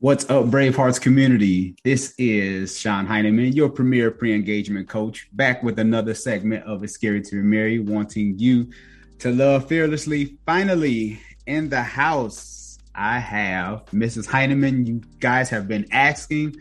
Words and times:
What's 0.00 0.30
up, 0.30 0.44
Bravehearts 0.44 1.00
community? 1.00 1.74
This 1.82 2.14
is 2.18 2.78
Sean 2.78 3.04
Heineman, 3.04 3.52
your 3.52 3.68
premier 3.68 4.12
pre 4.12 4.32
engagement 4.32 4.88
coach, 4.88 5.28
back 5.32 5.64
with 5.64 5.80
another 5.80 6.14
segment 6.14 6.62
of 6.66 6.84
It's 6.84 6.92
Scary 6.92 7.20
to 7.20 7.42
Be 7.42 7.80
wanting 7.80 8.38
you 8.38 8.70
to 9.18 9.32
love 9.32 9.66
fearlessly. 9.66 10.38
Finally, 10.46 11.20
in 11.48 11.68
the 11.68 11.82
house, 11.82 12.78
I 12.94 13.18
have 13.18 13.86
Mrs. 13.86 14.28
Heineman. 14.28 14.86
You 14.86 15.02
guys 15.18 15.50
have 15.50 15.66
been 15.66 15.84
asking. 15.90 16.54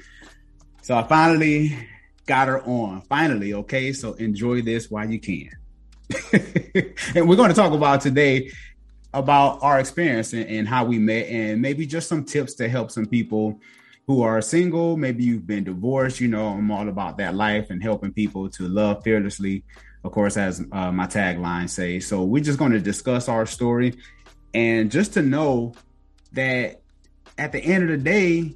So 0.81 0.97
I 0.97 1.03
finally 1.03 1.77
got 2.25 2.47
her 2.47 2.63
on. 2.63 3.01
Finally, 3.01 3.53
okay? 3.53 3.93
So 3.93 4.13
enjoy 4.13 4.63
this 4.63 4.89
while 4.89 5.07
you 5.07 5.19
can. 5.19 5.51
and 7.13 7.29
we're 7.29 7.35
going 7.35 7.49
to 7.49 7.55
talk 7.55 7.73
about 7.73 8.01
today 8.01 8.49
about 9.13 9.59
our 9.61 9.79
experience 9.79 10.33
and, 10.33 10.47
and, 10.47 10.67
how 10.67 10.85
we 10.85 10.99
met 10.99 11.27
and 11.27 11.61
maybe 11.61 11.85
just 11.85 12.09
some 12.09 12.23
tips 12.23 12.55
to 12.55 12.67
help 12.67 12.91
some 12.91 13.05
people 13.05 13.59
who 14.05 14.21
are 14.21 14.41
single. 14.41 14.97
Maybe 14.97 15.23
you've 15.23 15.47
been 15.47 15.63
divorced 15.63 16.19
you 16.19 16.27
know 16.27 16.47
i'm 16.47 16.71
all 16.71 16.87
about 16.89 17.17
that 17.17 17.35
life 17.35 17.69
and 17.69 17.81
helping 17.81 18.13
people 18.13 18.49
to 18.49 18.67
love 18.67 19.03
fearlessly 19.03 19.63
of 20.03 20.11
course 20.11 20.37
as 20.37 20.63
uh, 20.71 20.91
my 20.91 21.07
tagline 21.07 21.69
says 21.69 22.07
so 22.07 22.23
we're 22.23 22.43
just 22.43 22.59
going 22.59 22.71
to 22.71 22.79
discuss 22.79 23.27
our 23.27 23.45
story 23.45 23.93
and 24.53 24.91
just 24.91 25.13
to 25.13 25.21
know 25.21 25.73
that 26.33 26.81
at 27.37 27.51
the 27.51 27.59
end 27.59 27.83
of 27.83 27.89
the 27.89 27.97
day 27.97 28.55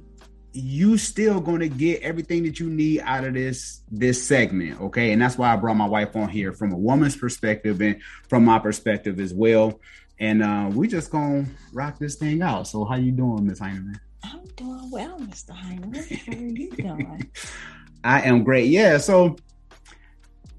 you 0.54 0.98
still 0.98 1.40
going 1.40 1.60
to 1.60 1.68
get 1.68 2.02
everything 2.02 2.42
that 2.42 2.60
you 2.60 2.68
need 2.68 3.00
out 3.00 3.24
of 3.24 3.32
this 3.32 3.80
this 3.90 4.22
segment 4.26 4.80
okay? 4.80 5.12
And 5.12 5.20
that's 5.20 5.38
why 5.38 5.52
i 5.52 5.56
brought 5.56 5.76
my 5.76 5.86
wife 5.86 6.14
on 6.16 6.28
here 6.28 6.52
from 6.52 6.72
a 6.72 6.78
woman's 6.78 7.16
perspective 7.16 7.80
and 7.80 8.00
from 8.28 8.44
my 8.44 8.58
perspective 8.58 9.20
as 9.20 9.32
well 9.32 9.80
and 10.20 10.42
uh, 10.42 10.70
we 10.72 10.88
just 10.88 11.10
gonna 11.10 11.46
rock 11.72 11.98
this 11.98 12.16
thing 12.16 12.42
out. 12.42 12.66
So 12.68 12.84
how 12.84 12.96
you 12.96 13.12
doing, 13.12 13.46
Miss 13.46 13.58
Heineman? 13.58 13.98
I'm 14.24 14.44
doing 14.56 14.90
well, 14.90 15.18
Mr. 15.18 15.50
Heineman. 15.50 15.94
How 15.94 16.32
are 16.32 16.36
you 16.36 16.70
doing? 16.70 17.30
I 18.04 18.22
am 18.22 18.44
great. 18.44 18.68
Yeah. 18.68 18.98
So 18.98 19.36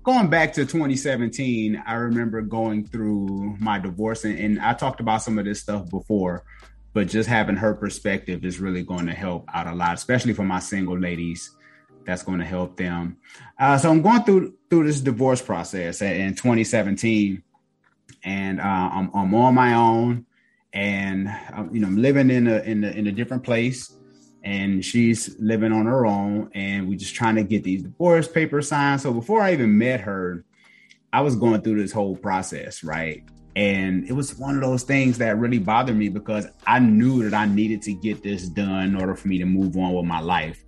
going 0.04 0.30
back 0.30 0.54
to 0.54 0.66
2017, 0.66 1.82
I 1.86 1.94
remember 1.94 2.42
going 2.42 2.86
through 2.86 3.58
my 3.60 3.80
divorce, 3.80 4.26
and, 4.26 4.38
and 4.38 4.60
I 4.60 4.73
talked 4.73 5.00
about 5.00 5.22
some 5.22 5.38
of 5.38 5.45
this 5.45 5.62
stuff 5.62 5.90
before, 5.90 6.44
but 6.94 7.08
just 7.08 7.28
having 7.28 7.56
her 7.56 7.73
perspective 7.73 8.45
is 8.45 8.60
really 8.60 8.84
going 8.84 9.06
to 9.08 9.14
help 9.14 9.45
out 9.54 9.67
a 9.67 9.73
lot, 9.73 9.94
especially 9.94 10.34
for 10.34 10.44
my 10.44 10.60
single 10.60 11.00
ladies. 11.00 11.52
That's 12.06 12.23
going 12.23 12.40
to 12.40 12.45
help 12.45 12.76
them. 12.76 13.17
Uh, 13.58 13.78
so 13.78 13.90
I'm 13.90 14.02
going 14.02 14.23
through 14.23 14.56
through 14.70 14.88
this 14.88 15.00
divorce 15.00 15.42
process 15.42 16.02
in 16.02 16.36
2017 16.36 17.42
and 18.24 18.60
uh, 18.60 18.64
I'm, 18.64 19.12
I'm 19.14 19.34
on 19.36 19.56
my 19.56 19.74
own, 19.74 20.26
and 20.74 21.30
I'm, 21.30 21.74
you 21.74 21.82
know 21.82 21.88
I'm 21.88 21.98
living 21.98 22.30
in 22.30 22.48
a 22.48 22.60
in 22.60 22.84
a 22.84 22.90
in 22.90 23.08
a 23.08 23.12
different 23.12 23.44
place, 23.44 23.96
and 24.44 24.84
she's 24.84 25.36
living 25.40 25.72
on 25.72 25.86
her 25.86 26.06
own, 26.06 26.50
and 26.54 26.88
we're 26.88 26.98
just 26.98 27.16
trying 27.16 27.36
to 27.36 27.44
get 27.44 27.64
these 27.64 27.84
divorce 27.84 28.28
papers 28.28 28.68
signed. 28.70 29.02
So 29.02 29.14
before 29.14 29.42
I 29.42 29.54
even 29.54 29.78
met 29.78 30.02
her, 30.02 30.46
I 31.12 31.22
was 31.22 31.36
going 31.36 31.62
through 31.62 31.82
this 31.82 31.92
whole 31.92 32.16
process, 32.16 32.84
right? 32.84 33.24
And 33.56 34.10
it 34.10 34.14
was 34.14 34.36
one 34.40 34.56
of 34.56 34.62
those 34.62 34.82
things 34.82 35.20
that 35.20 35.38
really 35.38 35.60
bothered 35.60 35.96
me 35.96 36.10
because 36.10 36.48
I 36.66 36.80
knew 36.80 37.24
that 37.30 37.36
I 37.36 37.46
needed 37.46 37.84
to 37.84 37.94
get 37.94 38.24
this 38.24 38.50
done 38.50 38.86
in 38.86 38.96
order 38.96 39.14
for 39.16 39.28
me 39.28 39.38
to 39.38 39.46
move 39.46 39.78
on 39.78 39.94
with 39.94 40.06
my 40.06 40.20
life. 40.20 40.64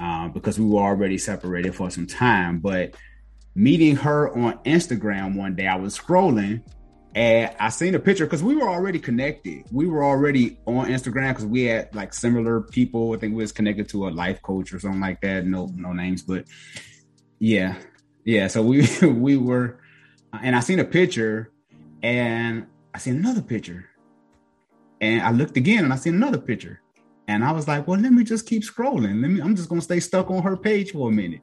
Uh, 0.00 0.26
because 0.28 0.58
we 0.58 0.66
were 0.66 0.80
already 0.80 1.16
separated 1.16 1.72
for 1.74 1.88
some 1.88 2.06
time. 2.06 2.58
But 2.58 2.96
meeting 3.54 3.94
her 3.96 4.36
on 4.36 4.58
Instagram 4.64 5.36
one 5.36 5.54
day, 5.54 5.68
I 5.68 5.76
was 5.76 5.96
scrolling 5.96 6.62
and 7.14 7.54
I 7.60 7.68
seen 7.68 7.94
a 7.94 8.00
picture 8.00 8.26
because 8.26 8.42
we 8.42 8.56
were 8.56 8.68
already 8.68 8.98
connected. 8.98 9.64
We 9.70 9.86
were 9.86 10.04
already 10.04 10.58
on 10.66 10.86
Instagram 10.86 11.30
because 11.30 11.46
we 11.46 11.64
had 11.64 11.94
like 11.94 12.12
similar 12.12 12.60
people. 12.60 13.14
I 13.14 13.18
think 13.18 13.34
we 13.34 13.42
was 13.42 13.52
connected 13.52 13.88
to 13.90 14.08
a 14.08 14.10
life 14.10 14.42
coach 14.42 14.72
or 14.72 14.80
something 14.80 15.00
like 15.00 15.20
that. 15.20 15.46
No, 15.46 15.70
no 15.76 15.92
names, 15.92 16.22
but 16.22 16.44
yeah, 17.38 17.76
yeah. 18.24 18.48
So 18.48 18.62
we 18.62 18.88
we 19.02 19.36
were, 19.36 19.78
and 20.42 20.56
I 20.56 20.60
seen 20.60 20.80
a 20.80 20.84
picture, 20.84 21.52
and 22.02 22.66
I 22.92 22.98
seen 22.98 23.16
another 23.16 23.42
picture, 23.42 23.88
and 25.00 25.22
I 25.22 25.30
looked 25.30 25.56
again, 25.56 25.84
and 25.84 25.92
I 25.92 25.96
seen 25.96 26.14
another 26.14 26.38
picture, 26.38 26.80
and 27.28 27.44
I 27.44 27.52
was 27.52 27.68
like, 27.68 27.86
well, 27.86 28.00
let 28.00 28.12
me 28.12 28.24
just 28.24 28.48
keep 28.48 28.64
scrolling. 28.64 29.22
Let 29.22 29.30
me. 29.30 29.40
I'm 29.40 29.54
just 29.54 29.68
gonna 29.68 29.82
stay 29.82 30.00
stuck 30.00 30.32
on 30.32 30.42
her 30.42 30.56
page 30.56 30.90
for 30.90 31.10
a 31.10 31.12
minute, 31.12 31.42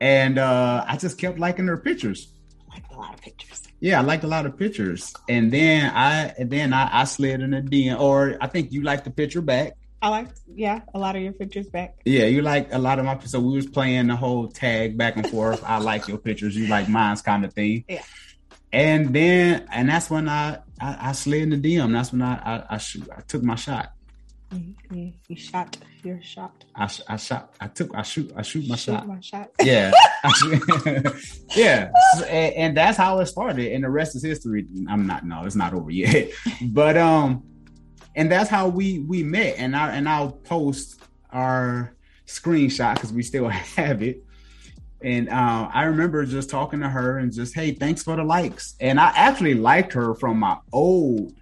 and 0.00 0.38
uh 0.38 0.86
I 0.88 0.96
just 0.96 1.18
kept 1.18 1.38
liking 1.38 1.66
her 1.66 1.76
pictures. 1.76 2.32
Like 2.70 2.84
a 2.90 2.96
lot 2.96 3.12
of 3.12 3.20
pictures 3.20 3.65
yeah, 3.80 3.98
I 3.98 4.02
liked 4.02 4.24
a 4.24 4.26
lot 4.26 4.46
of 4.46 4.56
pictures, 4.56 5.12
and 5.28 5.52
then 5.52 5.92
I 5.94 6.34
and 6.38 6.50
then 6.50 6.72
I, 6.72 7.00
I 7.00 7.04
slid 7.04 7.40
in 7.40 7.54
a 7.54 7.62
DM, 7.62 7.98
or 7.98 8.36
I 8.40 8.46
think 8.46 8.72
you 8.72 8.82
liked 8.82 9.04
the 9.04 9.10
picture 9.10 9.42
back. 9.42 9.76
I 10.02 10.08
liked, 10.08 10.40
yeah, 10.54 10.80
a 10.94 10.98
lot 10.98 11.16
of 11.16 11.22
your 11.22 11.32
pictures 11.32 11.68
back. 11.68 11.96
Yeah, 12.04 12.26
you 12.26 12.42
like 12.42 12.72
a 12.72 12.78
lot 12.78 12.98
of 12.98 13.04
my. 13.04 13.18
So 13.20 13.40
we 13.40 13.54
was 13.54 13.66
playing 13.66 14.06
the 14.06 14.16
whole 14.16 14.48
tag 14.48 14.96
back 14.96 15.16
and 15.16 15.28
forth. 15.28 15.62
I 15.64 15.78
like 15.78 16.08
your 16.08 16.18
pictures, 16.18 16.56
you 16.56 16.68
like 16.68 16.88
mine's 16.88 17.22
kind 17.22 17.44
of 17.44 17.52
thing. 17.52 17.84
Yeah. 17.88 18.02
And 18.72 19.14
then, 19.14 19.66
and 19.72 19.88
that's 19.88 20.10
when 20.10 20.28
I 20.28 20.58
I, 20.80 21.08
I 21.08 21.12
slid 21.12 21.42
in 21.42 21.50
the 21.50 21.76
DM. 21.76 21.92
That's 21.92 22.12
when 22.12 22.22
I 22.22 22.34
I, 22.34 22.64
I, 22.70 22.78
shoot, 22.78 23.08
I 23.14 23.20
took 23.22 23.42
my 23.42 23.56
shot. 23.56 23.92
You, 24.90 25.12
you 25.28 25.36
shot 25.36 25.76
your 26.06 26.22
shot. 26.22 26.64
I, 26.74 26.88
I 27.08 27.16
shot. 27.16 27.54
I 27.60 27.66
took. 27.68 27.94
I 27.94 28.02
shoot. 28.02 28.32
I 28.36 28.42
shoot 28.42 28.68
my 28.68 28.76
shoot 28.76 28.92
shot. 28.92 29.06
My 29.06 29.20
shot. 29.20 29.50
Yeah. 29.62 29.92
yeah. 31.56 31.90
And, 32.28 32.54
and, 32.54 32.76
that's 32.76 32.96
how 32.96 33.18
it 33.20 33.26
started, 33.26 33.72
and 33.72 33.84
the 33.84 33.90
rest 33.90 34.16
is 34.16 34.22
history. 34.22 34.66
I'm 34.88 35.06
not. 35.06 35.26
No, 35.26 35.44
it's 35.44 35.56
not 35.56 35.74
over 35.74 35.90
yet. 35.90 36.30
but 36.62 36.96
um, 36.96 37.42
and 38.14 38.30
that's 38.30 38.48
how 38.48 38.68
we 38.68 39.00
we 39.00 39.22
met. 39.22 39.56
And 39.58 39.76
I 39.76 39.94
and 39.94 40.08
I'll 40.08 40.32
post 40.32 41.02
our 41.30 41.94
screenshot 42.26 42.94
because 42.94 43.12
we 43.12 43.22
still 43.22 43.48
have 43.48 44.02
it. 44.02 44.22
And 45.02 45.28
uh, 45.28 45.68
I 45.72 45.84
remember 45.84 46.24
just 46.24 46.48
talking 46.48 46.80
to 46.80 46.88
her 46.88 47.18
and 47.18 47.32
just, 47.32 47.54
hey, 47.54 47.72
thanks 47.72 48.02
for 48.02 48.16
the 48.16 48.24
likes. 48.24 48.74
And 48.80 48.98
I 48.98 49.12
actually 49.14 49.54
liked 49.54 49.92
her 49.92 50.14
from 50.14 50.38
my 50.38 50.56
old 50.72 51.34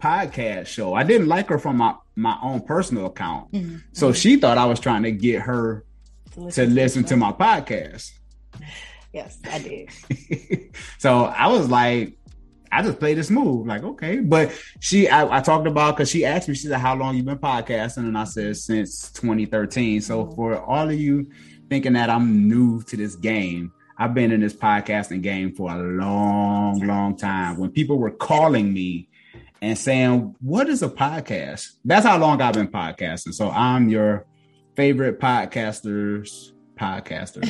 podcast 0.00 0.66
show. 0.66 0.94
I 0.94 1.02
didn't 1.02 1.28
like 1.28 1.48
her 1.48 1.58
from 1.58 1.76
my 1.76 1.94
my 2.16 2.36
own 2.42 2.62
personal 2.62 3.06
account. 3.06 3.52
Mm-hmm. 3.52 3.76
So 3.92 4.08
mm-hmm. 4.08 4.14
she 4.14 4.36
thought 4.36 4.58
I 4.58 4.66
was 4.66 4.80
trying 4.80 5.02
to 5.04 5.12
get 5.12 5.42
her 5.42 5.84
to 6.32 6.40
listen, 6.40 6.68
to, 6.68 6.74
listen 6.74 7.04
to, 7.04 7.16
my 7.16 7.32
podcast. 7.32 8.12
Yes, 9.10 9.38
I 9.50 9.58
did. 9.58 10.70
so 10.98 11.24
I 11.24 11.46
was 11.46 11.70
like, 11.70 12.18
I 12.70 12.82
just 12.82 12.98
played 12.98 13.16
this 13.16 13.30
move, 13.30 13.66
like, 13.66 13.82
okay. 13.82 14.18
But 14.18 14.52
she, 14.80 15.08
I, 15.08 15.38
I 15.38 15.40
talked 15.40 15.66
about 15.66 15.96
because 15.96 16.10
she 16.10 16.26
asked 16.26 16.46
me, 16.46 16.54
she 16.54 16.68
said, 16.68 16.78
How 16.78 16.94
long 16.94 17.16
you 17.16 17.22
been 17.22 17.38
podcasting? 17.38 18.06
And 18.06 18.18
I 18.18 18.24
said, 18.24 18.58
Since 18.58 19.10
2013. 19.12 20.02
So 20.02 20.24
mm-hmm. 20.24 20.34
for 20.34 20.62
all 20.62 20.90
of 20.90 21.00
you 21.00 21.30
thinking 21.70 21.94
that 21.94 22.10
I'm 22.10 22.48
new 22.48 22.82
to 22.82 22.96
this 22.98 23.16
game, 23.16 23.72
I've 23.96 24.14
been 24.14 24.30
in 24.30 24.40
this 24.40 24.54
podcasting 24.54 25.22
game 25.22 25.54
for 25.54 25.72
a 25.72 25.78
long, 25.78 26.78
long 26.80 27.16
time. 27.16 27.56
When 27.56 27.70
people 27.70 27.98
were 27.98 28.12
calling 28.12 28.72
me 28.72 29.07
and 29.60 29.76
saying, 29.76 30.34
What 30.40 30.68
is 30.68 30.82
a 30.82 30.88
podcast? 30.88 31.72
That's 31.84 32.06
how 32.06 32.18
long 32.18 32.40
I've 32.40 32.54
been 32.54 32.68
podcasting. 32.68 33.34
So 33.34 33.50
I'm 33.50 33.88
your 33.88 34.26
favorite 34.76 35.20
podcaster's 35.20 36.52
podcaster. 36.78 37.44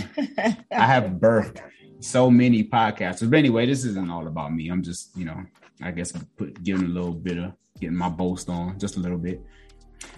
I 0.73 0.87
have 0.87 1.05
birthed 1.13 1.61
so 2.01 2.31
many 2.31 2.65
podcasters. 2.65 3.31
But 3.31 3.39
anyway, 3.39 3.67
this 3.67 3.85
isn't 3.85 4.11
all 4.11 4.27
about 4.27 4.53
me. 4.55 4.69
I'm 4.69 4.83
just, 4.83 5.17
you 5.17 5.25
know, 5.25 5.43
I 5.83 5.91
guess 5.91 6.13
put 6.37 6.63
giving 6.63 6.87
a 6.87 6.89
little 6.89 7.13
bit 7.13 7.39
of 7.39 7.53
getting 7.79 7.97
my 7.97 8.09
boast 8.09 8.49
on 8.49 8.79
just 8.79 8.97
a 8.97 9.01
little 9.01 9.19
bit. 9.19 9.43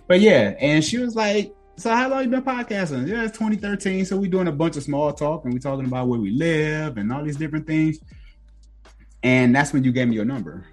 But 0.07 0.21
yeah, 0.21 0.55
and 0.61 0.85
she 0.85 0.99
was 0.99 1.17
like, 1.17 1.55
So 1.77 1.91
how 1.91 2.09
long 2.09 2.23
you 2.23 2.29
been 2.29 2.43
podcasting? 2.43 3.09
Yeah, 3.09 3.25
it's 3.25 3.37
2013. 3.37 4.05
So 4.05 4.17
we 4.17 4.29
doing 4.29 4.49
a 4.49 4.53
bunch 4.53 4.77
of 4.77 4.83
small 4.83 5.13
talk 5.13 5.45
and 5.45 5.53
we 5.53 5.61
talking 5.61 5.87
about 5.87 6.09
where 6.09 6.21
we 6.21 6.31
live 6.31 6.97
and 6.97 7.13
all 7.13 7.25
these 7.25 7.37
different 7.37 7.67
things. 7.67 7.99
And 9.23 9.55
that's 9.55 9.73
when 9.73 9.85
you 9.85 9.93
gave 9.93 10.09
me 10.09 10.17
your 10.17 10.25
number 10.25 10.67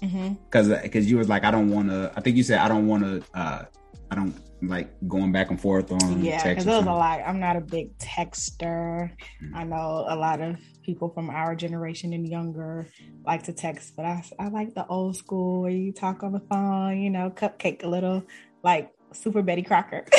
because 0.00 0.68
mm-hmm. 0.68 0.82
because 0.82 1.10
you 1.10 1.18
was 1.18 1.28
like 1.28 1.44
I 1.44 1.50
don't 1.50 1.70
want 1.70 1.88
to. 1.90 2.12
I 2.16 2.20
think 2.20 2.36
you 2.36 2.42
said 2.42 2.58
I 2.58 2.68
don't 2.68 2.86
want 2.86 3.04
to. 3.04 3.38
uh 3.38 3.64
I 4.10 4.14
don't 4.14 4.34
like 4.62 4.90
going 5.06 5.32
back 5.32 5.50
and 5.50 5.60
forth 5.60 5.92
on 5.92 6.24
yeah 6.24 6.42
because 6.48 6.66
it 6.66 6.70
was 6.70 6.86
a 6.86 6.90
lot 6.90 7.20
i'm 7.26 7.38
not 7.38 7.56
a 7.56 7.60
big 7.60 7.96
texter 7.98 9.10
mm-hmm. 9.42 9.54
i 9.54 9.62
know 9.62 10.06
a 10.08 10.16
lot 10.16 10.40
of 10.40 10.56
people 10.82 11.10
from 11.10 11.28
our 11.28 11.54
generation 11.54 12.12
and 12.12 12.26
younger 12.26 12.88
like 13.26 13.42
to 13.42 13.52
text 13.52 13.94
but 13.96 14.04
i, 14.04 14.24
I 14.38 14.48
like 14.48 14.74
the 14.74 14.86
old 14.86 15.16
school 15.16 15.62
where 15.62 15.70
you 15.70 15.92
talk 15.92 16.22
on 16.22 16.32
the 16.32 16.40
phone 16.40 17.00
you 17.00 17.10
know 17.10 17.30
cupcake 17.30 17.84
a 17.84 17.88
little 17.88 18.22
like 18.62 18.90
Super 19.16 19.42
Betty 19.42 19.62
Crocker. 19.62 20.04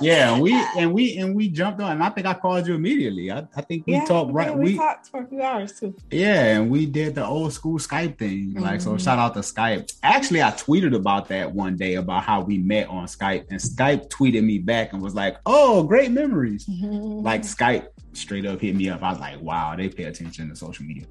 yeah, 0.00 0.32
and 0.32 0.42
we 0.42 0.54
and 0.76 0.92
we 0.92 1.16
and 1.18 1.34
we 1.34 1.48
jumped 1.48 1.80
on, 1.80 1.92
and 1.92 2.02
I 2.02 2.10
think 2.10 2.26
I 2.26 2.34
called 2.34 2.66
you 2.66 2.74
immediately. 2.74 3.30
I, 3.30 3.46
I 3.56 3.60
think 3.62 3.86
we 3.86 3.94
yeah, 3.94 4.04
talked 4.04 4.32
right. 4.32 4.56
We, 4.56 4.64
we, 4.64 4.76
talked 4.76 5.08
for 5.08 5.22
a 5.22 5.26
few 5.26 5.42
hours 5.42 5.78
too. 5.78 5.94
Yeah, 6.10 6.56
and 6.56 6.70
we 6.70 6.86
did 6.86 7.14
the 7.14 7.24
old 7.24 7.52
school 7.52 7.78
Skype 7.78 8.18
thing. 8.18 8.54
Like, 8.54 8.80
mm-hmm. 8.80 8.96
so 8.96 8.98
shout 8.98 9.18
out 9.18 9.34
to 9.34 9.40
Skype. 9.40 9.92
Actually, 10.02 10.42
I 10.42 10.50
tweeted 10.50 10.94
about 10.94 11.28
that 11.28 11.52
one 11.52 11.76
day 11.76 11.94
about 11.94 12.24
how 12.24 12.40
we 12.40 12.58
met 12.58 12.88
on 12.88 13.06
Skype, 13.06 13.46
and 13.50 13.60
Skype 13.60 14.08
tweeted 14.08 14.44
me 14.44 14.58
back 14.58 14.92
and 14.92 15.02
was 15.02 15.14
like, 15.14 15.36
"Oh, 15.46 15.82
great 15.82 16.10
memories." 16.10 16.66
Mm-hmm. 16.66 17.24
Like 17.24 17.42
Skype 17.42 17.88
straight 18.12 18.46
up 18.46 18.60
hit 18.60 18.74
me 18.74 18.88
up. 18.88 19.02
I 19.02 19.10
was 19.10 19.20
like, 19.20 19.40
"Wow, 19.40 19.74
they 19.76 19.88
pay 19.88 20.04
attention 20.04 20.48
to 20.48 20.56
social 20.56 20.84
media." 20.84 21.06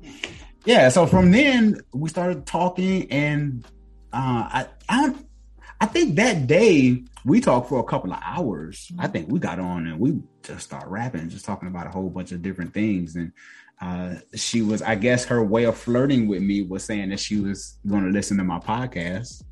Yeah, 0.65 0.89
so 0.89 1.06
from 1.06 1.31
then 1.31 1.81
we 1.94 2.09
started 2.09 2.45
talking, 2.45 3.12
and 3.12 3.65
uh, 4.13 4.47
I 4.50 4.68
I 4.88 5.01
don't 5.01 5.25
I 5.83 5.85
think 5.85 6.15
that 6.15 6.47
day 6.47 7.03
we 7.25 7.41
talked 7.41 7.68
for 7.68 7.81
a 7.81 7.83
couple 7.83 8.13
of 8.13 8.19
hours. 8.24 8.89
I 8.97 9.07
think 9.07 9.27
we 9.27 9.38
got 9.38 9.59
on 9.59 9.85
and 9.85 10.00
we 10.00 10.18
just 10.41 10.63
started 10.63 10.88
rapping, 10.88 11.27
just 11.27 11.44
talking 11.44 11.68
about 11.68 11.88
a 11.88 11.89
whole 11.89 12.09
bunch 12.09 12.31
of 12.31 12.41
different 12.41 12.74
things. 12.74 13.18
And 13.18 13.33
uh, 13.81 14.15
she 14.33 14.62
was, 14.62 14.81
I 14.81 14.95
guess, 14.95 15.25
her 15.25 15.44
way 15.44 15.65
of 15.65 15.77
flirting 15.77 16.30
with 16.30 16.41
me 16.41 16.62
was 16.62 16.85
saying 16.85 17.09
that 17.09 17.19
she 17.19 17.38
was 17.38 17.80
going 17.85 18.06
to 18.06 18.12
listen 18.12 18.38
to 18.38 18.45
my 18.45 18.59
podcast. 18.59 19.44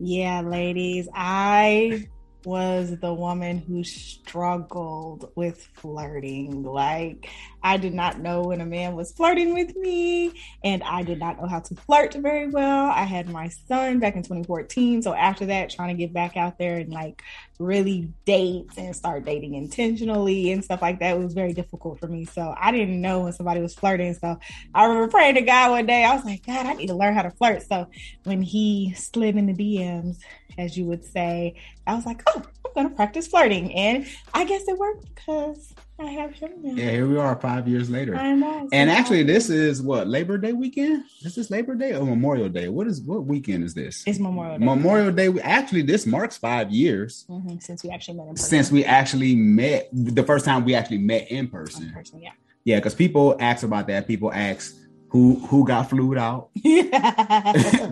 Yeah, 0.00 0.40
ladies, 0.40 1.08
I 1.14 2.08
was 2.44 2.98
the 2.98 3.14
woman 3.14 3.58
who 3.58 3.84
struggled 3.84 5.30
with 5.36 5.62
flirting. 5.74 6.64
Like, 6.64 7.30
I 7.66 7.78
did 7.78 7.94
not 7.94 8.20
know 8.20 8.42
when 8.42 8.60
a 8.60 8.64
man 8.64 8.94
was 8.94 9.10
flirting 9.10 9.52
with 9.52 9.74
me, 9.74 10.40
and 10.62 10.84
I 10.84 11.02
did 11.02 11.18
not 11.18 11.36
know 11.36 11.48
how 11.48 11.58
to 11.58 11.74
flirt 11.74 12.14
very 12.14 12.46
well. 12.48 12.86
I 12.86 13.02
had 13.02 13.28
my 13.28 13.48
son 13.48 13.98
back 13.98 14.14
in 14.14 14.22
2014. 14.22 15.02
So, 15.02 15.12
after 15.12 15.46
that, 15.46 15.70
trying 15.70 15.88
to 15.88 16.00
get 16.00 16.12
back 16.12 16.36
out 16.36 16.58
there 16.58 16.76
and 16.76 16.92
like 16.92 17.24
really 17.58 18.08
date 18.24 18.68
and 18.76 18.94
start 18.94 19.24
dating 19.24 19.54
intentionally 19.54 20.52
and 20.52 20.64
stuff 20.64 20.80
like 20.80 21.00
that 21.00 21.18
was 21.18 21.34
very 21.34 21.52
difficult 21.52 21.98
for 21.98 22.06
me. 22.06 22.24
So, 22.24 22.54
I 22.56 22.70
didn't 22.70 23.00
know 23.00 23.22
when 23.22 23.32
somebody 23.32 23.60
was 23.60 23.74
flirting. 23.74 24.14
So, 24.14 24.38
I 24.72 24.84
remember 24.84 25.08
praying 25.08 25.34
to 25.34 25.42
God 25.42 25.72
one 25.72 25.86
day, 25.86 26.04
I 26.04 26.14
was 26.14 26.24
like, 26.24 26.46
God, 26.46 26.66
I 26.66 26.74
need 26.74 26.86
to 26.86 26.94
learn 26.94 27.14
how 27.14 27.22
to 27.22 27.32
flirt. 27.32 27.64
So, 27.64 27.88
when 28.22 28.42
he 28.42 28.94
slid 28.96 29.36
in 29.36 29.46
the 29.46 29.52
DMs, 29.52 30.18
as 30.56 30.78
you 30.78 30.84
would 30.84 31.04
say, 31.04 31.56
I 31.84 31.96
was 31.96 32.06
like, 32.06 32.22
oh, 32.28 32.44
I'm 32.64 32.72
going 32.74 32.88
to 32.90 32.94
practice 32.94 33.26
flirting. 33.26 33.74
And 33.74 34.06
I 34.32 34.44
guess 34.44 34.68
it 34.68 34.78
worked 34.78 35.12
because 35.16 35.74
I 35.98 36.04
have 36.04 36.32
him 36.32 36.50
now. 36.62 36.74
Yeah, 36.74 36.90
here 36.90 37.06
we 37.06 37.16
are 37.16 37.34
five 37.36 37.66
years 37.66 37.88
later. 37.88 38.16
I 38.16 38.34
know. 38.34 38.68
And 38.70 38.90
actually, 38.90 39.22
this 39.22 39.48
is 39.48 39.80
what 39.80 40.06
Labor 40.06 40.36
Day 40.36 40.52
weekend. 40.52 41.04
This 41.22 41.38
Is 41.38 41.50
Labor 41.50 41.74
Day 41.74 41.94
or 41.94 42.04
Memorial 42.04 42.50
Day? 42.50 42.68
What 42.68 42.86
is 42.86 43.00
what 43.00 43.24
weekend 43.24 43.64
is 43.64 43.72
this? 43.72 44.04
It's 44.06 44.18
Memorial 44.18 44.58
Day. 44.58 44.64
Memorial 44.64 45.10
Day. 45.10 45.28
Actually, 45.40 45.82
this 45.82 46.04
marks 46.04 46.36
five 46.36 46.70
years 46.70 47.24
mm-hmm, 47.30 47.58
since 47.60 47.82
we 47.82 47.90
actually 47.90 48.18
met 48.18 48.24
in 48.24 48.34
person. 48.34 48.48
Since 48.48 48.70
we 48.70 48.84
actually 48.84 49.36
met 49.36 49.88
the 49.92 50.22
first 50.22 50.44
time 50.44 50.64
we 50.66 50.74
actually 50.74 50.98
met 50.98 51.30
in 51.30 51.48
person. 51.48 51.84
In 51.84 51.92
person 51.92 52.20
yeah. 52.20 52.32
Yeah, 52.64 52.76
because 52.76 52.94
people 52.94 53.36
ask 53.40 53.64
about 53.64 53.86
that. 53.86 54.06
People 54.06 54.32
ask 54.32 54.74
who 55.08 55.36
who 55.46 55.66
got 55.66 55.88
flued 55.88 56.18
out. 56.18 56.50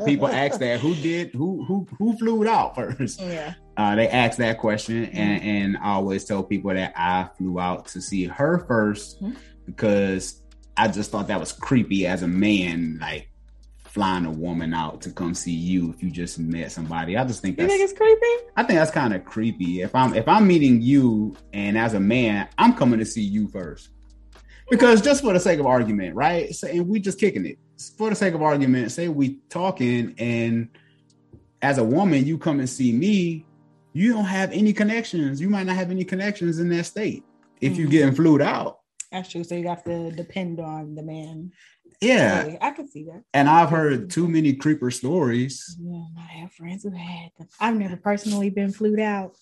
People 0.05 0.29
ask 0.29 0.59
that 0.61 0.81
who 0.81 0.95
did 0.97 1.31
who 1.33 1.65
who 1.65 1.89
who 1.97 2.19
flew 2.19 2.47
out 2.47 2.75
first. 2.75 3.21
Yeah. 3.21 3.55
Uh, 3.77 3.97
they 3.97 4.09
ask 4.09 4.39
that 4.39 4.59
question, 4.59 5.07
and 5.07 5.43
and 5.43 5.77
I 5.79 5.93
always 5.93 6.25
tell 6.25 6.43
people 6.43 6.73
that 6.75 6.93
I 6.97 7.29
flew 7.37 7.59
out 7.59 7.87
to 7.89 8.01
see 8.01 8.25
her 8.27 8.65
1st 8.69 9.23
mm-hmm. 9.23 9.33
because 9.67 10.43
I 10.77 10.89
just 10.89 11.11
thought 11.11 11.29
that 11.29 11.41
was 11.41 11.53
creepy 11.53 12.07
as 12.07 12.23
a 12.23 12.29
man, 12.29 12.99
like 13.01 13.29
flying 13.85 14.27
a 14.27 14.31
woman 14.31 14.75
out 14.75 15.01
to 15.01 15.11
come 15.13 15.35
see 15.35 15.53
you 15.53 15.91
if 15.91 16.03
you 16.03 16.11
just 16.11 16.39
met 16.39 16.73
somebody. 16.73 17.17
I 17.17 17.25
just 17.25 17.43
think 17.43 17.57
that's, 17.57 17.73
you 17.73 17.79
think 17.79 17.91
it's 17.91 17.97
creepy. 17.97 18.51
I 18.57 18.65
think 18.65 18.79
that's 18.79 18.91
kind 18.91 19.15
of 19.15 19.25
creepy. 19.25 19.83
If 19.83 19.95
I'm 19.95 20.15
if 20.15 20.29
I'm 20.29 20.47
meeting 20.47 20.83
you 20.83 21.37
and 21.53 21.79
as 21.79 21.95
a 21.95 22.01
man, 22.01 22.49
I'm 22.59 22.75
coming 22.75 22.99
to 22.99 23.07
see 23.07 23.23
you 23.23 23.49
first 23.49 23.91
because 24.71 25.01
just 25.01 25.23
for 25.23 25.33
the 25.33 25.41
sake 25.41 25.61
of 25.61 25.67
argument, 25.67 26.15
right? 26.17 26.55
So, 26.55 26.67
and 26.67 26.89
we 26.89 27.01
just 27.01 27.21
kicking 27.21 27.47
it 27.47 27.59
for 27.97 28.11
the 28.11 28.17
sake 28.17 28.35
of 28.35 28.43
argument. 28.43 28.93
Say 28.93 29.09
we 29.09 29.39
talking, 29.49 30.15
and 30.19 30.69
as 31.63 31.79
a 31.79 31.85
woman, 31.85 32.25
you 32.27 32.39
come 32.39 32.59
and 32.59 32.69
see 32.69 32.93
me. 32.93 33.47
You 33.95 34.13
don't 34.13 34.25
have 34.25 34.53
any 34.53 34.73
connections. 34.73 35.41
You 35.41 35.49
might 35.49 35.67
not 35.67 35.77
have 35.77 35.91
any 35.91 36.05
connections 36.05 36.59
in 36.59 36.69
that 36.71 36.85
state 36.85 37.25
if 37.61 37.73
mm-hmm. 37.73 37.81
you're 37.81 37.91
getting 37.91 38.15
flued 38.15 38.43
out. 38.43 38.81
That's 39.13 39.31
true. 39.31 39.45
So 39.45 39.55
you 39.55 39.69
have 39.69 39.85
to 39.85 40.11
depend 40.11 40.61
on 40.61 40.97
the 40.97 41.03
man. 41.03 41.53
Yeah, 42.01 42.57
I 42.61 42.73
can 42.73 42.91
see 42.91 43.05
that. 43.05 43.23
And 43.33 43.49
I've 43.49 43.71
heard 43.71 44.11
too 44.11 44.27
many 44.27 44.55
creeper 44.55 44.91
stories. 44.91 45.79
Yeah, 45.81 46.03
I 46.19 46.41
have 46.41 46.53
friends 46.53 46.83
who 46.83 46.91
had 46.91 47.31
them. 47.39 47.49
I've 47.61 47.77
never 47.77 47.97
personally 47.97 48.51
been 48.51 48.73
flued 48.73 48.99
out, 48.99 49.37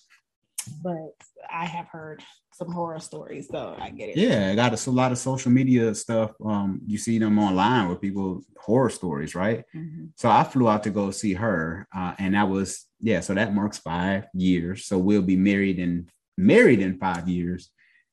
but 0.84 1.14
I 1.50 1.64
have 1.64 1.86
heard 1.86 2.22
some 2.52 2.70
horror 2.70 3.00
stories, 3.00 3.48
so 3.50 3.76
I 3.78 3.90
get 3.90 4.10
it. 4.10 4.16
Yeah, 4.16 4.50
I 4.52 4.54
got 4.54 4.72
a, 4.72 4.90
a, 4.90 4.92
lot 4.92 5.12
of 5.12 5.18
social 5.18 5.50
media 5.50 5.94
stuff. 5.94 6.32
Um, 6.44 6.80
you 6.86 6.98
see 6.98 7.18
them 7.18 7.38
online 7.38 7.88
with 7.88 8.00
people 8.00 8.42
horror 8.56 8.90
stories, 8.90 9.34
right? 9.34 9.64
Mm-hmm. 9.74 10.06
So 10.16 10.30
I 10.30 10.44
flew 10.44 10.68
out 10.68 10.82
to 10.84 10.90
go 10.90 11.10
see 11.10 11.34
her, 11.34 11.86
uh, 11.94 12.14
and 12.18 12.34
that 12.34 12.48
was 12.48 12.86
yeah. 13.00 13.20
So 13.20 13.34
that 13.34 13.54
marks 13.54 13.78
five 13.78 14.26
years. 14.34 14.86
So 14.86 14.98
we'll 14.98 15.22
be 15.22 15.36
married 15.36 15.78
in 15.78 16.08
married 16.36 16.80
in 16.80 16.98
five 16.98 17.28
years 17.28 17.70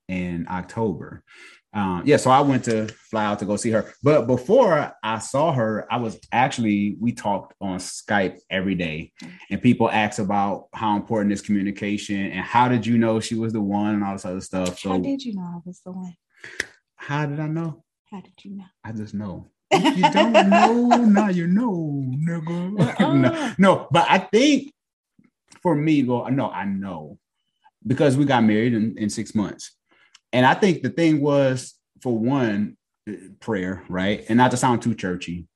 in 0.08 0.48
October. 0.50 1.24
Um, 1.72 2.02
yeah, 2.04 2.18
so 2.18 2.32
I 2.32 2.42
went 2.42 2.64
to 2.66 2.88
fly 2.88 3.26
out 3.26 3.40
to 3.40 3.46
go 3.46 3.56
see 3.56 3.70
her. 3.72 3.94
But 4.02 4.26
before 4.26 4.92
I 5.04 5.20
saw 5.20 5.52
her, 5.52 5.86
I 5.92 5.98
was 5.98 6.20
actually 6.32 6.98
we 7.00 7.12
talked 7.12 7.54
on 7.62 7.78
Skype 7.78 8.40
every 8.50 8.76
day, 8.76 9.12
and 9.52 9.62
people 9.62 9.90
asked 9.90 10.20
about 10.20 10.68
how 10.74 10.96
important 10.96 11.32
is 11.32 11.42
communication 11.42 12.32
and 12.32 12.44
how 12.44 12.68
did 12.68 12.88
you 12.88 12.98
know 12.98 13.20
she 13.20 13.36
was 13.36 13.54
the 13.54 13.62
one 13.62 13.94
and 13.94 14.04
all 14.04 14.14
this 14.14 14.26
other 14.26 14.42
stuff. 14.42 14.80
So 14.80 14.90
how 14.90 14.98
did 14.98 15.24
you 15.24 15.36
know 15.36 15.44
I 15.44 15.60
was 15.64 15.82
the 15.86 15.92
one? 15.92 16.16
How 16.96 17.26
did 17.28 17.40
I 17.40 17.48
know? 17.48 17.84
How 18.10 18.22
did 18.22 18.34
you 18.44 18.58
know? 18.58 18.66
I 18.84 18.92
just 18.92 19.14
know. 19.14 19.48
If 19.72 19.98
you 19.98 20.10
don't 20.12 20.50
know, 20.50 21.06
now 21.06 21.30
you 21.30 21.46
know, 21.46 22.04
nigga. 22.04 23.00
no, 23.00 23.54
no, 23.60 23.88
but 23.92 24.08
I 24.10 24.18
think 24.18 24.74
for 25.62 25.76
me, 25.76 26.04
well, 26.04 26.30
no, 26.32 26.50
I 26.50 26.66
know 26.66 27.20
because 27.86 28.18
we 28.18 28.26
got 28.26 28.44
married 28.44 28.74
in, 28.74 28.98
in 28.98 29.10
six 29.10 29.36
months. 29.36 29.76
And 30.34 30.46
I 30.46 30.54
think 30.54 30.84
the 30.84 30.90
thing 30.90 31.22
was, 31.22 31.76
for 32.02 32.18
one, 32.18 32.78
prayer, 33.40 33.84
right? 33.90 34.26
And 34.30 34.38
not 34.38 34.52
to 34.52 34.58
sound 34.58 34.82
too 34.82 34.96
churchy. 34.96 35.48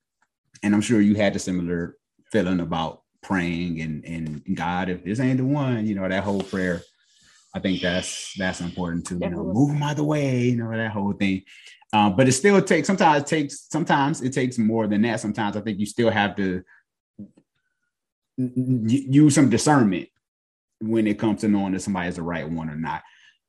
And 0.62 0.74
I'm 0.74 0.80
sure 0.80 1.00
you 1.00 1.14
had 1.14 1.36
a 1.36 1.38
similar 1.38 1.96
feeling 2.32 2.60
about 2.60 3.02
praying 3.22 3.80
and 3.80 4.04
and 4.04 4.56
God, 4.56 4.88
if 4.88 5.04
this 5.04 5.20
ain't 5.20 5.38
the 5.38 5.44
one, 5.44 5.86
you 5.86 5.94
know, 5.94 6.08
that 6.08 6.24
whole 6.24 6.42
prayer. 6.42 6.82
I 7.54 7.60
think 7.60 7.80
that's 7.80 8.34
that's 8.36 8.60
important 8.60 9.06
too. 9.06 9.18
You 9.22 9.30
know, 9.30 9.44
move 9.44 9.68
them 9.68 9.82
out 9.82 9.92
of 9.92 9.96
the 9.98 10.04
way, 10.04 10.42
you 10.42 10.56
know, 10.56 10.70
that 10.70 10.90
whole 10.90 11.12
thing. 11.12 11.42
Um, 11.92 12.16
but 12.16 12.26
it 12.26 12.32
still 12.32 12.60
takes 12.60 12.86
sometimes 12.86 13.22
it 13.22 13.26
takes 13.26 13.66
sometimes 13.70 14.22
it 14.22 14.32
takes 14.32 14.58
more 14.58 14.86
than 14.86 15.02
that. 15.02 15.20
Sometimes 15.20 15.56
I 15.56 15.60
think 15.60 15.78
you 15.78 15.86
still 15.86 16.10
have 16.10 16.34
to 16.36 16.62
use 18.36 19.34
some 19.34 19.48
discernment 19.48 20.08
when 20.80 21.06
it 21.06 21.18
comes 21.18 21.42
to 21.42 21.48
knowing 21.48 21.72
that 21.72 21.80
somebody 21.80 22.08
is 22.08 22.16
the 22.16 22.22
right 22.22 22.48
one 22.48 22.68
or 22.68 22.76
not. 22.76 23.02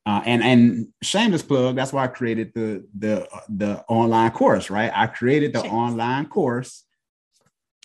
Uh, 0.07 0.21
and 0.25 0.43
and 0.43 0.87
shameless 1.01 1.41
plug. 1.41 1.75
That's 1.75 1.91
why 1.91 2.03
I 2.03 2.07
created 2.07 2.53
the 2.53 2.85
the 2.97 3.27
the 3.49 3.83
online 3.87 4.31
course. 4.31 4.69
Right, 4.69 4.91
I 4.93 5.07
created 5.07 5.53
the 5.53 5.63
online 5.63 6.27
course, 6.27 6.83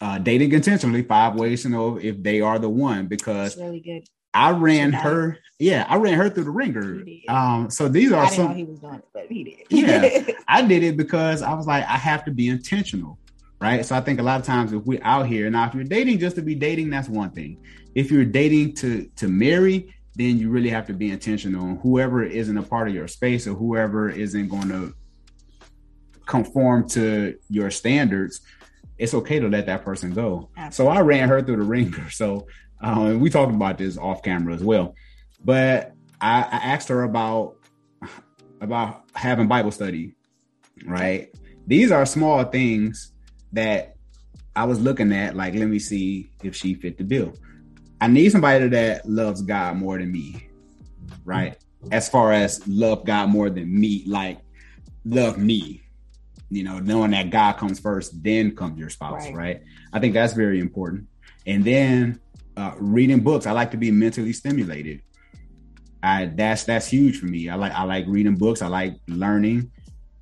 uh, 0.03 0.19
dating 0.19 0.53
intentionally. 0.53 1.03
Five 1.03 1.35
ways 1.37 1.63
to 1.63 1.71
know 1.71 1.97
if 1.97 2.23
they 2.23 2.41
are 2.43 2.59
the 2.59 2.69
one. 2.69 3.07
Because 3.07 3.55
That's 3.55 3.67
really 3.67 3.81
good. 3.81 4.05
I 4.33 4.51
ran 4.51 4.93
her, 4.93 5.39
yeah, 5.59 5.87
I 5.89 5.97
ran 5.97 6.15
her 6.15 6.31
through 6.31 6.45
the 6.45 6.51
ringer. 6.51 7.03
Um, 7.29 7.69
so 7.71 7.89
these 7.89 8.13
are 8.13 8.29
some. 8.29 8.55
he 8.55 8.65
was 8.65 8.79
doing 8.79 8.95
it, 8.95 9.05
but 9.13 9.27
he 9.27 9.45
did. 9.45 9.67
yeah, 9.71 10.35
I 10.49 10.63
did 10.63 10.83
it 10.83 10.97
because 10.97 11.43
I 11.43 11.53
was 11.55 11.67
like, 11.67 11.85
I 11.85 11.97
have 11.97 12.25
to 12.27 12.31
be 12.31 12.49
intentional, 12.49 13.19
right? 13.61 13.85
So 13.85 13.97
I 13.97 14.01
think 14.01 14.21
a 14.21 14.23
lot 14.23 14.39
of 14.39 14.47
times 14.47 14.73
if 14.73 14.85
we're 14.85 15.03
out 15.03 15.27
here 15.27 15.51
now, 15.51 15.67
if 15.67 15.75
you're 15.75 15.85
dating 15.85 16.19
just 16.21 16.37
to 16.37 16.43
be 16.43 16.55
dating, 16.55 16.91
that's 16.91 17.09
one 17.09 17.31
thing. 17.31 17.59
If 17.95 18.11
you're 18.11 18.25
dating 18.25 18.75
to 18.75 19.11
to 19.17 19.29
marry, 19.29 19.93
then 20.21 20.39
you 20.39 20.51
really 20.51 20.69
have 20.69 20.87
to 20.87 20.93
be 20.93 21.11
intentional 21.11 21.65
on 21.65 21.77
whoever 21.79 22.23
isn't 22.23 22.57
a 22.59 22.63
part 22.63 22.89
of 22.89 22.95
your 22.95 23.09
space 23.09 23.47
or 23.47 23.55
whoever 23.55 24.11
isn't 24.11 24.49
going 24.49 24.69
to 24.69 24.95
conform 26.27 26.89
to 26.89 27.35
your 27.49 27.71
standards 27.71 28.41
it's 28.99 29.15
okay 29.15 29.41
to 29.41 29.49
let 29.49 29.65
that 29.65 29.83
person 29.83 30.13
go. 30.13 30.51
Absolutely. 30.59 30.95
so 30.95 30.99
i 30.99 31.03
ran 31.03 31.29
her 31.31 31.41
through 31.41 31.57
the 31.57 31.63
ringer. 31.63 32.11
So 32.11 32.47
um, 32.83 33.19
we 33.19 33.31
talked 33.31 33.53
about 33.53 33.79
this 33.79 33.97
off 33.99 34.23
camera 34.23 34.55
as 34.55 34.63
well. 34.63 34.95
But 35.43 35.93
I, 36.21 36.43
I 36.43 36.57
asked 36.57 36.89
her 36.89 37.03
about 37.03 37.57
about 38.61 39.05
having 39.15 39.49
bible 39.49 39.71
study 39.71 40.15
right? 40.87 41.29
These 41.67 41.93
are 41.93 42.07
small 42.07 42.45
things 42.45 43.13
that 43.53 43.95
i 44.57 44.65
was 44.65 44.81
looking 44.81 45.13
at 45.13 45.37
like 45.37 45.55
let 45.55 45.69
me 45.69 45.79
see 45.79 46.31
if 46.43 46.55
she 46.57 46.75
fit 46.75 46.99
the 46.99 47.05
bill 47.05 47.33
I 48.01 48.09
need 48.09 48.33
somebody 48.33 48.69
that 48.69 49.09
loves 49.09 49.43
God 49.43 49.77
more 49.77 49.99
than 49.99 50.11
me, 50.11 50.49
right? 51.25 51.57
As 51.93 52.09
far 52.09 52.33
as 52.33 52.67
love 52.67 53.05
God 53.05 53.29
more 53.29 53.51
than 53.51 53.79
me, 53.79 54.05
like 54.07 54.39
love 55.05 55.39
me, 55.39 55.83
you 56.49 56.63
know, 56.63 56.79
knowing 56.79 57.11
that 57.11 57.31
God 57.31 57.55
comes 57.55 57.79
first, 57.79 58.23
then 58.23 58.57
comes 58.57 58.79
your 58.79 58.91
spouse, 58.91 59.27
right? 59.27 59.35
right? 59.35 59.63
I 59.93 60.01
think 60.01 60.15
that's 60.15 60.33
very 60.33 60.61
important. 60.61 61.07
And 61.47 61.65
then 61.65 62.21
uh, 62.57 62.73
reading 62.79 63.21
books, 63.21 63.47
I 63.47 63.53
like 63.53 63.71
to 63.73 63.77
be 63.77 63.91
mentally 63.91 64.33
stimulated. 64.33 65.03
I 66.03 66.27
that's 66.27 66.65
that's 66.65 66.89
huge 66.89 67.19
for 67.19 67.27
me. 67.27 67.51
I 67.51 67.57
like 67.57 67.73
I 67.73 67.85
like 67.85 68.07
reading 68.09 68.37
books. 68.37 68.63
I 68.63 68.69
like 68.69 68.97
learning. 69.07 69.71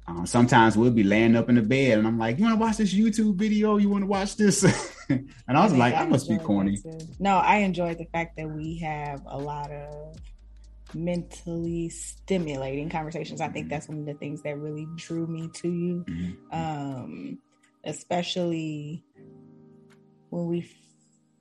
Um, 0.09 0.27
sometimes 0.27 0.77
we'll 0.77 0.91
be 0.91 1.05
laying 1.05 1.37
up 1.37 1.49
in 1.49 1.55
the 1.55 1.63
bed 1.63 1.99
and 1.99 2.07
I'm 2.07 2.19
like, 2.19 2.39
you 2.39 2.45
want 2.45 2.59
to 2.59 2.61
watch 2.61 2.79
this 2.79 2.95
YouTube 2.95 3.37
video? 3.37 3.77
You 3.77 3.91
want 3.91 4.03
to 4.03 4.07
watch 4.07 4.37
this? 4.37 4.65
and 5.09 5.29
I 5.49 5.65
was 5.65 5.73
I 5.73 5.77
like, 5.77 5.95
I, 5.95 6.03
I 6.03 6.07
must 6.07 6.29
be 6.29 6.39
corny. 6.39 6.79
No, 7.19 7.39
I 7.39 7.59
enjoyed 7.59 7.99
the 7.99 8.07
fact 8.07 8.37
that 8.37 8.49
we 8.49 8.79
have 8.79 9.23
a 9.27 9.39
lot 9.39 9.71
of 9.71 10.17
mentally 10.95 11.89
stimulating 11.89 12.89
conversations. 12.89 13.41
I 13.41 13.49
think 13.49 13.67
mm-hmm. 13.67 13.71
that's 13.71 13.89
one 13.89 13.99
of 13.99 14.07
the 14.07 14.15
things 14.15 14.43
that 14.43 14.59
really 14.59 14.87
drew 14.97 15.27
me 15.27 15.49
to 15.55 15.69
you, 15.69 16.05
mm-hmm. 16.09 16.55
um, 16.55 17.39
especially 17.85 19.05
when 20.31 20.47
we 20.47 20.71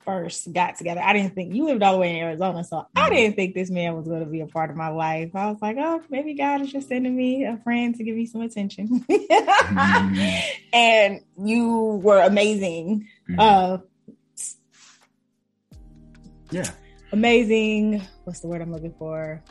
first 0.04 0.50
got 0.54 0.76
together, 0.76 1.02
I 1.04 1.12
didn't 1.12 1.34
think 1.34 1.54
you 1.54 1.66
lived 1.66 1.82
all 1.82 1.92
the 1.92 1.98
way 1.98 2.10
in 2.10 2.24
Arizona, 2.24 2.64
so 2.64 2.86
I 2.96 3.08
Mm-hmm. 3.08 3.14
didn't 3.14 3.36
think 3.36 3.54
this 3.54 3.70
man 3.70 3.94
was 3.94 4.06
going 4.06 4.20
to 4.20 4.26
be 4.26 4.40
a 4.40 4.46
part 4.46 4.70
of 4.70 4.76
my 4.76 4.88
life. 4.88 5.30
I 5.34 5.50
was 5.50 5.60
like, 5.60 5.76
oh, 5.78 6.02
maybe 6.10 6.34
God 6.34 6.62
is 6.62 6.72
just 6.72 6.88
sending 6.88 7.14
me 7.16 7.44
a 7.44 7.58
friend 7.58 7.94
to 7.94 8.02
give 8.04 8.16
me 8.16 8.26
some 8.26 8.40
attention. 8.40 9.04
Mhm. 9.68 10.42
and 10.72 11.20
you 11.42 12.00
were 12.02 12.22
amazing. 12.22 13.06
Mhm. 13.28 13.38
Uh, 13.38 13.78
yeah, 16.50 16.70
amazing. 17.12 18.00
What's 18.24 18.40
the 18.40 18.48
word 18.48 18.62
I'm 18.62 18.72
looking 18.72 18.94
for? 18.98 19.42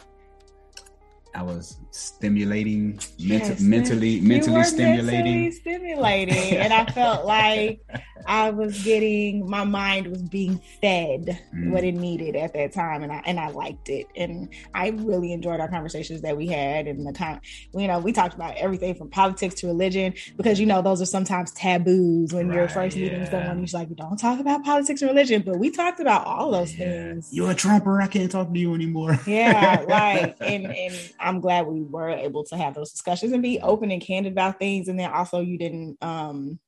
I 1.38 1.44
was 1.44 1.80
stimulating, 1.92 3.00
mental, 3.20 3.50
Yes, 3.52 3.62
mentally, 3.62 4.20
mentally 4.22 4.64
stimulating. 4.64 5.06
mentally 5.06 5.52
stimulating, 5.52 6.58
and 6.58 6.74
I 6.74 6.86
felt 6.86 7.26
like 7.38 7.80
I 8.26 8.50
was 8.50 8.84
getting 8.84 9.48
my 9.48 9.64
mind 9.64 10.08
was 10.08 10.24
being 10.24 10.60
fed 10.82 11.40
Mm. 11.54 11.70
what 11.72 11.84
it 11.84 11.94
needed 11.94 12.36
at 12.36 12.54
that 12.54 12.74
time, 12.74 13.04
and 13.04 13.12
I 13.12 13.22
and 13.26 13.40
I 13.40 13.50
liked 13.50 13.88
it, 13.90 14.08
and 14.16 14.52
I 14.74 14.90
really 14.90 15.32
enjoyed 15.32 15.60
our 15.60 15.68
conversations 15.70 16.22
that 16.22 16.36
we 16.38 16.48
had, 16.48 16.88
and 16.88 17.06
the 17.08 17.14
kind, 17.14 17.40
you 17.74 17.88
know, 17.88 18.00
we 18.00 18.12
talked 18.14 18.34
about 18.34 18.56
everything 18.58 18.96
from 18.96 19.10
politics 19.12 19.56
to 19.62 19.68
religion 19.68 20.14
because 20.38 20.60
you 20.60 20.66
know 20.66 20.82
those 20.82 21.02
are 21.02 21.06
sometimes 21.06 21.52
taboos 21.52 22.34
when 22.34 22.52
you're 22.52 22.64
Right, 22.64 22.72
first 22.72 22.98
meeting 22.98 23.26
someone. 23.28 23.60
You're 23.60 23.80
like, 23.80 23.96
don't 23.96 24.18
talk 24.18 24.40
about 24.40 24.64
politics 24.66 25.02
and 25.04 25.12
religion, 25.12 25.44
but 25.46 25.60
we 25.60 25.70
talked 25.70 26.00
about 26.00 26.26
all 26.26 26.50
those 26.52 26.74
Yeah. 26.74 26.86
things. 27.14 27.30
You're 27.32 27.52
a 27.52 27.56
Trumper. 27.56 28.02
I 28.02 28.08
can't 28.08 28.32
talk 28.32 28.52
to 28.52 28.60
you 28.60 28.74
anymore. 28.74 29.20
yeah 29.28 29.84
like 29.88 30.36
and 30.42 30.66
and 30.66 30.94
i'm 31.28 31.40
glad 31.42 31.68
we 31.68 31.82
were 31.82 32.10
able 32.10 32.44
to 32.44 32.58
have 32.58 32.74
those 32.74 32.92
discussions 32.92 33.32
and 33.34 33.44
be 33.44 33.60
open 33.62 33.92
and 33.92 34.02
candid 34.02 34.32
about 34.34 34.60
things 34.60 34.88
and 34.88 35.00
then 35.00 35.12
also 35.12 35.40
you 35.40 35.58
didn't 35.58 35.98
um 36.02 36.60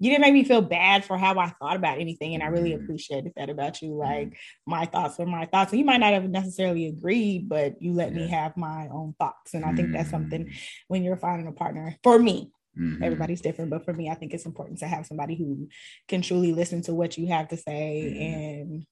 you 0.00 0.10
didn't 0.10 0.22
make 0.22 0.34
me 0.34 0.44
feel 0.44 0.60
bad 0.60 1.04
for 1.04 1.16
how 1.16 1.38
i 1.38 1.48
thought 1.60 1.76
about 1.76 1.98
anything 2.00 2.34
and 2.34 2.42
i 2.42 2.46
really 2.46 2.72
Mhm. 2.72 2.82
appreciated 2.82 3.32
that 3.36 3.50
about 3.50 3.80
you 3.82 3.94
like 3.94 4.36
my 4.66 4.84
thoughts 4.86 5.18
were 5.18 5.26
my 5.26 5.46
thoughts 5.46 5.72
and 5.72 5.78
you 5.78 5.84
might 5.84 6.00
not 6.00 6.12
have 6.12 6.28
necessarily 6.28 6.86
agreed 6.86 7.48
but 7.48 7.80
you 7.80 7.92
let 7.92 8.12
me 8.12 8.26
have 8.28 8.56
my 8.56 8.88
own 8.88 9.14
thoughts 9.20 9.54
and 9.54 9.64
i 9.64 9.72
think 9.72 9.92
that's 9.92 10.10
something 10.10 10.46
Mm. 10.46 10.52
when 10.88 11.04
you're 11.04 11.16
finding 11.16 11.46
a 11.46 11.52
partner 11.52 11.96
for 12.02 12.18
me 12.18 12.50
Mhm. 12.76 13.02
everybody's 13.04 13.40
different 13.40 13.70
but 13.70 13.84
for 13.84 13.92
me 13.92 14.10
i 14.10 14.14
think 14.14 14.34
it's 14.34 14.46
important 14.46 14.78
to 14.80 14.86
have 14.88 15.06
somebody 15.06 15.36
who 15.36 15.68
can 16.08 16.22
truly 16.22 16.52
listen 16.52 16.82
to 16.82 16.92
what 16.94 17.16
you 17.16 17.26
have 17.28 17.48
to 17.48 17.56
say 17.56 17.88
Mhm. 18.04 18.22
and 18.22 18.86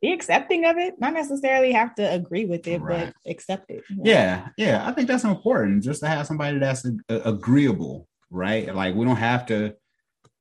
be 0.00 0.12
accepting 0.12 0.64
of 0.64 0.76
it 0.78 0.94
not 1.00 1.12
necessarily 1.12 1.72
have 1.72 1.94
to 1.96 2.02
agree 2.12 2.44
with 2.46 2.66
it 2.68 2.80
Right. 2.80 3.12
but 3.12 3.30
accept 3.30 3.70
it 3.70 3.82
Yeah, 4.04 4.48
yeah. 4.56 4.86
I 4.88 4.92
think 4.92 5.08
that's 5.08 5.24
important 5.24 5.82
just 5.82 6.00
to 6.00 6.08
have 6.08 6.26
somebody 6.26 6.58
that's 6.58 6.84
a- 6.84 7.20
agreeable, 7.24 8.06
right? 8.30 8.72
Like 8.74 8.94
we 8.94 9.04
don't 9.04 9.16
have 9.16 9.46
to. 9.46 9.74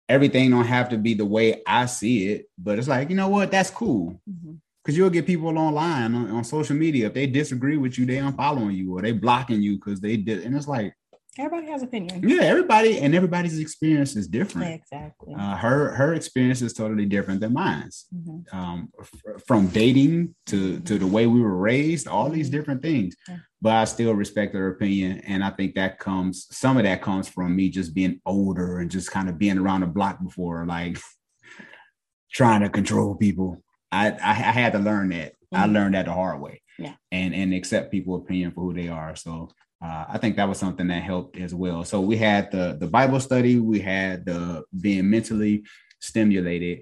Everything 0.10 0.52
don't 0.52 0.64
have 0.66 0.90
to 0.90 0.98
be 0.98 1.14
the 1.16 1.26
way 1.26 1.62
I 1.68 1.86
see 1.86 2.28
it, 2.30 2.46
but 2.58 2.80
it's 2.80 2.88
like 2.88 3.10
you 3.10 3.16
know 3.16 3.28
what? 3.30 3.52
That's 3.52 3.70
cool 3.70 4.22
Mhm. 4.30 4.60
because 4.84 4.96
you'll 4.98 5.10
get 5.10 5.26
people 5.26 5.58
online 5.58 6.16
on, 6.16 6.30
on 6.32 6.44
social 6.46 6.76
media 6.78 7.08
if 7.08 7.14
they 7.14 7.28
disagree 7.28 7.76
with 7.78 7.98
you, 7.98 8.06
they 8.06 8.16
unfollowing 8.18 8.76
you 8.76 8.98
or 8.98 9.02
they 9.02 9.12
blocking 9.12 9.62
you 9.62 9.76
because 9.76 10.00
they 10.00 10.16
did, 10.18 10.44
and 10.46 10.56
it's 10.56 10.68
like 10.68 10.94
everybody 11.40 11.68
has 11.72 11.84
opinions 11.84 12.24
yeah, 12.24 12.42
everybody 12.44 13.00
and 13.00 13.14
everybody's 13.16 13.60
experience 13.60 14.16
is 14.16 14.28
different. 14.28 14.82
exactly 14.82 15.34
Uh, 15.36 15.56
her 15.58 15.94
her 15.96 16.14
experience 16.14 16.62
is 16.62 16.74
totally 16.74 17.06
different 17.06 17.40
than 17.42 17.54
mine's. 17.54 18.06
Mhm. 18.16 18.54
um, 18.54 18.90
f- 19.00 19.44
from 19.48 19.68
dating 19.68 20.36
to 20.48 20.80
to 20.82 20.98
the 20.98 21.08
way 21.16 21.26
we 21.28 21.42
were 21.42 21.58
raised, 21.58 22.08
all 22.08 22.30
these 22.30 22.50
Mhm. 22.50 22.52
different 22.56 22.82
things. 22.82 23.16
Yeah. 23.30 23.38
But 23.62 23.74
I 23.76 23.86
still 23.86 24.14
respect 24.14 24.54
her 24.54 24.68
opinion, 24.76 25.20
and 25.32 25.44
I 25.44 25.50
think 25.58 25.76
that 25.76 26.00
comes 26.00 26.48
some 26.52 26.78
of 26.78 26.84
that 26.84 27.02
comes 27.02 27.28
from 27.28 27.56
me 27.56 27.70
just 27.70 27.94
being 27.94 28.20
older 28.26 28.80
and 28.80 28.90
just 28.92 29.12
kind 29.12 29.28
of 29.30 29.38
being 29.38 29.58
around 29.58 29.82
the 29.82 29.88
block 29.88 30.22
before, 30.24 30.66
like 30.66 30.98
trying 32.32 32.62
to 32.62 32.70
control 32.70 33.16
people. 33.16 33.64
I 33.92 34.12
I, 34.12 34.32
I 34.32 34.54
had 34.62 34.74
to 34.74 34.80
learn 34.80 35.10
that. 35.10 35.34
I 35.54 35.66
Mhm. 35.68 35.74
learned 35.74 35.96
that 35.96 36.06
the 36.06 36.14
hard 36.14 36.42
way. 36.42 36.62
Yeah. 36.80 36.94
and 37.12 37.34
and 37.34 37.54
accept 37.56 37.92
people's 37.92 38.22
opinion 38.24 38.52
for 38.52 38.62
who 38.66 38.74
they 38.74 38.88
are. 38.90 39.16
So. 39.16 39.50
Uh, 39.84 40.06
I 40.10 40.18
think 40.18 40.36
that 40.36 40.50
was 40.50 40.58
something 40.58 40.88
that 40.88 41.04
helped 41.04 41.38
as 41.38 41.54
well. 41.54 41.84
So 41.84 42.02
we 42.02 42.18
had 42.18 42.52
the 42.52 42.78
the 42.80 42.88
Bible 42.88 43.20
study, 43.20 43.60
we 43.60 43.80
had 43.80 44.26
the 44.26 44.64
being 44.80 45.10
mentally 45.10 45.64
stimulated, 46.00 46.82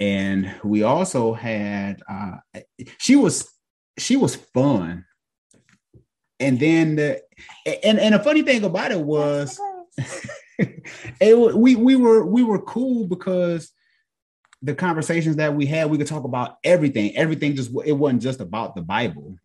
and 0.00 0.52
we 0.64 0.82
also 0.82 1.34
had 1.34 2.02
uh 2.08 2.36
she 2.98 3.14
was 3.14 3.48
she 3.98 4.16
was 4.16 4.34
fun. 4.34 5.04
And 6.40 6.58
then 6.58 6.96
the 6.96 7.22
and 7.84 8.00
and 8.00 8.14
the 8.14 8.18
funny 8.18 8.42
thing 8.42 8.64
about 8.64 8.90
it 8.90 9.00
was 9.00 9.60
it 10.58 11.56
we 11.56 11.76
we 11.76 11.94
were 11.94 12.26
we 12.26 12.42
were 12.42 12.60
cool 12.60 13.06
because 13.06 13.70
the 14.62 14.74
conversations 14.74 15.36
that 15.36 15.54
we 15.54 15.66
had 15.66 15.90
we 15.90 15.98
could 15.98 16.08
talk 16.08 16.24
about 16.24 16.56
everything. 16.64 17.16
Everything 17.16 17.54
just 17.54 17.70
it 17.84 17.92
wasn't 17.92 18.22
just 18.22 18.40
about 18.40 18.74
the 18.74 18.82
bible 18.82 19.36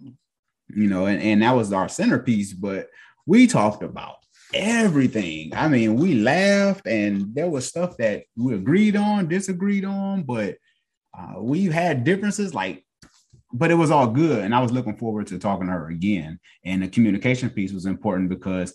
you 0.69 0.87
know 0.87 1.05
and, 1.05 1.21
and 1.21 1.41
that 1.41 1.55
was 1.55 1.71
our 1.73 1.89
centerpiece 1.89 2.53
but 2.53 2.87
we 3.25 3.45
talked 3.47 3.83
about 3.83 4.15
everything. 4.53 5.51
I 5.55 5.67
mean 5.67 5.95
we 5.95 6.15
laughed 6.15 6.87
and 6.87 7.33
there 7.35 7.49
was 7.49 7.67
stuff 7.67 7.97
that 7.97 8.23
we 8.35 8.53
agreed 8.55 8.95
on 8.95 9.27
disagreed 9.27 9.85
on 9.85 10.23
but 10.23 10.57
uh, 11.17 11.41
we 11.41 11.65
had 11.65 12.03
differences 12.03 12.53
like 12.53 12.83
but 13.53 13.71
it 13.71 13.75
was 13.75 13.91
all 13.91 14.07
good. 14.07 14.43
And 14.43 14.53
i 14.55 14.61
was 14.61 14.71
looking 14.71 14.97
forward 14.97 15.27
to 15.27 15.39
talking 15.39 15.67
to 15.67 15.73
her 15.73 15.87
again. 15.89 16.39
And 16.65 16.83
the 16.83 16.87
communication 16.87 17.49
piece 17.49 17.71
was 17.73 17.85
important 17.85 18.29
because 18.29 18.73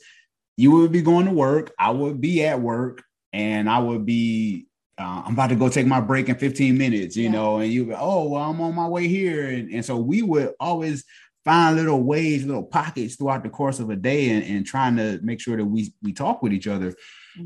you 0.56 0.70
would 0.72 0.92
be 0.92 1.02
going 1.02 1.26
to 1.26 1.32
work 1.32 1.72
i 1.78 1.90
would 1.90 2.20
be 2.20 2.44
at 2.44 2.60
work 2.60 3.02
and 3.32 3.68
i 3.70 3.78
would 3.78 4.04
be 4.04 4.66
uh, 4.98 5.22
i'm 5.24 5.32
about 5.32 5.48
to 5.48 5.56
go 5.56 5.68
take 5.70 5.86
my 5.86 6.00
break 6.00 6.28
in 6.28 6.36
15 6.36 6.76
minutes 6.76 7.16
you 7.16 7.24
Yeah. 7.24 7.30
know 7.30 7.58
and 7.58 7.72
you 7.72 7.94
oh 7.98 8.28
well 8.28 8.42
i'm 8.50 8.60
on 8.60 8.74
my 8.74 8.86
way 8.86 9.08
here. 9.08 9.48
And, 9.48 9.70
and 9.72 9.84
so 9.84 9.96
we 9.96 10.20
would 10.20 10.52
always 10.60 11.04
find 11.44 11.76
little 11.76 12.02
ways 12.02 12.44
little 12.44 12.62
pockets 12.62 13.16
throughout 13.16 13.42
the 13.42 13.48
course 13.50 13.80
of 13.80 13.90
a 13.90 13.96
day 13.96 14.30
and, 14.30 14.44
and 14.44 14.66
trying 14.66 14.96
to 14.96 15.18
make 15.22 15.40
sure 15.40 15.56
that 15.56 15.64
we 15.64 15.92
we 16.02 16.12
talk 16.12 16.42
with 16.42 16.52
each 16.52 16.68
other 16.68 16.94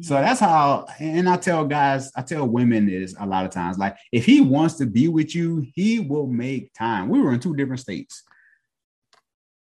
so 0.00 0.15
that's 0.15 0.41
how, 0.41 0.87
and 0.99 1.29
I 1.29 1.37
tell 1.37 1.65
guys, 1.65 2.11
I 2.17 2.23
tell 2.23 2.47
women 2.47 2.88
is 2.88 3.15
a 3.21 3.26
lot 3.26 3.45
of 3.45 3.53
times 3.53 3.79
like 3.79 3.97
if 4.11 4.25
he 4.25 4.41
wants 4.41 4.75
to 4.76 4.87
be 4.87 5.09
with 5.09 5.35
you, 5.35 5.65
he 5.75 6.00
will 6.00 6.26
make 6.26 6.75
time. 6.75 7.09
We 7.09 7.21
were 7.21 7.33
in 7.33 7.41
two 7.41 7.55
different 7.55 7.81
states, 7.81 8.25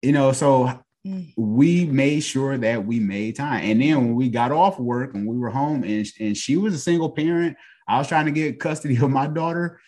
you 0.02 0.12
know, 0.12 0.32
so 0.32 0.84
Mm. 1.04 1.34
we 1.36 1.86
made 1.86 2.20
sure 2.20 2.60
that 2.60 2.86
we 2.86 3.00
made 3.00 3.36
time. 3.36 3.64
And 3.64 3.82
then 3.82 3.98
when 3.98 4.14
we 4.14 4.30
got 4.30 4.52
off 4.52 4.80
work 4.80 5.16
and 5.16 5.26
we 5.26 5.36
were 5.36 5.50
home, 5.50 5.84
and 5.84 6.06
and 6.20 6.38
she 6.38 6.58
was 6.58 6.76
a 6.76 6.78
single 6.78 7.10
parent, 7.10 7.58
I 7.88 7.98
was 7.98 8.08
trying 8.08 8.28
to 8.28 8.32
get 8.32 8.60
custody 8.60 8.98
of 8.98 9.10
my 9.10 9.26
daughter. 9.26 9.82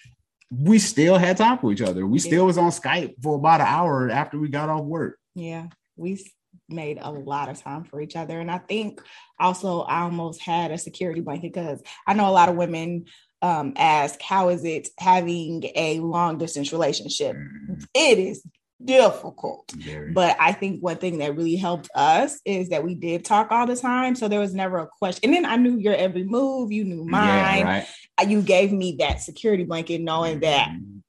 We 0.56 0.80
still 0.80 1.18
had 1.18 1.38
time 1.38 1.58
for 1.58 1.72
each 1.72 1.82
other. 1.82 2.06
We 2.06 2.20
still 2.20 2.46
was 2.46 2.58
on 2.58 2.70
Skype 2.72 3.16
for 3.22 3.36
about 3.36 3.62
an 3.62 3.68
hour 3.68 4.10
after 4.10 4.40
we 4.40 4.50
got 4.50 4.70
off 4.70 4.84
work. 4.84 5.18
Yeah, 5.36 5.68
we 5.96 6.24
made 6.70 7.00
a 7.02 7.12
lot 7.12 7.50
of 7.50 7.62
time 7.62 7.84
for 7.84 8.02
each 8.02 8.16
other. 8.16 8.40
And 8.40 8.52
I 8.52 8.60
think 8.60 9.02
also 9.40 9.82
I 9.82 10.02
almost 10.02 10.42
had 10.42 10.72
a 10.72 10.78
security 10.78 11.22
blanket 11.22 11.54
because 11.54 11.82
I 12.06 12.14
know 12.14 12.30
a 12.30 12.32
lot 12.32 12.50
of 12.50 12.56
women 12.56 13.06
um, 13.42 13.74
ask, 13.76 14.22
How 14.22 14.50
is 14.50 14.64
it 14.64 14.90
having 14.98 15.64
a 15.76 16.00
long 16.00 16.38
distance 16.38 16.72
relationship? 16.72 17.36
Mm, 17.36 17.86
It 17.94 18.20
is 18.20 18.44
difficult. 18.84 19.72
very. 19.76 20.12
But 20.12 20.38
I 20.40 20.52
think 20.52 20.82
one 20.82 20.98
thing 20.98 21.18
that 21.20 21.36
really 21.36 21.56
helped 21.56 21.90
us 21.96 22.40
is 22.46 22.70
that 22.70 22.84
we 22.84 22.96
did 22.96 23.26
talk 23.26 23.52
all 23.52 23.66
the 23.66 23.76
time. 23.76 24.16
So 24.16 24.28
there 24.28 24.40
was 24.40 24.54
never 24.54 24.78
a 24.80 24.88
question. 24.88 25.22
And 25.26 25.34
then 25.34 25.46
I 25.46 25.56
knew 25.56 25.78
your 25.78 25.96
every 25.96 26.24
move, 26.24 26.72
you 26.72 26.84
knew 26.84 27.04
mine. 27.04 27.60
Yeah, 27.60 27.64
right. 27.64 27.88
Uh, 28.20 28.26
You 28.28 28.42
gave 28.42 28.72
me 28.72 28.98
that 29.00 29.22
security 29.22 29.64
blanket, 29.64 30.02
knowing 30.02 30.40
that 30.42 30.70
Mm, 30.70 31.02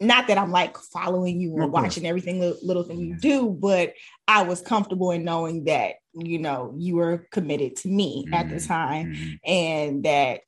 not 0.00 0.26
that 0.26 0.36
I'm 0.38 0.50
like 0.50 0.76
following 0.76 1.40
you 1.40 1.52
or 1.52 1.68
watching 1.68 2.06
everything 2.06 2.40
little, 2.40 2.82
thing 2.82 2.98
you 2.98 3.14
do, 3.14 3.50
but 3.50 3.94
I 4.26 4.42
was 4.42 4.60
comfortable 4.60 5.12
in 5.12 5.24
knowing 5.24 5.64
that 5.64 5.94
you 6.12 6.38
know 6.40 6.74
you 6.76 6.96
were 6.96 7.26
committed 7.30 7.76
to 7.76 7.88
me 7.88 8.28
at 8.32 8.48
the 8.48 8.56
Mhm. 8.56 8.66
time, 8.66 9.14
mm, 9.14 9.38
and 9.44 10.04
that 10.04 10.40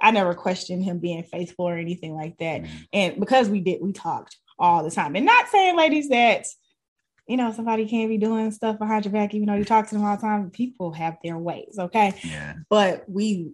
I 0.00 0.12
never 0.12 0.34
questioned 0.34 0.84
him 0.84 0.98
being 0.98 1.24
faithful 1.24 1.68
or 1.68 1.76
anything 1.76 2.14
like 2.14 2.38
that. 2.38 2.64
And 2.92 3.18
because 3.20 3.48
we 3.48 3.60
did, 3.60 3.82
we 3.82 3.92
talked 3.92 4.36
all 4.60 4.84
the 4.84 4.90
time, 4.90 5.16
and 5.16 5.26
not 5.26 5.48
saying, 5.48 5.76
ladies, 5.76 6.08
that 6.10 6.46
you 7.26 7.36
know 7.36 7.52
somebody 7.52 7.86
can't 7.88 8.08
be 8.10 8.18
doing 8.18 8.50
stuff 8.52 8.78
behind 8.78 9.04
your 9.04 9.12
back, 9.12 9.34
even 9.34 9.46
though 9.48 9.54
you 9.54 9.64
talk 9.64 9.88
to 9.88 9.94
them 9.94 10.04
all 10.04 10.16
the 10.16 10.22
time. 10.22 10.50
People 10.50 10.92
have 10.92 11.16
their 11.24 11.38
ways, 11.38 11.76
okay 11.78 12.14
Yeah. 12.22 12.54
but 12.68 13.04
we 13.08 13.52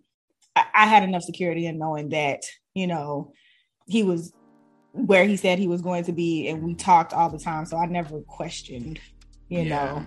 I, 0.55 0.65
I 0.75 0.87
had 0.87 1.03
enough 1.05 1.23
security 1.23 1.67
in 1.67 1.79
knowing 1.79 2.09
that 2.11 2.41
you 2.75 2.87
know 2.87 3.33
he 3.87 4.03
was 4.03 4.33
where 4.93 5.25
he 5.25 5.37
said 5.37 5.59
he 5.59 5.69
was 5.69 5.83
going 5.83 6.05
to 6.05 6.13
be 6.13 6.49
and 6.49 6.63
we 6.63 6.75
talked 6.75 7.13
all 7.13 7.29
the 7.29 7.39
time 7.39 7.67
so 7.67 7.77
i 7.77 7.85
never 7.85 8.21
questioned 8.23 8.99
you 9.49 9.63
Yeah. 9.63 9.69
know 9.69 10.07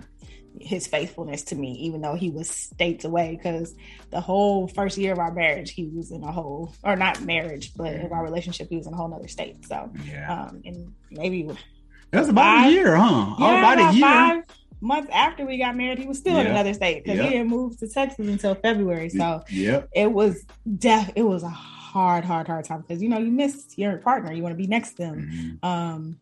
his 0.60 0.86
faithfulness 0.86 1.42
to 1.44 1.54
me 1.56 1.72
even 1.72 2.00
though 2.00 2.14
he 2.14 2.30
was 2.30 2.48
states 2.50 3.04
away 3.04 3.34
because 3.36 3.74
the 4.10 4.20
whole 4.20 4.68
first 4.68 4.98
year 4.98 5.12
of 5.12 5.18
our 5.18 5.32
marriage 5.32 5.70
he 5.70 5.86
was 5.86 6.10
in 6.10 6.22
a 6.22 6.30
whole 6.30 6.74
or 6.84 6.96
not 6.96 7.20
marriage 7.22 7.72
but 7.74 7.92
in 7.94 8.12
our 8.12 8.22
relationship 8.22 8.68
he 8.68 8.76
was 8.76 8.86
in 8.86 8.92
a 8.92 8.96
whole 8.96 9.08
nother 9.08 9.28
state 9.28 9.64
so 9.66 9.90
Yeah. 10.04 10.44
um 10.48 10.60
and 10.64 10.92
maybe 11.10 11.48
That's 12.10 12.28
about 12.28 12.64
Five- 12.64 12.68
a 12.68 12.72
year, 12.72 12.96
huh? 12.96 13.34
oh, 13.38 13.50
yeah, 13.50 13.58
about 13.58 13.78
a 13.94 13.96
year. 13.96 14.06
five 14.06 14.44
months 14.82 15.10
after 15.12 15.44
we 15.46 15.58
got 15.58 15.76
married 15.76 15.98
he 15.98 16.06
was 16.06 16.18
still 16.18 16.38
in 16.38 16.46
another 16.46 16.74
state 16.74 17.04
because 17.04 17.18
Yeah. 17.18 17.24
he 17.24 17.30
didn't 17.30 17.48
move 17.48 17.78
to 17.78 17.88
texas 17.88 18.28
until 18.28 18.54
february 18.54 19.08
so 19.08 19.42
yeah, 19.50 19.82
it 19.94 20.10
was 20.12 20.44
def 20.78 21.10
it 21.16 21.22
was 21.22 21.42
a 21.42 21.48
hard, 21.48 22.24
hard, 22.24 22.46
hard 22.46 22.64
time 22.64 22.82
because 22.82 23.02
you 23.02 23.08
know 23.08 23.18
you 23.18 23.32
miss 23.32 23.66
your 23.76 23.96
partner, 23.98 24.32
you 24.32 24.42
want 24.44 24.52
to 24.52 24.56
be 24.56 24.68
next 24.68 24.90
to 24.92 24.96
them. 24.98 25.28
Mm-hmm. 25.62 25.66
Um, 25.66 26.20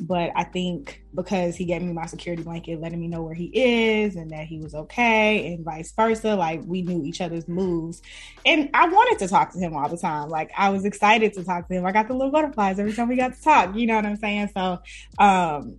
but 0.00 0.30
I 0.36 0.44
think 0.44 1.02
because 1.14 1.56
he 1.56 1.64
gave 1.64 1.82
me 1.82 1.92
my 1.92 2.06
security 2.06 2.42
blanket, 2.42 2.80
letting 2.80 3.00
me 3.00 3.08
know 3.08 3.22
where 3.22 3.34
he 3.34 3.46
is 3.46 4.16
and 4.16 4.30
that 4.30 4.46
he 4.46 4.58
was 4.58 4.74
okay, 4.74 5.52
and 5.52 5.64
vice 5.64 5.92
versa, 5.92 6.36
like 6.36 6.60
we 6.64 6.82
knew 6.82 7.04
each 7.04 7.20
other's 7.20 7.48
moves. 7.48 8.00
And 8.46 8.70
I 8.74 8.88
wanted 8.88 9.18
to 9.20 9.28
talk 9.28 9.52
to 9.52 9.58
him 9.58 9.74
all 9.74 9.88
the 9.88 9.96
time. 9.96 10.28
Like 10.28 10.50
I 10.56 10.70
was 10.70 10.84
excited 10.84 11.32
to 11.34 11.44
talk 11.44 11.68
to 11.68 11.74
him. 11.74 11.84
I 11.84 11.92
got 11.92 12.06
the 12.06 12.14
little 12.14 12.30
butterflies 12.30 12.78
every 12.78 12.92
time 12.92 13.08
we 13.08 13.16
got 13.16 13.34
to 13.34 13.42
talk. 13.42 13.74
You 13.74 13.86
know 13.86 13.96
what 13.96 14.06
I'm 14.06 14.16
saying? 14.16 14.50
So 14.54 14.80
um, 15.18 15.78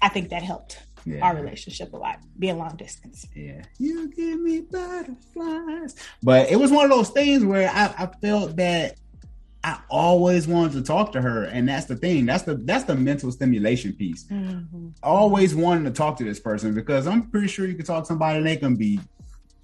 I 0.00 0.08
think 0.08 0.30
that 0.30 0.42
helped 0.42 0.80
yeah. 1.04 1.26
our 1.26 1.34
relationship 1.34 1.92
a 1.92 1.96
lot, 1.96 2.20
being 2.38 2.58
long 2.58 2.76
distance. 2.76 3.26
Yeah. 3.34 3.62
You 3.78 4.08
give 4.08 4.40
me 4.40 4.60
butterflies. 4.60 5.96
But 6.22 6.50
it 6.50 6.56
was 6.56 6.70
one 6.70 6.84
of 6.84 6.90
those 6.90 7.10
things 7.10 7.44
where 7.44 7.70
I, 7.70 7.86
I 7.98 8.06
felt 8.20 8.56
that 8.56 8.96
I 9.64 9.80
always 9.88 10.46
wanted 10.46 10.72
to 10.74 10.82
talk 10.82 11.12
to 11.12 11.20
her, 11.20 11.44
and 11.44 11.68
that's 11.68 11.86
the 11.86 11.96
thing. 11.96 12.26
That's 12.26 12.44
the 12.44 12.54
that's 12.54 12.84
the 12.84 12.94
mental 12.94 13.32
stimulation 13.32 13.92
piece. 13.92 14.24
Mm-hmm. 14.24 14.88
Always 15.02 15.54
wanting 15.54 15.84
to 15.84 15.90
talk 15.90 16.16
to 16.18 16.24
this 16.24 16.38
person 16.38 16.74
because 16.74 17.06
I'm 17.06 17.28
pretty 17.30 17.48
sure 17.48 17.66
you 17.66 17.74
can 17.74 17.84
talk 17.84 18.04
to 18.04 18.06
somebody 18.06 18.38
and 18.38 18.46
they 18.46 18.56
can 18.56 18.76
be 18.76 19.00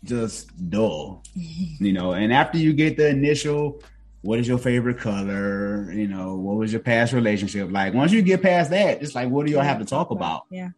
just 0.03 0.71
dull, 0.71 1.23
you 1.35 1.93
know. 1.93 2.13
And 2.13 2.33
after 2.33 2.59
you 2.59 2.73
get 2.73 2.97
the 2.97 3.09
initial, 3.09 3.83
what 4.23 4.41
is 4.41 4.49
your 4.49 4.59
favorite 4.59 4.99
color? 4.99 5.93
You 5.93 6.09
know, 6.09 6.35
what 6.35 6.57
was 6.57 6.73
your 6.73 6.83
past 6.83 7.13
relationship 7.13 7.71
like? 7.71 7.95
Once 7.95 8.11
you 8.11 8.23
get 8.23 8.43
past 8.43 8.71
that, 8.71 9.01
it's 9.01 9.15
like, 9.15 9.29
what 9.29 9.47
do 9.47 9.53
y'all 9.53 9.63
have 9.63 9.79
to 9.79 9.85
talk 9.85 10.11
about? 10.11 10.47
Yeah. 10.51 10.71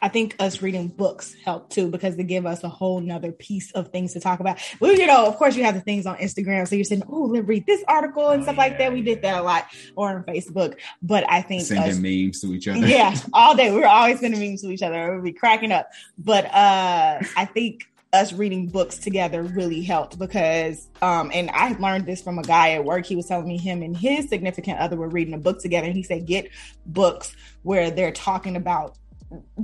I 0.00 0.08
think 0.08 0.36
us 0.38 0.60
reading 0.60 0.88
books 0.88 1.34
help 1.44 1.70
too 1.70 1.88
because 1.88 2.16
they 2.16 2.24
give 2.24 2.44
us 2.44 2.62
a 2.62 2.68
whole 2.68 3.00
nother 3.00 3.32
piece 3.32 3.72
of 3.72 3.88
things 3.88 4.12
to 4.12 4.20
talk 4.20 4.40
about. 4.40 4.58
Well, 4.78 4.94
you 4.94 5.06
know, 5.06 5.26
of 5.26 5.36
course, 5.36 5.56
you 5.56 5.64
have 5.64 5.74
the 5.74 5.80
things 5.80 6.04
on 6.04 6.16
Instagram, 6.16 6.68
so 6.68 6.74
you're 6.76 6.84
saying, 6.84 7.04
"Oh, 7.08 7.22
let's 7.22 7.46
read 7.46 7.66
this 7.66 7.82
article" 7.88 8.28
and 8.28 8.40
oh, 8.40 8.44
stuff 8.44 8.56
yeah, 8.56 8.62
like 8.62 8.78
that. 8.78 8.92
We 8.92 9.02
did 9.02 9.22
that 9.22 9.38
a 9.38 9.42
lot, 9.42 9.66
or 9.94 10.10
on 10.10 10.22
Facebook. 10.24 10.76
But 11.02 11.24
I 11.30 11.40
think 11.40 11.62
sending 11.62 11.90
us, 11.90 11.98
memes 11.98 12.40
to 12.42 12.52
each 12.52 12.68
other, 12.68 12.86
yeah, 12.86 13.16
all 13.32 13.56
day. 13.56 13.70
We 13.70 13.82
are 13.84 13.88
always 13.88 14.20
sending 14.20 14.40
memes 14.40 14.62
to 14.62 14.70
each 14.70 14.82
other. 14.82 15.14
We'll 15.14 15.22
be 15.22 15.32
cracking 15.32 15.72
up. 15.72 15.90
But 16.18 16.44
uh 16.46 17.22
I 17.36 17.44
think 17.46 17.88
us 18.12 18.32
reading 18.32 18.68
books 18.68 18.98
together 18.98 19.42
really 19.42 19.82
helped 19.82 20.18
because 20.18 20.88
um 21.02 21.30
and 21.32 21.50
I 21.50 21.72
learned 21.78 22.06
this 22.06 22.22
from 22.22 22.38
a 22.38 22.42
guy 22.42 22.72
at 22.72 22.84
work. 22.84 23.06
He 23.06 23.16
was 23.16 23.26
telling 23.26 23.48
me 23.48 23.56
him 23.56 23.82
and 23.82 23.96
his 23.96 24.28
significant 24.28 24.78
other 24.78 24.96
were 24.96 25.08
reading 25.08 25.34
a 25.34 25.38
book 25.38 25.60
together. 25.60 25.86
And 25.86 25.96
he 25.96 26.02
said, 26.02 26.26
get 26.26 26.50
books 26.84 27.34
where 27.62 27.90
they're 27.90 28.12
talking 28.12 28.56
about 28.56 28.96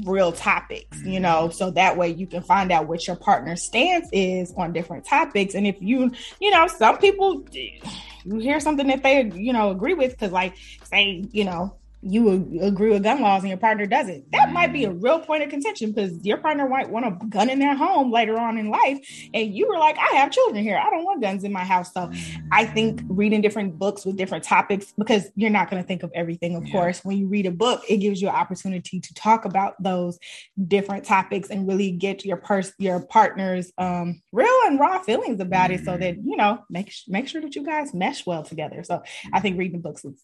real 0.04 0.32
topics, 0.32 1.02
you 1.02 1.20
know, 1.20 1.48
mm-hmm. 1.48 1.52
so 1.52 1.70
that 1.72 1.96
way 1.96 2.08
you 2.08 2.26
can 2.26 2.42
find 2.42 2.72
out 2.72 2.86
what 2.86 3.06
your 3.06 3.16
partner's 3.16 3.62
stance 3.62 4.08
is 4.12 4.52
on 4.56 4.72
different 4.72 5.04
topics. 5.04 5.54
And 5.54 5.66
if 5.66 5.76
you, 5.80 6.12
you 6.40 6.50
know, 6.50 6.66
some 6.66 6.98
people 6.98 7.44
you 8.24 8.38
hear 8.38 8.60
something 8.60 8.86
that 8.86 9.02
they, 9.02 9.30
you 9.34 9.52
know, 9.52 9.70
agree 9.70 9.94
with, 9.94 10.12
because 10.12 10.32
like 10.32 10.54
say, 10.84 11.24
you 11.32 11.44
know, 11.44 11.74
you 12.02 12.60
agree 12.60 12.90
with 12.90 13.04
gun 13.04 13.20
laws 13.20 13.42
and 13.42 13.48
your 13.48 13.58
partner 13.58 13.86
doesn't. 13.86 14.30
That 14.32 14.52
might 14.52 14.72
be 14.72 14.84
a 14.84 14.90
mm. 14.90 15.02
real 15.02 15.20
point 15.20 15.44
of 15.44 15.50
contention 15.50 15.92
because 15.92 16.12
your 16.24 16.36
partner 16.36 16.68
might 16.68 16.90
want 16.90 17.06
a 17.06 17.26
gun 17.26 17.48
in 17.48 17.60
their 17.60 17.76
home 17.76 18.10
later 18.10 18.36
on 18.36 18.58
in 18.58 18.70
life. 18.70 18.98
And 19.32 19.54
you 19.54 19.68
were 19.68 19.78
like, 19.78 19.96
I 19.98 20.16
have 20.16 20.32
children 20.32 20.64
here. 20.64 20.76
I 20.76 20.90
don't 20.90 21.04
want 21.04 21.22
guns 21.22 21.44
in 21.44 21.52
my 21.52 21.64
house. 21.64 21.94
So 21.94 22.08
mm. 22.08 22.42
I 22.50 22.66
think 22.66 23.02
reading 23.08 23.40
different 23.40 23.78
books 23.78 24.04
with 24.04 24.16
different 24.16 24.42
topics, 24.42 24.92
because 24.98 25.30
you're 25.36 25.50
not 25.50 25.70
going 25.70 25.80
to 25.80 25.86
think 25.86 26.02
of 26.02 26.10
everything, 26.12 26.56
of 26.56 26.66
yeah. 26.66 26.72
course. 26.72 27.04
When 27.04 27.16
you 27.18 27.28
read 27.28 27.46
a 27.46 27.52
book, 27.52 27.82
it 27.88 27.98
gives 27.98 28.20
you 28.20 28.28
an 28.28 28.34
opportunity 28.34 28.98
to 28.98 29.14
talk 29.14 29.44
about 29.44 29.80
those 29.80 30.18
different 30.66 31.04
topics 31.04 31.50
and 31.50 31.68
really 31.68 31.92
get 31.92 32.24
your 32.24 32.36
pers- 32.36 32.74
your 32.78 33.00
partner's 33.00 33.72
um, 33.78 34.20
real 34.32 34.58
and 34.66 34.80
raw 34.80 34.98
feelings 34.98 35.40
about 35.40 35.70
it 35.70 35.84
so 35.84 35.92
mm. 35.92 36.00
that, 36.00 36.16
you 36.16 36.36
know, 36.36 36.64
make, 36.68 36.92
make 37.06 37.28
sure 37.28 37.40
that 37.40 37.54
you 37.54 37.64
guys 37.64 37.94
mesh 37.94 38.26
well 38.26 38.42
together. 38.42 38.82
So 38.82 39.02
I 39.32 39.38
think 39.38 39.56
reading 39.56 39.80
books 39.80 40.04
is 40.04 40.20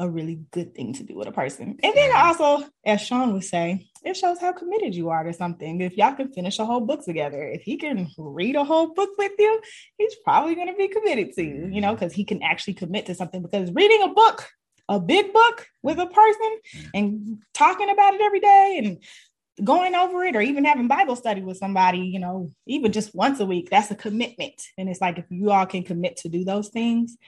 a 0.00 0.08
really 0.08 0.40
good 0.50 0.74
thing 0.74 0.94
to 0.94 1.02
do 1.02 1.14
with 1.14 1.28
a 1.28 1.32
person. 1.32 1.78
And 1.82 1.92
then 1.94 2.10
also, 2.16 2.66
as 2.86 3.02
Sean 3.02 3.34
would 3.34 3.44
say, 3.44 3.86
it 4.02 4.16
shows 4.16 4.40
how 4.40 4.52
committed 4.52 4.94
you 4.94 5.10
are 5.10 5.22
to 5.22 5.32
something. 5.34 5.82
If 5.82 5.96
y'all 5.98 6.14
can 6.14 6.32
finish 6.32 6.58
a 6.58 6.64
whole 6.64 6.80
book 6.80 7.04
together, 7.04 7.42
if 7.42 7.60
he 7.60 7.76
can 7.76 8.08
read 8.16 8.56
a 8.56 8.64
whole 8.64 8.94
book 8.94 9.10
with 9.18 9.32
you, 9.38 9.60
he's 9.98 10.14
probably 10.24 10.54
going 10.54 10.68
to 10.68 10.74
be 10.74 10.88
committed 10.88 11.34
to 11.34 11.42
you, 11.42 11.68
you 11.70 11.82
know, 11.82 11.88
mm-hmm. 11.88 11.96
because 11.96 12.14
he 12.14 12.24
can 12.24 12.42
actually 12.42 12.74
commit 12.74 13.06
to 13.06 13.14
something. 13.14 13.42
Because 13.42 13.70
reading 13.72 14.02
a 14.02 14.08
book, 14.08 14.48
a 14.88 14.98
big 14.98 15.34
book 15.34 15.66
with 15.82 15.98
a 15.98 16.06
person 16.06 16.58
and 16.94 17.42
talking 17.52 17.90
about 17.90 18.14
it 18.14 18.22
every 18.22 18.40
day 18.40 18.80
and 18.82 19.04
going 19.62 19.94
over 19.94 20.24
it 20.24 20.34
or 20.34 20.40
even 20.40 20.64
having 20.64 20.88
Bible 20.88 21.14
study 21.14 21.42
with 21.42 21.58
somebody, 21.58 21.98
you 21.98 22.20
know, 22.20 22.52
even 22.66 22.90
just 22.90 23.14
once 23.14 23.38
a 23.38 23.44
week, 23.44 23.68
that's 23.68 23.90
a 23.90 23.94
commitment. 23.94 24.62
And 24.78 24.88
it's 24.88 25.02
like 25.02 25.18
if 25.18 25.26
you 25.28 25.50
all 25.50 25.66
can 25.66 25.82
commit 25.82 26.16
to 26.18 26.30
do 26.30 26.42
those 26.42 26.70
things, 26.70 27.18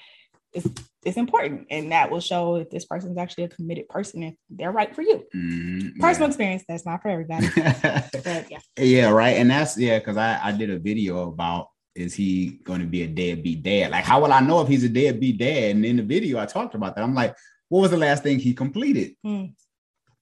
it's 0.53 0.69
it's 1.05 1.17
important. 1.17 1.67
And 1.71 1.93
that 1.93 2.11
will 2.11 2.21
show 2.21 2.57
if 2.57 2.71
this 2.71 2.85
person 2.85 3.13
is 3.13 3.19
actually 3.19 3.45
a 3.45 3.49
committed 3.49 3.89
person 3.89 4.23
if 4.23 4.35
they're 4.51 4.73
right 4.73 4.95
for 4.95 5.03
you. 5.03 5.25
Mm, 5.35 5.99
personal 5.99 6.29
yeah. 6.29 6.31
experience 6.31 6.65
that's 6.69 6.87
not 6.87 7.03
for 7.03 7.09
everybody. 7.09 7.49
But 7.55 8.51
yeah. 8.51 8.59
Yeah 8.79 9.11
right. 9.11 9.37
And 9.37 9.51
that's 9.51 9.77
yeah 9.77 9.99
because 9.99 10.17
I, 10.17 10.41
I 10.43 10.53
did 10.53 10.71
a 10.71 10.79
video 10.79 11.29
about 11.29 11.69
is 11.95 12.15
he 12.15 12.61
going 12.65 12.81
to 12.81 12.87
be 12.87 13.03
a 13.03 13.09
deadbeat 13.09 13.63
dad? 13.63 13.91
Like 13.91 14.05
how 14.05 14.21
will 14.21 14.33
i 14.33 14.41
know 14.41 14.61
if 14.61 14.69
he's 14.69 14.85
a 14.85 14.89
deadbeat 14.89 15.39
dad? 15.39 15.77
And 15.77 15.85
in 15.85 15.97
the 15.97 16.03
video 16.03 16.39
i 16.39 16.47
talked 16.47 16.75
about 16.75 16.95
that. 16.95 17.03
I'm 17.03 17.15
like 17.15 17.37
what 17.69 17.81
was 17.81 17.91
the 17.91 17.97
last 17.97 18.23
thing 18.23 18.39
he 18.39 18.55
completed? 18.55 19.15
Mm. 19.27 19.55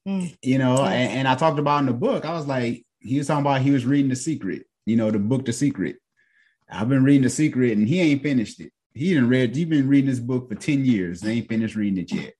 Mm. 0.08 0.34
you 0.40 0.56
know 0.56 0.76
yes. 0.76 0.92
and, 0.92 1.18
and 1.18 1.28
i 1.28 1.34
talked 1.34 1.58
about 1.58 1.80
in 1.80 1.84
the 1.84 1.92
book 1.92 2.24
i 2.24 2.32
was 2.32 2.46
like 2.46 2.86
he 3.00 3.18
was 3.18 3.26
talking 3.26 3.42
about 3.42 3.60
he 3.60 3.70
was 3.70 3.84
reading 3.84 4.08
the 4.08 4.16
secret 4.16 4.64
you 4.86 4.96
know 4.96 5.10
the 5.10 5.18
book 5.18 5.44
the 5.44 5.52
secret. 5.52 5.96
I've 6.68 6.88
been 6.88 7.04
reading 7.04 7.22
the 7.22 7.30
secret 7.30 7.76
and 7.76 7.86
he 7.86 8.00
ain't 8.00 8.22
finished 8.22 8.60
it 8.60 8.72
he 9.00 9.14
didn't 9.14 9.30
read. 9.30 9.56
you've 9.56 9.70
been 9.70 9.88
reading 9.88 10.10
this 10.10 10.18
book 10.18 10.50
for 10.50 10.54
ten 10.54 10.84
years. 10.84 11.22
They 11.22 11.32
ain't 11.32 11.48
finished 11.48 11.74
reading 11.74 12.04
it 12.04 12.12
yet. 12.12 12.34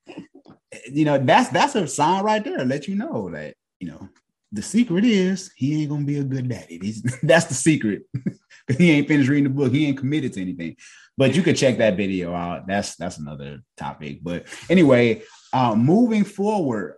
You 0.93 1.07
know 1.07 1.17
that's 1.17 1.49
that's 1.49 1.75
a 1.75 1.89
sign 1.89 2.23
right 2.23 2.45
there. 2.45 2.67
Let 2.67 2.87
you 2.87 2.97
know 2.97 3.31
that 3.31 3.55
you 3.79 3.89
know 3.89 4.11
the 4.53 4.61
secret 4.61 5.07
is 5.07 5.53
he 5.57 5.81
ain't 5.81 5.91
gonna 5.91 6.05
be 6.05 6.19
a 6.19 6.23
good 6.23 6.51
daddy. 6.51 6.79
He's, 6.83 7.03
that's 7.23 7.47
the 7.47 7.55
secret. 7.55 8.03
he 8.77 8.91
ain't 8.91 9.09
finished 9.09 9.31
reading 9.31 9.45
the 9.45 9.59
book. 9.59 9.73
He 9.73 9.87
ain't 9.87 9.97
committed 9.97 10.35
to 10.35 10.43
anything. 10.43 10.77
But 11.17 11.35
you 11.35 11.43
could 11.43 11.57
check 11.57 11.79
that 11.79 11.97
video 11.97 12.35
out. 12.35 12.67
That's 12.67 12.95
that's 12.95 13.17
another 13.17 13.61
topic. 13.79 14.19
But 14.23 14.45
anyway, 14.69 15.23
uh, 15.55 15.75
moving 15.75 16.25
forward, 16.25 16.97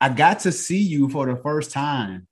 I 0.00 0.08
got 0.08 0.40
to 0.40 0.50
see 0.50 0.82
you 0.82 1.08
for 1.08 1.26
the 1.26 1.40
first 1.40 1.70
time. 1.70 2.26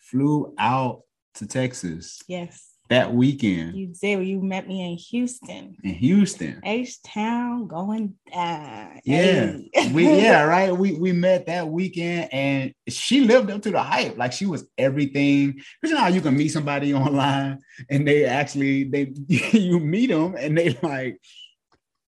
Flew 0.00 0.54
out 0.58 1.02
to 1.34 1.46
Texas. 1.46 2.20
Yes 2.26 2.67
that 2.88 3.12
weekend. 3.12 3.76
You 3.76 3.92
did. 4.00 4.26
You 4.26 4.40
met 4.40 4.66
me 4.66 4.92
in 4.92 4.96
Houston. 4.96 5.76
In 5.82 5.94
Houston. 5.94 6.60
H 6.64 7.02
Town 7.02 7.66
going 7.66 8.14
down. 8.32 9.00
Yeah. 9.04 9.56
we 9.92 10.04
yeah, 10.20 10.42
right. 10.44 10.74
We 10.74 10.92
we 10.94 11.12
met 11.12 11.46
that 11.46 11.68
weekend 11.68 12.32
and 12.32 12.74
she 12.88 13.20
lived 13.20 13.50
up 13.50 13.62
to 13.62 13.70
the 13.70 13.82
hype. 13.82 14.16
Like 14.16 14.32
she 14.32 14.46
was 14.46 14.66
everything. 14.78 15.52
Because 15.52 15.90
you 15.90 15.94
know 15.94 16.00
how 16.00 16.08
you 16.08 16.20
can 16.20 16.36
meet 16.36 16.48
somebody 16.48 16.94
online 16.94 17.58
and 17.90 18.08
they 18.08 18.24
actually 18.24 18.84
they 18.84 19.12
you 19.26 19.78
meet 19.78 20.08
them 20.08 20.34
and 20.38 20.56
they 20.56 20.78
like 20.82 21.20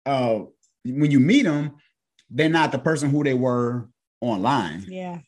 uh 0.05 0.39
when 0.85 1.11
you 1.11 1.19
meet 1.19 1.43
them, 1.43 1.75
they're 2.29 2.49
not 2.49 2.71
the 2.71 2.79
person 2.79 3.09
who 3.09 3.23
they 3.23 3.33
were 3.33 3.89
online. 4.21 4.85
Yeah. 4.87 5.19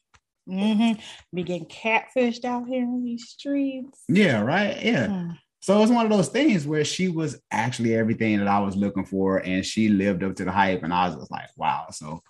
Mm-hmm. 0.50 1.00
Be 1.34 1.44
getting 1.44 1.68
catfished 1.68 2.46
out 2.46 2.68
here 2.68 2.84
in 2.84 3.04
these 3.04 3.30
streets. 3.30 4.00
Yeah, 4.08 4.42
right. 4.42 4.82
Yeah. 4.82 5.08
Mm. 5.08 5.38
So 5.62 5.82
it's 5.82 5.92
one 5.92 6.06
of 6.06 6.12
those 6.12 6.30
things 6.30 6.66
where 6.66 6.84
she 6.84 7.08
was 7.08 7.40
actually 7.52 7.96
everything 7.96 8.40
that 8.40 8.48
I 8.48 8.60
was 8.60 8.76
looking 8.76 9.06
for, 9.06 9.38
and 9.38 9.64
she 9.66 9.90
lived 9.90 10.24
up 10.24 10.36
to 10.36 10.46
the 10.46 10.52
hype, 10.52 10.84
and 10.84 10.94
I 10.94 11.08
was 11.08 11.18
just 11.18 11.32
like, 11.32 11.50
wow. 11.56 11.86
So 11.92 12.24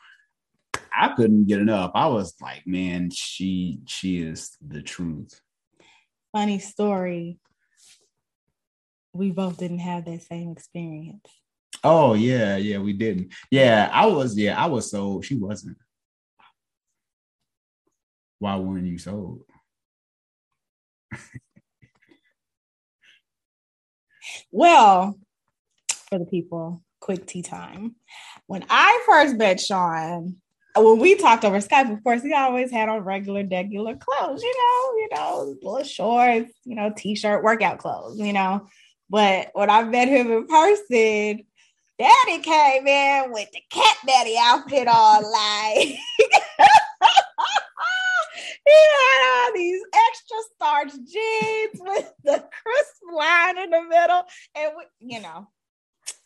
I 0.94 1.10
couldn't 1.16 1.48
get 1.48 1.60
enough. 1.60 1.92
I 1.96 2.08
was 2.08 2.36
like, 2.42 2.68
man, 2.68 3.10
she 3.10 3.80
she 3.86 4.22
is 4.22 4.58
the 4.66 4.82
truth. 4.82 5.40
Funny 6.34 6.60
story. 6.60 7.40
We 9.14 9.32
both 9.32 9.58
didn't 9.58 9.80
have 9.80 10.06
that 10.06 10.24
same 10.24 10.52
experience. 10.52 11.26
Oh 11.84 12.14
yeah, 12.14 12.58
yeah, 12.58 12.80
we 12.80 12.94
didn't. 12.94 13.34
Yeah, 13.50 13.90
I 13.94 14.08
was. 14.08 14.38
Yeah, 14.38 14.62
I 14.62 14.68
was 14.68 14.92
so 14.92 15.22
she 15.22 15.36
wasn't 15.36 15.78
why 18.42 18.56
weren't 18.56 18.88
you 18.88 18.98
sold? 18.98 19.44
well, 24.52 25.16
for 26.10 26.18
the 26.18 26.26
people, 26.26 26.82
quick 27.00 27.28
tea 27.28 27.44
time. 27.44 27.96
When 28.48 28.66
I 28.68 29.04
first 29.08 29.36
met 29.36 29.60
Sean, 29.60 30.38
when 30.76 30.98
we 30.98 31.14
talked 31.16 31.46
over 31.46 31.60
Skype, 31.60 31.94
of 31.94 32.04
course, 32.04 32.24
he 32.24 32.34
always 32.34 32.72
had 32.72 32.90
on 32.90 33.02
regular, 33.02 33.46
regular 33.46 33.96
clothes, 33.96 34.42
you 34.42 34.56
know, 34.58 34.98
you 34.98 35.08
know, 35.14 35.56
little 35.62 35.84
shorts, 35.84 36.52
you 36.66 36.76
know, 36.76 36.92
t-shirt, 36.98 37.44
workout 37.44 37.78
clothes, 37.78 38.18
you 38.18 38.34
know. 38.34 38.68
But 39.08 39.52
when 39.54 39.70
I 39.70 39.84
met 39.84 40.08
him 40.08 40.32
in 40.32 40.48
person, 40.48 41.46
Daddy 42.00 42.42
came 42.42 42.88
in 42.88 43.32
with 43.32 43.52
the 43.52 43.62
cat 43.70 43.98
daddy 44.08 44.36
outfit 44.40 44.88
on, 44.88 45.32
like 45.32 46.00
he 48.72 48.82
had 48.98 49.46
all 49.46 49.54
these 49.54 49.82
extra 50.10 50.38
starch 50.56 50.92
jeans 50.92 51.80
with 51.80 52.14
the 52.24 52.48
crisp 52.64 53.02
line 53.14 53.58
in 53.58 53.70
the 53.70 53.82
middle. 53.84 54.24
And, 54.56 54.72
we, 54.78 55.16
you 55.16 55.22
know, 55.22 55.48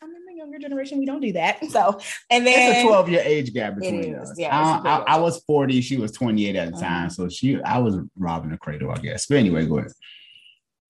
I'm 0.01 0.10
in 0.10 0.25
the 0.25 0.36
younger 0.36 0.60
generation. 0.60 0.99
We 0.99 1.05
don't 1.05 1.21
do 1.21 1.34
that. 1.34 1.63
So, 1.65 1.99
and 2.29 2.45
then 2.45 2.71
it's 2.71 2.79
a 2.79 2.88
12 2.88 3.10
year 3.10 3.21
age 3.23 3.53
gap 3.53 3.75
between 3.75 4.15
us. 4.15 4.34
Yeah, 4.38 4.55
I, 4.55 4.88
I, 4.88 5.15
I, 5.15 5.19
was 5.19 5.43
40. 5.45 5.81
She 5.81 5.97
was 5.97 6.12
28 6.12 6.55
at 6.55 6.69
the 6.69 6.77
uh-huh. 6.77 6.86
time. 6.86 7.10
So 7.10 7.27
she, 7.29 7.62
I 7.62 7.79
was 7.79 7.97
robbing 8.17 8.51
the 8.51 8.58
cradle, 8.58 8.91
I 8.91 8.97
guess. 8.97 9.25
But 9.25 9.38
anyway, 9.38 9.65
go 9.65 9.79
ahead. 9.79 9.91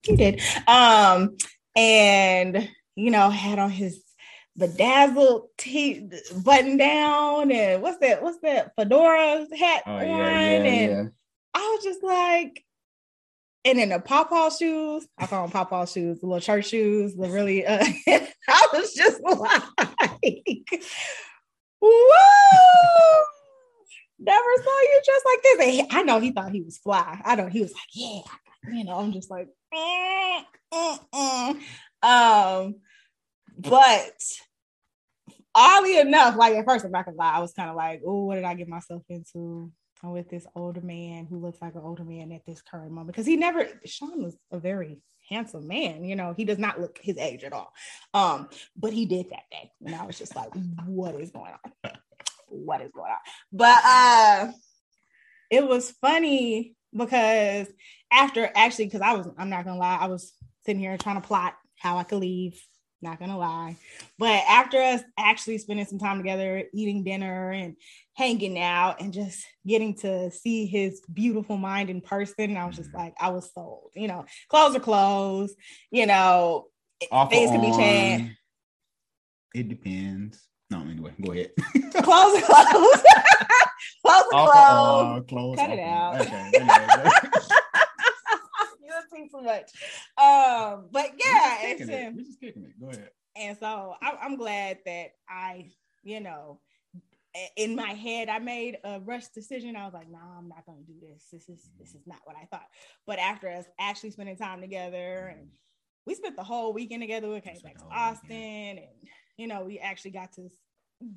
He 0.02 0.16
did. 0.16 0.40
Um, 0.68 1.36
and 1.74 2.68
you 2.94 3.10
know, 3.10 3.30
had 3.30 3.58
on 3.58 3.70
his 3.70 4.02
bedazzled 4.56 5.48
t 5.58 6.08
button 6.42 6.76
down 6.76 7.52
and 7.52 7.82
what's 7.82 7.98
that? 7.98 8.22
What's 8.22 8.38
that 8.40 8.72
fedora 8.76 9.46
hat 9.56 9.82
oh, 9.86 9.92
on? 9.92 10.06
Yeah, 10.06 10.16
yeah, 10.16 10.62
and 10.62 10.92
yeah. 10.92 11.04
I 11.56 11.60
was 11.74 11.84
just 11.84 12.02
like, 12.02 12.62
and 13.64 13.78
then 13.78 13.88
the 13.88 13.98
pawpaw 13.98 14.50
shoes, 14.50 15.08
I 15.16 15.26
call 15.26 15.42
them 15.42 15.50
pawpaw 15.50 15.86
shoes, 15.86 16.20
the 16.20 16.26
little 16.26 16.40
church 16.40 16.68
shoes, 16.68 17.14
the 17.14 17.30
really, 17.30 17.64
uh, 17.64 17.82
I 18.48 18.68
was 18.74 18.92
just 18.92 19.22
like, 19.22 19.62
whoa, 21.80 23.24
never 24.18 24.48
saw 24.62 24.80
you 24.82 25.02
dressed 25.02 25.24
like 25.24 25.42
this. 25.42 25.60
And 25.60 25.70
he, 25.70 25.86
I 25.98 26.02
know 26.02 26.20
he 26.20 26.30
thought 26.30 26.52
he 26.52 26.60
was 26.60 26.76
fly. 26.76 27.22
I 27.24 27.36
know 27.36 27.46
he 27.46 27.62
was 27.62 27.72
like, 27.72 27.88
yeah, 27.94 28.20
you 28.70 28.84
know, 28.84 28.98
I'm 28.98 29.12
just 29.12 29.30
like, 29.30 29.48
mm, 29.74 30.44
mm, 30.74 30.98
mm. 31.14 31.60
um, 32.06 32.74
but 33.58 34.22
oddly 35.54 35.98
enough, 35.98 36.36
like 36.36 36.54
at 36.54 36.66
first, 36.66 36.84
I'm 36.84 36.90
not 36.90 37.06
gonna 37.06 37.16
lie, 37.16 37.36
I 37.36 37.40
was 37.40 37.54
kind 37.54 37.70
of 37.70 37.76
like, 37.76 38.02
oh, 38.06 38.26
what 38.26 38.34
did 38.34 38.44
I 38.44 38.52
get 38.52 38.68
myself 38.68 39.04
into? 39.08 39.72
I'm 40.06 40.12
with 40.12 40.30
this 40.30 40.46
older 40.54 40.80
man 40.80 41.26
who 41.26 41.38
looks 41.38 41.60
like 41.60 41.74
an 41.74 41.82
older 41.82 42.04
man 42.04 42.32
at 42.32 42.46
this 42.46 42.62
current 42.62 42.90
moment 42.90 43.08
because 43.08 43.26
he 43.26 43.36
never. 43.36 43.66
Sean 43.84 44.22
was 44.22 44.36
a 44.50 44.58
very 44.58 44.98
handsome 45.28 45.66
man. 45.66 46.04
You 46.04 46.16
know, 46.16 46.34
he 46.36 46.44
does 46.44 46.58
not 46.58 46.80
look 46.80 46.98
his 47.02 47.18
age 47.18 47.44
at 47.44 47.52
all. 47.52 47.72
Um, 48.14 48.48
but 48.76 48.92
he 48.92 49.06
did 49.06 49.30
that 49.30 49.50
day, 49.50 49.70
and 49.84 49.94
I 49.94 50.06
was 50.06 50.18
just 50.18 50.36
like, 50.36 50.50
what 50.86 51.14
is 51.16 51.30
going 51.30 51.52
on? 51.52 51.92
What 52.48 52.80
is 52.80 52.92
going 52.92 53.10
on? 53.10 53.18
But 53.52 53.84
uh, 53.84 54.52
it 55.50 55.66
was 55.66 55.90
funny 55.90 56.76
because 56.96 57.66
after 58.12 58.50
actually, 58.54 58.86
because 58.86 59.00
I 59.00 59.14
was, 59.14 59.28
I'm 59.36 59.50
not 59.50 59.64
gonna 59.64 59.78
lie, 59.78 59.98
I 60.00 60.06
was 60.06 60.32
sitting 60.64 60.80
here 60.80 60.96
trying 60.96 61.20
to 61.20 61.26
plot 61.26 61.54
how 61.78 61.98
I 61.98 62.04
could 62.04 62.20
leave 62.20 62.60
not 63.02 63.18
gonna 63.18 63.38
lie. 63.38 63.76
But 64.18 64.42
after 64.48 64.80
us 64.80 65.02
actually 65.18 65.58
spending 65.58 65.86
some 65.86 65.98
time 65.98 66.18
together, 66.18 66.64
eating 66.72 67.04
dinner 67.04 67.50
and 67.50 67.76
hanging 68.14 68.58
out 68.58 69.00
and 69.00 69.12
just 69.12 69.44
getting 69.66 69.94
to 69.96 70.30
see 70.30 70.66
his 70.66 71.00
beautiful 71.12 71.56
mind 71.56 71.90
in 71.90 72.00
person, 72.00 72.56
I 72.56 72.66
was 72.66 72.76
just 72.76 72.90
mm-hmm. 72.90 72.98
like, 72.98 73.14
I 73.20 73.30
was 73.30 73.52
sold. 73.52 73.90
You 73.94 74.08
know, 74.08 74.24
clothes 74.48 74.76
are 74.76 74.80
clothes, 74.80 75.54
you 75.90 76.06
know, 76.06 76.66
Off 77.10 77.30
things 77.30 77.50
can 77.50 77.60
be 77.60 77.72
changed. 77.76 78.36
It 79.54 79.68
depends. 79.68 80.42
No, 80.70 80.80
anyway, 80.80 81.14
go 81.24 81.32
ahead. 81.32 81.50
clothes 82.02 82.42
are 82.42 82.42
clothes. 82.42 83.02
clothes 84.04 84.26
are 84.32 85.22
clothes. 85.22 85.24
clothes. 85.28 85.58
Cut 85.58 85.70
it 85.70 85.80
out. 85.80 86.20
Okay 86.20 87.25
too 89.16 89.42
much. 89.42 89.70
Um, 90.18 90.88
but 90.90 91.10
yeah, 91.18 91.58
we're 91.62 91.78
just, 91.78 91.90
it. 91.90 92.14
we're 92.14 92.22
just 92.22 92.40
kicking 92.40 92.64
it. 92.64 92.80
Go 92.80 92.88
ahead. 92.88 93.10
And 93.36 93.56
so 93.58 93.94
I, 94.02 94.14
I'm 94.22 94.36
glad 94.36 94.78
that 94.86 95.08
I, 95.28 95.70
you 96.02 96.20
know, 96.20 96.60
in 97.56 97.76
my 97.76 97.90
head 97.90 98.28
I 98.28 98.38
made 98.38 98.78
a 98.84 99.00
rush 99.00 99.28
decision. 99.28 99.76
I 99.76 99.84
was 99.84 99.94
like, 99.94 100.10
nah, 100.10 100.38
I'm 100.38 100.48
not 100.48 100.64
gonna 100.64 100.82
do 100.86 100.94
this. 101.00 101.24
This 101.32 101.48
is 101.48 101.68
this 101.78 101.94
is 101.94 102.06
not 102.06 102.20
what 102.24 102.36
I 102.36 102.46
thought. 102.46 102.66
But 103.06 103.18
after 103.18 103.48
us 103.48 103.66
actually 103.78 104.10
spending 104.10 104.36
time 104.36 104.60
together 104.60 105.34
and 105.36 105.48
we 106.06 106.14
spent 106.14 106.36
the 106.36 106.44
whole 106.44 106.72
weekend 106.72 107.02
together, 107.02 107.28
we 107.28 107.40
came 107.40 107.58
back 107.62 107.78
to 107.78 107.84
Austin 107.90 108.28
weekend. 108.28 108.78
and 108.78 108.88
you 109.36 109.46
know, 109.46 109.64
we 109.64 109.78
actually 109.78 110.12
got 110.12 110.32
to 110.34 110.48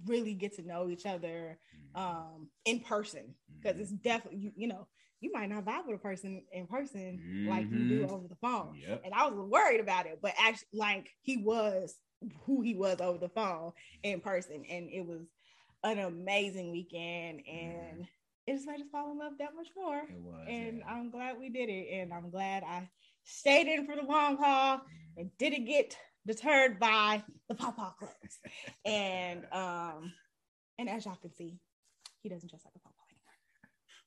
really 0.05 0.33
get 0.33 0.55
to 0.55 0.67
know 0.67 0.89
each 0.89 1.05
other 1.05 1.57
mm-hmm. 1.95 2.05
um 2.05 2.49
in 2.65 2.81
person 2.81 3.33
because 3.61 3.79
it's 3.79 3.91
definitely 3.91 4.39
you, 4.39 4.51
you 4.55 4.67
know 4.67 4.87
you 5.21 5.31
might 5.33 5.49
not 5.49 5.65
vibe 5.65 5.85
with 5.87 5.95
a 5.95 5.99
person 5.99 6.43
in 6.51 6.67
person 6.67 7.19
mm-hmm. 7.21 7.49
like 7.49 7.69
you 7.69 7.89
do 7.89 8.01
mm-hmm. 8.01 8.13
over 8.13 8.27
the 8.27 8.35
phone. 8.35 8.75
Yep. 8.87 9.01
And 9.05 9.13
I 9.13 9.27
was 9.27 9.37
worried 9.37 9.81
about 9.81 10.05
it, 10.05 10.19
but 10.21 10.33
actually, 10.39 10.67
like 10.73 11.09
he 11.21 11.37
was 11.37 11.95
who 12.45 12.61
he 12.61 12.75
was 12.75 12.99
over 13.01 13.17
the 13.17 13.29
phone 13.29 13.71
in 14.03 14.19
person, 14.19 14.63
and 14.69 14.89
it 14.89 15.05
was 15.05 15.27
an 15.83 15.99
amazing 15.99 16.71
weekend, 16.71 17.41
and 17.49 18.01
mm. 18.01 18.07
it 18.47 18.55
just 18.55 18.67
made 18.67 18.81
us 18.81 18.87
fall 18.91 19.11
in 19.11 19.17
love 19.17 19.33
that 19.39 19.55
much 19.55 19.69
more. 19.75 20.01
Was, 20.09 20.45
and 20.47 20.79
yeah. 20.79 20.93
I'm 20.93 21.11
glad 21.11 21.39
we 21.39 21.49
did 21.49 21.69
it, 21.69 21.87
and 21.93 22.13
I'm 22.13 22.29
glad 22.29 22.63
I 22.63 22.89
stayed 23.23 23.67
in 23.67 23.85
for 23.85 23.95
the 23.95 24.03
long 24.03 24.37
haul 24.37 24.81
and 25.17 25.29
didn't 25.37 25.65
get 25.65 25.95
deterred 26.25 26.79
by 26.79 27.23
the 27.47 27.55
pawpaw 27.55 27.93
clothes. 27.93 28.39
and 28.85 29.45
um, 29.51 30.13
and 30.77 30.89
as 30.89 31.05
y'all 31.05 31.17
can 31.21 31.33
see, 31.33 31.57
he 32.21 32.29
doesn't 32.29 32.49
dress 32.49 32.63
like 32.65 32.73
a 32.75 32.79
pawpaw. 32.79 32.88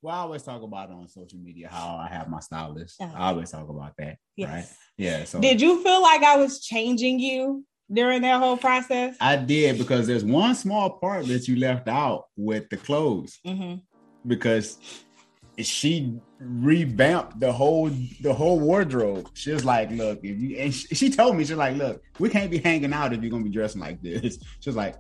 Well, 0.02 0.14
I 0.14 0.18
always 0.18 0.42
talk 0.42 0.62
about 0.62 0.90
it 0.90 0.94
on 0.94 1.06
social 1.06 1.38
media 1.38 1.68
how 1.70 1.96
I 1.96 2.08
have 2.08 2.28
my 2.28 2.40
stylist. 2.40 3.00
I 3.00 3.30
always 3.30 3.50
talk 3.52 3.68
about 3.68 3.92
that. 3.98 4.18
Yes. 4.36 4.50
Right. 4.50 4.66
Yeah. 4.96 5.24
So 5.24 5.40
did 5.40 5.60
you 5.60 5.80
feel 5.82 6.02
like 6.02 6.24
I 6.24 6.36
was 6.36 6.60
changing 6.60 7.20
you 7.20 7.64
during 7.90 8.22
that 8.22 8.40
whole 8.40 8.56
process? 8.56 9.16
I 9.20 9.36
did 9.36 9.78
because 9.78 10.08
there's 10.08 10.24
one 10.24 10.56
small 10.56 10.90
part 10.98 11.26
that 11.26 11.46
you 11.46 11.54
left 11.54 11.86
out 11.86 12.24
with 12.36 12.68
the 12.68 12.78
clothes. 12.78 13.38
Mm-hmm. 13.46 13.76
Because 14.26 14.78
she 15.58 16.18
revamped 16.40 17.38
the 17.38 17.52
whole 17.52 17.90
the 18.20 18.32
whole 18.32 18.58
wardrobe. 18.58 19.28
She 19.34 19.52
was 19.52 19.64
like, 19.64 19.90
"Look, 19.90 20.20
if 20.24 20.40
you," 20.40 20.56
and 20.56 20.74
she, 20.74 20.94
she 20.94 21.10
told 21.10 21.36
me, 21.36 21.44
she's 21.44 21.56
like, 21.56 21.76
"Look, 21.76 22.02
we 22.18 22.28
can't 22.28 22.50
be 22.50 22.58
hanging 22.58 22.92
out 22.92 23.12
if 23.12 23.20
you're 23.22 23.30
gonna 23.30 23.44
be 23.44 23.50
dressing 23.50 23.80
like 23.80 24.00
this." 24.02 24.38
She 24.60 24.68
was 24.68 24.76
like, 24.76 24.96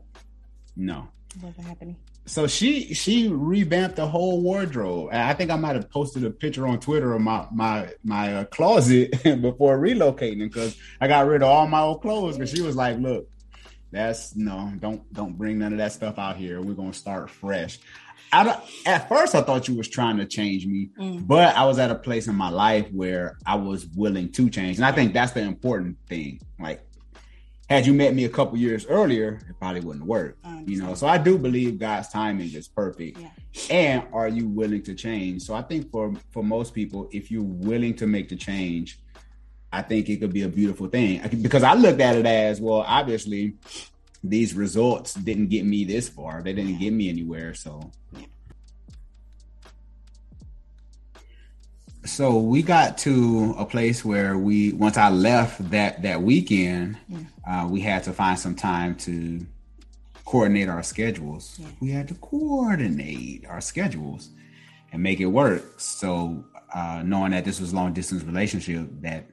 "No, 0.76 1.08
what's 1.40 1.56
happening?" 1.58 1.96
So 2.24 2.46
she 2.46 2.94
she 2.94 3.28
revamped 3.28 3.96
the 3.96 4.06
whole 4.06 4.40
wardrobe. 4.40 5.10
I 5.12 5.34
think 5.34 5.50
I 5.50 5.56
might 5.56 5.74
have 5.74 5.90
posted 5.90 6.24
a 6.24 6.30
picture 6.30 6.66
on 6.66 6.78
Twitter 6.78 7.12
of 7.12 7.20
my 7.20 7.46
my 7.50 7.92
my 8.04 8.36
uh, 8.36 8.44
closet 8.44 9.10
before 9.22 9.78
relocating 9.78 10.38
because 10.38 10.76
I 11.00 11.08
got 11.08 11.26
rid 11.26 11.42
of 11.42 11.48
all 11.48 11.66
my 11.66 11.80
old 11.80 12.00
clothes. 12.00 12.36
Because 12.36 12.50
she 12.50 12.62
was 12.62 12.76
like, 12.76 12.98
"Look, 12.98 13.28
that's 13.90 14.36
no, 14.36 14.72
don't 14.78 15.12
don't 15.12 15.36
bring 15.36 15.58
none 15.58 15.72
of 15.72 15.78
that 15.78 15.92
stuff 15.92 16.18
out 16.18 16.36
here. 16.36 16.62
We're 16.62 16.74
gonna 16.74 16.92
start 16.92 17.28
fresh." 17.28 17.78
I, 18.34 18.62
at 18.86 19.10
first, 19.10 19.34
I 19.34 19.42
thought 19.42 19.68
you 19.68 19.76
was 19.76 19.88
trying 19.88 20.16
to 20.16 20.24
change 20.24 20.64
me, 20.64 20.88
mm. 20.98 21.26
but 21.26 21.54
I 21.54 21.66
was 21.66 21.78
at 21.78 21.90
a 21.90 21.94
place 21.94 22.28
in 22.28 22.34
my 22.34 22.48
life 22.48 22.90
where 22.90 23.36
I 23.44 23.56
was 23.56 23.86
willing 23.88 24.32
to 24.32 24.48
change, 24.48 24.76
and 24.76 24.86
I 24.86 24.92
think 24.92 25.12
that's 25.12 25.32
the 25.32 25.42
important 25.42 25.98
thing. 26.08 26.40
Like 26.58 26.86
had 27.72 27.86
you 27.86 27.94
met 27.94 28.14
me 28.14 28.24
a 28.24 28.28
couple 28.28 28.58
years 28.58 28.86
earlier, 28.86 29.40
it 29.48 29.58
probably 29.58 29.80
wouldn't 29.80 30.04
work. 30.04 30.36
You 30.66 30.82
know, 30.82 30.94
so 30.94 31.06
I 31.06 31.18
do 31.18 31.38
believe 31.38 31.78
God's 31.78 32.08
timing 32.08 32.52
is 32.52 32.68
perfect. 32.68 33.18
Yeah. 33.18 33.30
And 33.70 34.02
are 34.12 34.28
you 34.28 34.46
willing 34.46 34.82
to 34.84 34.94
change? 34.94 35.42
So 35.42 35.54
I 35.54 35.62
think 35.62 35.90
for 35.90 36.14
for 36.30 36.44
most 36.44 36.74
people, 36.74 37.08
if 37.12 37.30
you're 37.30 37.42
willing 37.42 37.94
to 37.94 38.06
make 38.06 38.28
the 38.28 38.36
change, 38.36 39.00
I 39.72 39.82
think 39.82 40.08
it 40.08 40.18
could 40.18 40.32
be 40.32 40.42
a 40.42 40.48
beautiful 40.48 40.86
thing. 40.86 41.20
Because 41.40 41.62
I 41.62 41.74
looked 41.74 42.00
at 42.00 42.16
it 42.16 42.26
as 42.26 42.60
well. 42.60 42.84
Obviously, 42.86 43.54
these 44.22 44.54
results 44.54 45.14
didn't 45.14 45.48
get 45.48 45.64
me 45.64 45.84
this 45.84 46.08
far. 46.08 46.42
They 46.42 46.52
didn't 46.52 46.78
get 46.78 46.92
me 46.92 47.08
anywhere. 47.08 47.54
So 47.54 47.90
so 52.04 52.38
we 52.38 52.62
got 52.62 52.98
to 52.98 53.54
a 53.58 53.64
place 53.64 54.04
where 54.04 54.36
we 54.36 54.72
once 54.72 54.96
I 54.96 55.08
left 55.08 55.70
that 55.70 56.02
that 56.02 56.22
weekend, 56.22 56.98
yeah. 57.08 57.18
Uh, 57.46 57.66
we 57.70 57.80
had 57.80 58.04
to 58.04 58.12
find 58.12 58.38
some 58.38 58.54
time 58.54 58.94
to 58.96 59.44
coordinate 60.24 60.68
our 60.68 60.82
schedules. 60.82 61.58
Yeah. 61.58 61.66
We 61.80 61.90
had 61.90 62.08
to 62.08 62.14
coordinate 62.14 63.46
our 63.46 63.60
schedules 63.60 64.30
and 64.92 65.02
make 65.02 65.20
it 65.20 65.26
work. 65.26 65.80
So 65.80 66.44
uh, 66.72 67.02
knowing 67.04 67.32
that 67.32 67.44
this 67.44 67.60
was 67.60 67.74
long 67.74 67.92
distance 67.92 68.22
relationship, 68.22 68.88
that 69.00 69.26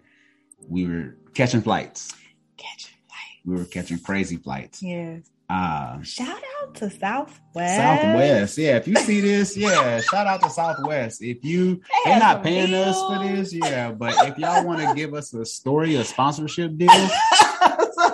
we 0.68 0.88
were 0.88 1.16
catching 1.34 1.62
flights. 1.62 2.14
Catching 2.58 2.96
flights. 3.08 3.46
We 3.46 3.56
were 3.56 3.66
catching 3.66 4.00
crazy 4.00 4.38
flights. 4.38 4.82
Yeah. 4.82 5.18
Uh, 5.50 6.00
shout 6.04 6.42
out 6.62 6.76
to 6.76 6.92
Southwest. 6.92 7.76
Southwest, 7.76 8.58
yeah. 8.60 8.78
If 8.78 8.88
you 8.88 8.96
see 8.98 9.20
this, 9.20 9.58
yeah, 9.58 10.00
shout 10.00 10.28
out 10.28 10.44
to 10.44 10.50
Southwest. 10.52 11.24
If 11.24 11.44
you 11.44 11.82
they 12.06 12.12
are 12.12 12.20
not 12.20 12.44
paying 12.44 12.68
deals. 12.68 12.96
us 12.96 13.02
for 13.02 13.28
this, 13.28 13.52
yeah, 13.52 13.92
but 13.92 14.14
if 14.28 14.38
y'all 14.38 14.64
want 14.64 14.80
to 14.88 14.94
give 14.94 15.16
us 15.16 15.34
a 15.34 15.44
story, 15.44 15.96
a 15.96 16.04
sponsorship 16.04 16.78
deal, 16.78 16.88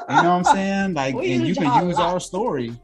you 0.09 0.15
know 0.15 0.37
what 0.37 0.47
I'm 0.47 0.55
saying? 0.55 0.93
Like, 0.93 1.15
we 1.15 1.33
and 1.33 1.47
you 1.47 1.55
can 1.55 1.87
use 1.87 1.97
our 1.97 2.19
story. 2.19 2.65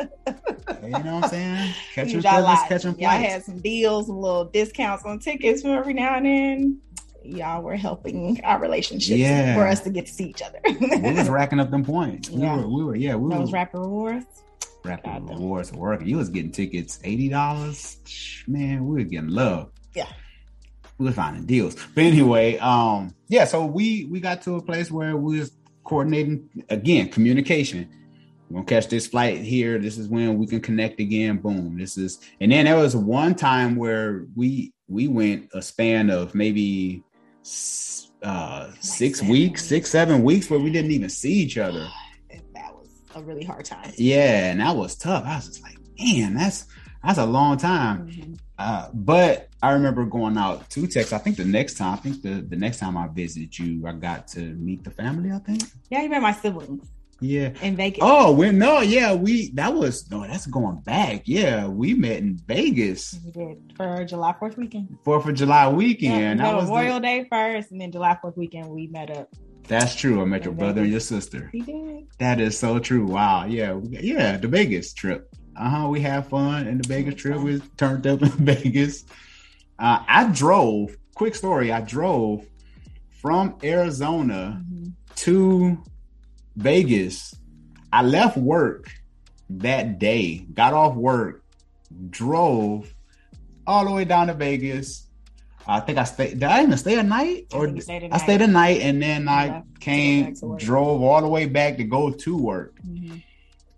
you 0.83 0.89
know 0.89 1.15
what 1.15 1.23
I'm 1.25 1.29
saying? 1.29 1.73
Catching 1.93 2.21
feathers, 2.21 2.59
catching. 2.67 2.99
Y'all 2.99 3.09
had 3.09 3.43
some 3.43 3.59
deals, 3.59 4.07
some 4.07 4.19
little 4.19 4.45
discounts 4.45 5.03
on 5.05 5.19
tickets 5.19 5.61
from 5.61 5.71
every 5.71 5.93
now 5.93 6.15
and 6.15 6.25
then 6.25 6.81
y'all 7.23 7.61
were 7.61 7.75
helping 7.75 8.43
our 8.43 8.59
relationships 8.59 9.19
yeah. 9.19 9.55
for 9.55 9.67
us 9.67 9.81
to 9.81 9.89
get 9.89 10.05
to 10.07 10.11
see 10.11 10.25
each 10.25 10.41
other. 10.41 10.59
we 10.65 11.13
was 11.13 11.29
racking 11.29 11.59
up 11.59 11.69
them 11.71 11.85
points. 11.85 12.29
We 12.29 12.41
yeah. 12.41 12.57
were, 12.57 12.67
we 12.67 12.83
were, 12.83 12.95
yeah, 12.95 13.15
we 13.15 13.29
Those 13.29 13.41
was 13.41 13.53
rapid 13.53 13.79
rewards. 13.79 14.25
Rapid 14.83 15.29
rewards 15.29 15.71
working. 15.71 16.07
You 16.07 16.17
was 16.17 16.29
getting 16.29 16.51
tickets 16.51 16.99
eighty 17.03 17.29
dollars. 17.29 17.97
Man, 18.47 18.87
we 18.87 18.95
were 18.95 19.03
getting 19.03 19.29
love. 19.29 19.69
Yeah. 19.93 20.07
We 20.97 21.05
were 21.05 21.11
finding 21.11 21.45
deals. 21.45 21.75
But 21.93 22.03
anyway, 22.03 22.57
um, 22.57 23.13
yeah, 23.27 23.45
so 23.45 23.65
we 23.65 24.05
we 24.05 24.19
got 24.19 24.41
to 24.43 24.55
a 24.55 24.61
place 24.61 24.89
where 24.89 25.15
we 25.15 25.39
was 25.39 25.51
coordinating 25.83 26.49
again, 26.69 27.09
communication. 27.09 27.89
we're 28.49 28.55
gonna 28.55 28.65
catch 28.65 28.87
this 28.87 29.07
flight 29.07 29.39
here. 29.39 29.79
This 29.79 29.97
is 29.97 30.07
when 30.07 30.37
we 30.37 30.47
can 30.47 30.61
connect 30.61 30.99
again. 30.99 31.37
Boom. 31.37 31.77
This 31.77 31.97
is 31.97 32.19
and 32.39 32.51
then 32.51 32.65
there 32.65 32.77
was 32.77 32.95
one 32.95 33.35
time 33.35 33.75
where 33.75 34.25
we 34.35 34.73
we 34.87 35.07
went 35.07 35.49
a 35.53 35.61
span 35.61 36.09
of 36.09 36.35
maybe 36.35 37.03
uh 38.23 38.67
like 38.69 38.83
six 38.83 39.21
weeks, 39.21 39.65
six, 39.65 39.89
seven 39.89 40.23
weeks 40.23 40.49
where 40.49 40.59
we 40.59 40.71
didn't 40.71 40.91
even 40.91 41.09
see 41.09 41.33
each 41.33 41.57
other. 41.57 41.87
That 42.53 42.75
was 42.75 42.89
a 43.15 43.21
really 43.21 43.43
hard 43.43 43.65
time. 43.65 43.91
Yeah, 43.97 44.51
and 44.51 44.59
that 44.59 44.75
was 44.75 44.95
tough. 44.95 45.23
I 45.25 45.35
was 45.37 45.47
just 45.47 45.63
like, 45.63 45.77
man, 45.99 46.35
that's 46.35 46.65
that's 47.03 47.17
a 47.17 47.25
long 47.25 47.57
time. 47.57 48.07
Mm-hmm. 48.07 48.33
Uh, 48.61 48.89
but 48.93 49.49
I 49.63 49.71
remember 49.71 50.05
going 50.05 50.37
out 50.37 50.69
to 50.69 50.85
Texas. 50.85 51.13
I 51.13 51.17
think 51.17 51.35
the 51.35 51.45
next 51.45 51.77
time, 51.79 51.93
I 51.93 51.97
think 51.97 52.21
the, 52.21 52.45
the 52.47 52.55
next 52.55 52.77
time 52.77 52.95
I 52.95 53.07
visited 53.07 53.57
you, 53.57 53.87
I 53.87 53.93
got 53.93 54.27
to 54.29 54.39
meet 54.39 54.83
the 54.83 54.91
family. 54.91 55.31
I 55.31 55.39
think. 55.39 55.63
Yeah, 55.89 56.03
you 56.03 56.09
met 56.09 56.21
my 56.21 56.31
siblings. 56.31 56.87
Yeah. 57.19 57.53
In 57.61 57.75
Vegas. 57.75 57.99
Oh, 58.03 58.31
we 58.31 58.51
no, 58.51 58.81
yeah, 58.81 59.15
we 59.15 59.49
that 59.53 59.73
was 59.73 60.09
no, 60.11 60.21
that's 60.27 60.45
going 60.45 60.77
back. 60.81 61.23
Yeah, 61.25 61.67
we 61.67 61.95
met 61.95 62.17
in 62.17 62.37
Vegas. 62.47 63.19
We 63.25 63.31
did 63.31 63.73
for 63.75 64.05
July 64.05 64.35
Fourth 64.37 64.57
weekend. 64.57 64.95
Fourth 65.03 65.27
of 65.27 65.33
July 65.33 65.67
weekend. 65.67 66.19
Yeah, 66.19 66.33
no, 66.35 66.61
Memorial 66.61 66.95
the... 66.95 67.01
Day 67.01 67.27
first, 67.31 67.71
and 67.71 67.81
then 67.81 67.91
July 67.91 68.15
Fourth 68.21 68.37
weekend 68.37 68.69
we 68.69 68.87
met 68.87 69.09
up. 69.17 69.29
That's 69.67 69.95
true. 69.95 70.21
I 70.21 70.25
met 70.25 70.43
your 70.43 70.53
brother 70.53 70.81
and 70.81 70.91
your 70.91 70.99
sister. 70.99 71.49
He 71.51 71.61
did. 71.61 72.07
That 72.19 72.39
is 72.39 72.59
so 72.59 72.77
true. 72.77 73.05
Wow. 73.05 73.45
Yeah. 73.45 73.79
Yeah. 73.89 74.37
The 74.37 74.47
Vegas 74.47 74.93
trip. 74.93 75.33
Uh 75.61 75.69
huh. 75.69 75.87
We 75.89 76.01
had 76.01 76.25
fun 76.25 76.67
in 76.67 76.79
the 76.79 76.87
Vegas 76.87 77.15
trip. 77.15 77.39
We 77.39 77.59
turned 77.77 78.07
up 78.07 78.23
in 78.23 78.29
Vegas. 78.45 79.05
Uh, 79.77 80.03
I 80.07 80.23
drove. 80.25 80.97
Quick 81.13 81.35
story. 81.35 81.71
I 81.71 81.81
drove 81.81 82.47
from 83.21 83.55
Arizona 83.63 84.59
mm-hmm. 84.59 84.89
to 85.17 85.77
Vegas. 86.55 87.35
I 87.93 88.01
left 88.01 88.37
work 88.37 88.89
that 89.49 89.99
day, 89.99 90.47
got 90.51 90.73
off 90.73 90.95
work, 90.95 91.43
drove 92.09 92.91
all 93.67 93.85
the 93.85 93.91
way 93.91 94.05
down 94.05 94.27
to 94.27 94.33
Vegas. 94.33 95.05
I 95.67 95.79
think 95.81 95.99
I 95.99 96.05
stayed. 96.05 96.39
Did 96.39 96.43
I 96.43 96.63
even 96.63 96.75
stay 96.77 96.97
a 96.97 97.03
night? 97.03 97.47
Or 97.53 97.67
I, 97.67 97.77
stayed 97.77 98.03
a 98.03 98.07
night. 98.07 98.19
I 98.19 98.23
stayed 98.23 98.41
a 98.41 98.47
night, 98.47 98.81
and 98.81 98.99
then 98.99 99.29
I 99.29 99.61
came, 99.79 100.33
drove 100.57 101.03
all 101.03 101.21
the 101.21 101.27
way 101.27 101.45
back 101.45 101.77
to 101.77 101.83
go 101.83 102.09
to 102.09 102.35
work. 102.35 102.79
Mm-hmm. 102.81 103.17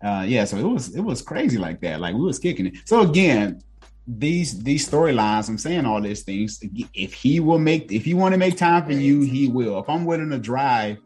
Uh, 0.04 0.26
yeah, 0.28 0.44
so 0.44 0.58
it 0.58 0.63
was 0.63 0.96
it 0.96 1.02
was 1.02 1.22
crazy 1.22 1.58
like 1.58 1.80
that. 1.82 2.02
Like 2.02 2.13
we 2.16 2.22
was 2.22 2.38
kicking 2.38 2.68
it. 2.68 2.74
So 2.86 3.02
again, 3.02 3.62
these 4.06 4.62
these 4.62 4.89
storylines. 4.89 5.48
I'm 5.48 5.58
saying 5.58 5.86
all 5.86 6.02
these 6.02 6.24
things. 6.24 6.62
If 6.94 7.13
he 7.13 7.39
will 7.39 7.60
make, 7.60 7.92
if 7.92 8.04
he 8.04 8.13
want 8.13 8.34
to 8.34 8.38
make 8.38 8.58
time 8.58 8.86
for 8.86 8.92
you, 8.92 9.22
he 9.22 9.48
will. 9.48 9.80
If 9.80 9.89
I'm 9.89 10.06
willing 10.06 10.30
to 10.32 10.39
drive 10.39 10.98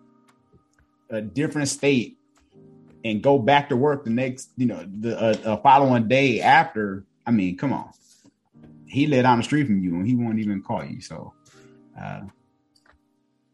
a 1.09 1.21
different 1.21 1.69
state 1.69 2.17
and 3.03 3.21
go 3.21 3.37
back 3.39 3.69
to 3.69 3.77
work 3.77 4.03
the 4.03 4.09
next, 4.09 4.49
you 4.57 4.65
know, 4.65 4.85
the 4.99 5.17
uh, 5.17 5.53
uh, 5.53 5.57
following 5.57 6.07
day 6.07 6.41
after. 6.41 7.05
I 7.25 7.31
mean, 7.31 7.57
come 7.57 7.73
on. 7.73 7.91
He 8.87 9.05
lived 9.05 9.23
down 9.23 9.37
the 9.37 9.43
street 9.43 9.67
from 9.67 9.83
you 9.83 9.95
and 9.95 10.07
he 10.07 10.15
won't 10.15 10.39
even 10.39 10.61
call 10.61 10.83
you. 10.83 11.01
So, 11.01 11.33
uh, 11.99 12.21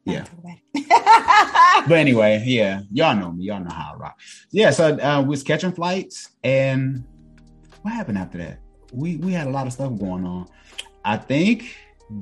yeah. 0.06 0.26
but 1.88 1.98
anyway, 1.98 2.44
yeah, 2.46 2.82
y'all 2.92 3.16
know 3.16 3.32
me. 3.32 3.46
Y'all 3.46 3.64
know 3.64 3.74
how 3.74 3.94
I 3.94 3.98
rock. 3.98 4.20
Yeah, 4.52 4.72
so 4.72 4.98
uh, 5.00 5.22
we 5.22 5.30
was 5.30 5.44
catching 5.44 5.72
flights, 5.72 6.30
and 6.44 7.06
what 7.82 7.94
happened 7.94 8.18
after 8.18 8.38
that? 8.40 8.60
We 8.92 9.18
we 9.18 9.34
had 9.34 9.48
a 9.48 9.52
lot 9.52 9.68
of 9.68 9.74
stuff 9.74 9.98
going 9.98 10.26
on. 10.26 10.48
I 11.06 11.18
think 11.18 11.76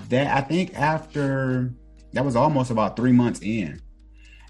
that 0.09 0.35
I 0.35 0.41
think 0.41 0.77
after 0.77 1.73
that 2.13 2.25
was 2.25 2.35
almost 2.35 2.71
about 2.71 2.95
three 2.95 3.11
months 3.11 3.39
in. 3.41 3.81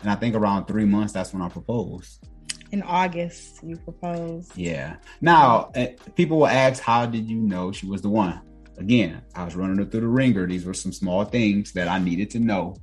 And 0.01 0.09
I 0.09 0.15
think 0.15 0.35
around 0.35 0.65
three 0.65 0.85
months, 0.85 1.13
that's 1.13 1.31
when 1.33 1.41
I 1.41 1.49
proposed. 1.49 2.25
In 2.71 2.81
August, 2.83 3.59
you 3.63 3.75
proposed. 3.77 4.57
Yeah. 4.57 4.95
Now, 5.19 5.71
uh, 5.75 5.87
people 6.15 6.39
will 6.39 6.47
ask, 6.47 6.81
how 6.81 7.05
did 7.05 7.29
you 7.29 7.37
know 7.37 7.71
she 7.71 7.85
was 7.85 8.01
the 8.01 8.09
one? 8.09 8.41
Again, 8.77 9.21
I 9.35 9.43
was 9.43 9.55
running 9.55 9.77
her 9.77 9.85
through 9.85 10.01
the 10.01 10.07
ringer. 10.07 10.47
These 10.47 10.65
were 10.65 10.73
some 10.73 10.91
small 10.91 11.23
things 11.25 11.71
that 11.73 11.87
I 11.87 11.99
needed 11.99 12.29
to 12.31 12.39
know. 12.39 12.77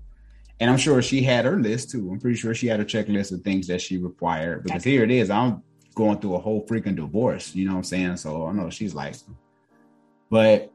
And 0.60 0.68
I'm 0.70 0.78
sure 0.78 1.00
she 1.02 1.22
had 1.22 1.44
her 1.44 1.56
list 1.56 1.90
too. 1.90 2.10
I'm 2.10 2.18
pretty 2.18 2.36
sure 2.36 2.54
she 2.54 2.66
had 2.66 2.80
a 2.80 2.84
checklist 2.84 3.32
of 3.32 3.42
things 3.42 3.66
that 3.68 3.80
she 3.80 3.98
required 3.98 4.64
because 4.64 4.82
here 4.82 5.04
it 5.04 5.10
is. 5.10 5.30
I'm 5.30 5.62
going 5.94 6.18
through 6.18 6.34
a 6.34 6.40
whole 6.40 6.66
freaking 6.66 6.96
divorce. 6.96 7.54
You 7.54 7.66
know 7.66 7.72
what 7.72 7.78
I'm 7.78 7.84
saying? 7.84 8.16
So 8.16 8.46
I 8.46 8.52
know 8.52 8.70
she's 8.70 8.94
like, 8.94 9.14
but 10.30 10.72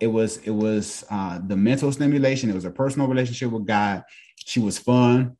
it 0.00 0.06
was 0.06 0.38
it 0.38 0.50
was 0.50 1.04
uh, 1.10 1.38
the 1.46 1.56
mental 1.56 1.92
stimulation. 1.92 2.48
It 2.48 2.54
was 2.54 2.64
a 2.64 2.70
personal 2.70 3.08
relationship 3.08 3.50
with 3.50 3.66
God. 3.66 4.02
She 4.36 4.60
was 4.60 4.78
fun. 4.78 5.36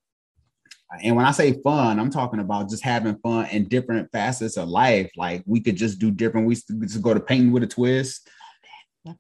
And 1.02 1.14
when 1.14 1.24
I 1.24 1.30
say 1.30 1.52
fun, 1.62 2.00
I'm 2.00 2.10
talking 2.10 2.40
about 2.40 2.68
just 2.68 2.82
having 2.82 3.16
fun 3.18 3.46
in 3.46 3.68
different 3.68 4.10
facets 4.10 4.56
of 4.56 4.68
life. 4.68 5.10
Like 5.16 5.42
we 5.46 5.60
could 5.60 5.76
just 5.76 5.98
do 5.98 6.10
different. 6.10 6.46
We 6.46 6.54
just 6.54 7.00
go 7.00 7.14
to 7.14 7.20
painting 7.20 7.52
with 7.52 7.62
a 7.62 7.66
twist. 7.66 8.28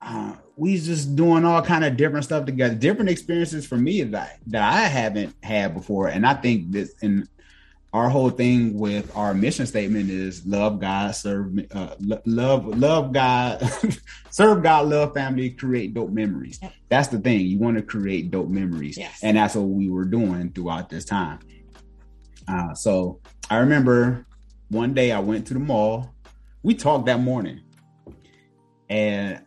Uh, 0.02 0.34
we 0.56 0.76
just 0.78 1.16
doing 1.16 1.44
all 1.44 1.62
kind 1.62 1.84
of 1.84 1.96
different 1.96 2.24
stuff 2.24 2.44
together, 2.44 2.74
different 2.74 3.08
experiences 3.08 3.66
for 3.66 3.78
me 3.78 4.02
that 4.02 4.38
that 4.46 4.62
I 4.62 4.82
haven't 4.82 5.34
had 5.42 5.74
before. 5.74 6.08
And 6.08 6.26
I 6.26 6.34
think 6.34 6.70
this 6.70 6.94
and 7.00 7.26
our 7.92 8.08
whole 8.10 8.28
thing 8.28 8.78
with 8.78 9.10
our 9.16 9.32
mission 9.32 9.66
statement 9.66 10.10
is 10.10 10.46
love 10.46 10.80
God, 10.80 11.14
serve 11.14 11.58
uh, 11.70 11.94
love 11.98 12.66
love 12.66 13.12
God, 13.12 13.66
serve 14.30 14.62
God, 14.62 14.88
love 14.88 15.14
family, 15.14 15.50
create 15.50 15.94
dope 15.94 16.10
memories. 16.10 16.58
Yep. 16.60 16.72
That's 16.90 17.08
the 17.08 17.18
thing. 17.18 17.40
You 17.40 17.58
want 17.58 17.78
to 17.78 17.82
create 17.82 18.30
dope 18.30 18.48
memories, 18.48 18.98
yes. 18.98 19.20
and 19.22 19.38
that's 19.38 19.54
what 19.54 19.62
we 19.62 19.88
were 19.88 20.04
doing 20.04 20.52
throughout 20.52 20.90
this 20.90 21.06
time. 21.06 21.38
Uh, 22.46 22.74
so 22.74 23.20
I 23.48 23.56
remember 23.56 24.26
one 24.68 24.92
day 24.92 25.10
I 25.10 25.20
went 25.20 25.46
to 25.46 25.54
the 25.54 25.60
mall. 25.60 26.14
We 26.62 26.74
talked 26.74 27.06
that 27.06 27.20
morning, 27.20 27.62
and 28.90 29.40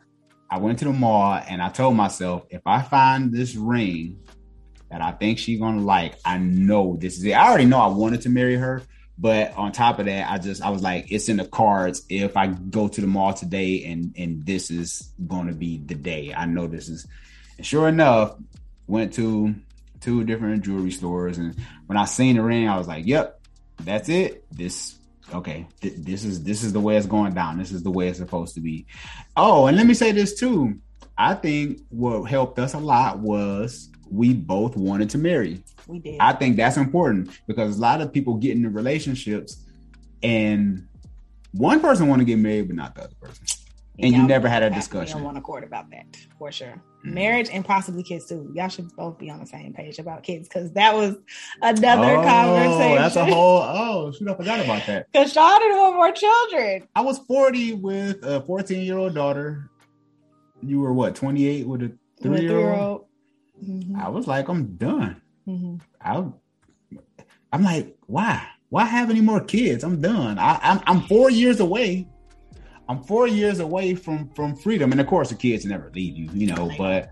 I 0.54 0.58
went 0.58 0.78
to 0.80 0.86
the 0.86 0.94
mall 0.94 1.42
and 1.50 1.64
I 1.64 1.70
told 1.70 1.96
myself, 1.96 2.44
if 2.52 2.62
I 2.68 2.84
find 2.84 3.32
this 3.32 3.56
ring 3.56 4.20
that 4.92 5.02
I 5.02 5.12
think 5.12 5.40
she's 5.40 5.60
gonna 5.60 5.82
like, 5.82 6.14
I 6.24 6.38
know 6.38 6.96
this 6.96 7.18
is 7.18 7.24
it. 7.24 7.32
I 7.32 7.48
already 7.48 7.66
know 7.66 7.80
I 7.80 7.88
wanted 7.88 8.22
to 8.22 8.30
marry 8.30 8.56
her, 8.56 8.84
but 9.18 9.58
on 9.58 9.72
top 9.72 9.98
of 9.98 10.06
that, 10.06 10.30
I 10.30 10.38
just 10.38 10.62
I 10.62 10.70
was 10.70 10.84
like, 10.84 11.12
it's 11.12 11.28
in 11.28 11.38
the 11.38 11.48
cards. 11.48 12.06
If 12.08 12.38
I 12.38 12.50
go 12.50 12.88
to 12.88 13.02
the 13.02 13.08
mall 13.08 13.34
today 13.34 13.84
and 13.86 14.14
and 14.16 14.46
this 14.46 14.70
is 14.70 15.12
gonna 15.26 15.54
be 15.54 15.80
the 15.80 15.96
day, 15.96 16.36
I 16.38 16.46
know 16.46 16.68
this 16.68 16.88
is. 16.88 17.08
And 17.58 17.66
sure 17.66 17.88
enough, 17.88 18.36
went 18.86 19.16
to 19.16 19.56
two 20.02 20.24
different 20.24 20.64
jewelry 20.64 20.92
stores. 20.92 21.40
And 21.40 21.56
when 21.88 21.98
I 21.98 22.06
seen 22.06 22.36
the 22.36 22.44
ring, 22.44 22.70
I 22.70 22.78
was 22.78 22.88
like, 22.88 23.08
"Yep, 23.08 23.42
that's 23.80 24.08
it. 24.08 24.46
This 24.52 25.00
okay. 25.34 25.68
Th- 25.82 25.96
this 25.98 26.24
is 26.24 26.44
this 26.44 26.64
is 26.64 26.74
the 26.74 26.80
way 26.80 26.98
it's 26.98 27.06
going 27.06 27.34
down. 27.34 27.58
This 27.58 27.72
is 27.72 27.84
the 27.84 27.92
way 27.92 28.08
it's 28.08 28.20
supposed 28.20 28.56
to 28.56 28.62
be." 28.62 28.86
Oh, 29.36 29.68
and 29.68 29.78
let 29.78 29.86
me 29.86 29.94
say 29.94 30.12
this 30.12 30.40
too. 30.40 30.80
I 31.18 31.36
think 31.36 31.82
what 31.90 32.24
helped 32.24 32.60
us 32.60 32.74
a 32.74 32.80
lot 32.80 33.20
was 33.20 33.90
we 34.10 34.34
both 34.34 34.76
wanted 34.76 35.10
to 35.12 35.18
marry. 35.18 35.64
We 35.88 36.00
did. 36.00 36.18
I 36.20 36.34
think 36.34 36.58
that's 36.58 36.78
important 36.78 37.30
because 37.48 37.78
a 37.78 37.82
lot 37.82 38.02
of 38.02 38.14
people 38.14 38.36
get 38.36 38.56
into 38.56 38.70
relationships 38.70 39.66
and 40.22 40.88
one 41.52 41.82
person 41.82 42.08
want 42.08 42.20
to 42.20 42.26
get 42.26 42.40
married, 42.40 42.68
but 42.68 42.76
not 42.76 42.96
the 42.96 43.04
other 43.04 43.16
person 43.22 43.46
and 44.00 44.16
you 44.16 44.24
never 44.28 44.48
had 44.48 44.64
a 44.64 44.70
discussion. 44.70 45.20
on 45.20 45.24
one 45.24 45.38
accord 45.38 45.64
about 45.64 45.90
that 45.92 46.18
for 46.40 46.52
sure. 46.52 46.68
Mm-hmm. 46.68 47.14
Marriage 47.14 47.50
and 47.52 47.64
possibly 47.64 48.02
kids 48.02 48.26
too. 48.26 48.52
Y'all 48.56 48.70
should 48.70 48.94
both 48.96 49.20
be 49.20 49.30
on 49.30 49.40
the 49.40 49.46
same 49.46 49.74
page 49.74 50.00
about 50.00 50.24
kids 50.24 50.48
because 50.48 50.72
that 50.74 50.96
was 50.96 51.16
another 51.62 52.18
oh, 52.18 52.24
conversation. 52.24 52.96
That's 52.96 53.16
a 53.16 53.26
whole. 53.26 53.62
Oh, 53.62 54.12
shoot! 54.12 54.28
I 54.28 54.36
forgot 54.36 54.60
about 54.60 54.86
that. 54.88 55.12
Because 55.12 55.34
Sean 55.34 55.60
didn't 55.60 55.78
want 55.78 55.96
more 55.96 56.12
children. 56.12 56.88
I 56.96 57.02
was 57.02 57.20
forty 57.20 57.74
with 57.74 58.24
a 58.24 58.42
fourteen-year-old 58.42 59.14
daughter. 59.14 59.70
You 60.62 60.80
were 60.80 60.94
what? 60.94 61.16
Twenty-eight 61.16 61.68
with 61.68 61.84
a 61.84 61.92
three-year-old. 62.22 63.06
Mm-hmm. 63.64 64.00
I 64.00 64.10
was 64.10 64.28
like, 64.28 64.48
I'm 64.48 64.76
done. 64.76 65.22
Mm-hmm. 65.48 65.76
I, 66.02 66.26
I'm 67.52 67.64
like, 67.64 67.96
why? 68.08 68.48
Why 68.70 68.86
have 68.86 69.12
any 69.12 69.22
more 69.22 69.40
kids? 69.40 69.84
I'm 69.84 70.02
done. 70.02 70.40
I, 70.40 70.60
I'm 70.64 70.82
I'm 70.88 71.02
four 71.02 71.30
years 71.30 71.60
away 71.60 72.08
I'm 72.90 73.04
four 73.04 73.28
years 73.28 73.60
away 73.60 73.96
from 73.96 74.30
from 74.30 74.56
freedom, 74.56 74.92
and 74.92 75.00
of 75.00 75.08
course, 75.08 75.30
the 75.30 75.36
kids 75.36 75.66
never 75.66 75.90
leave 75.94 76.18
you, 76.18 76.30
you 76.34 76.48
know. 76.48 76.70
But 76.78 77.10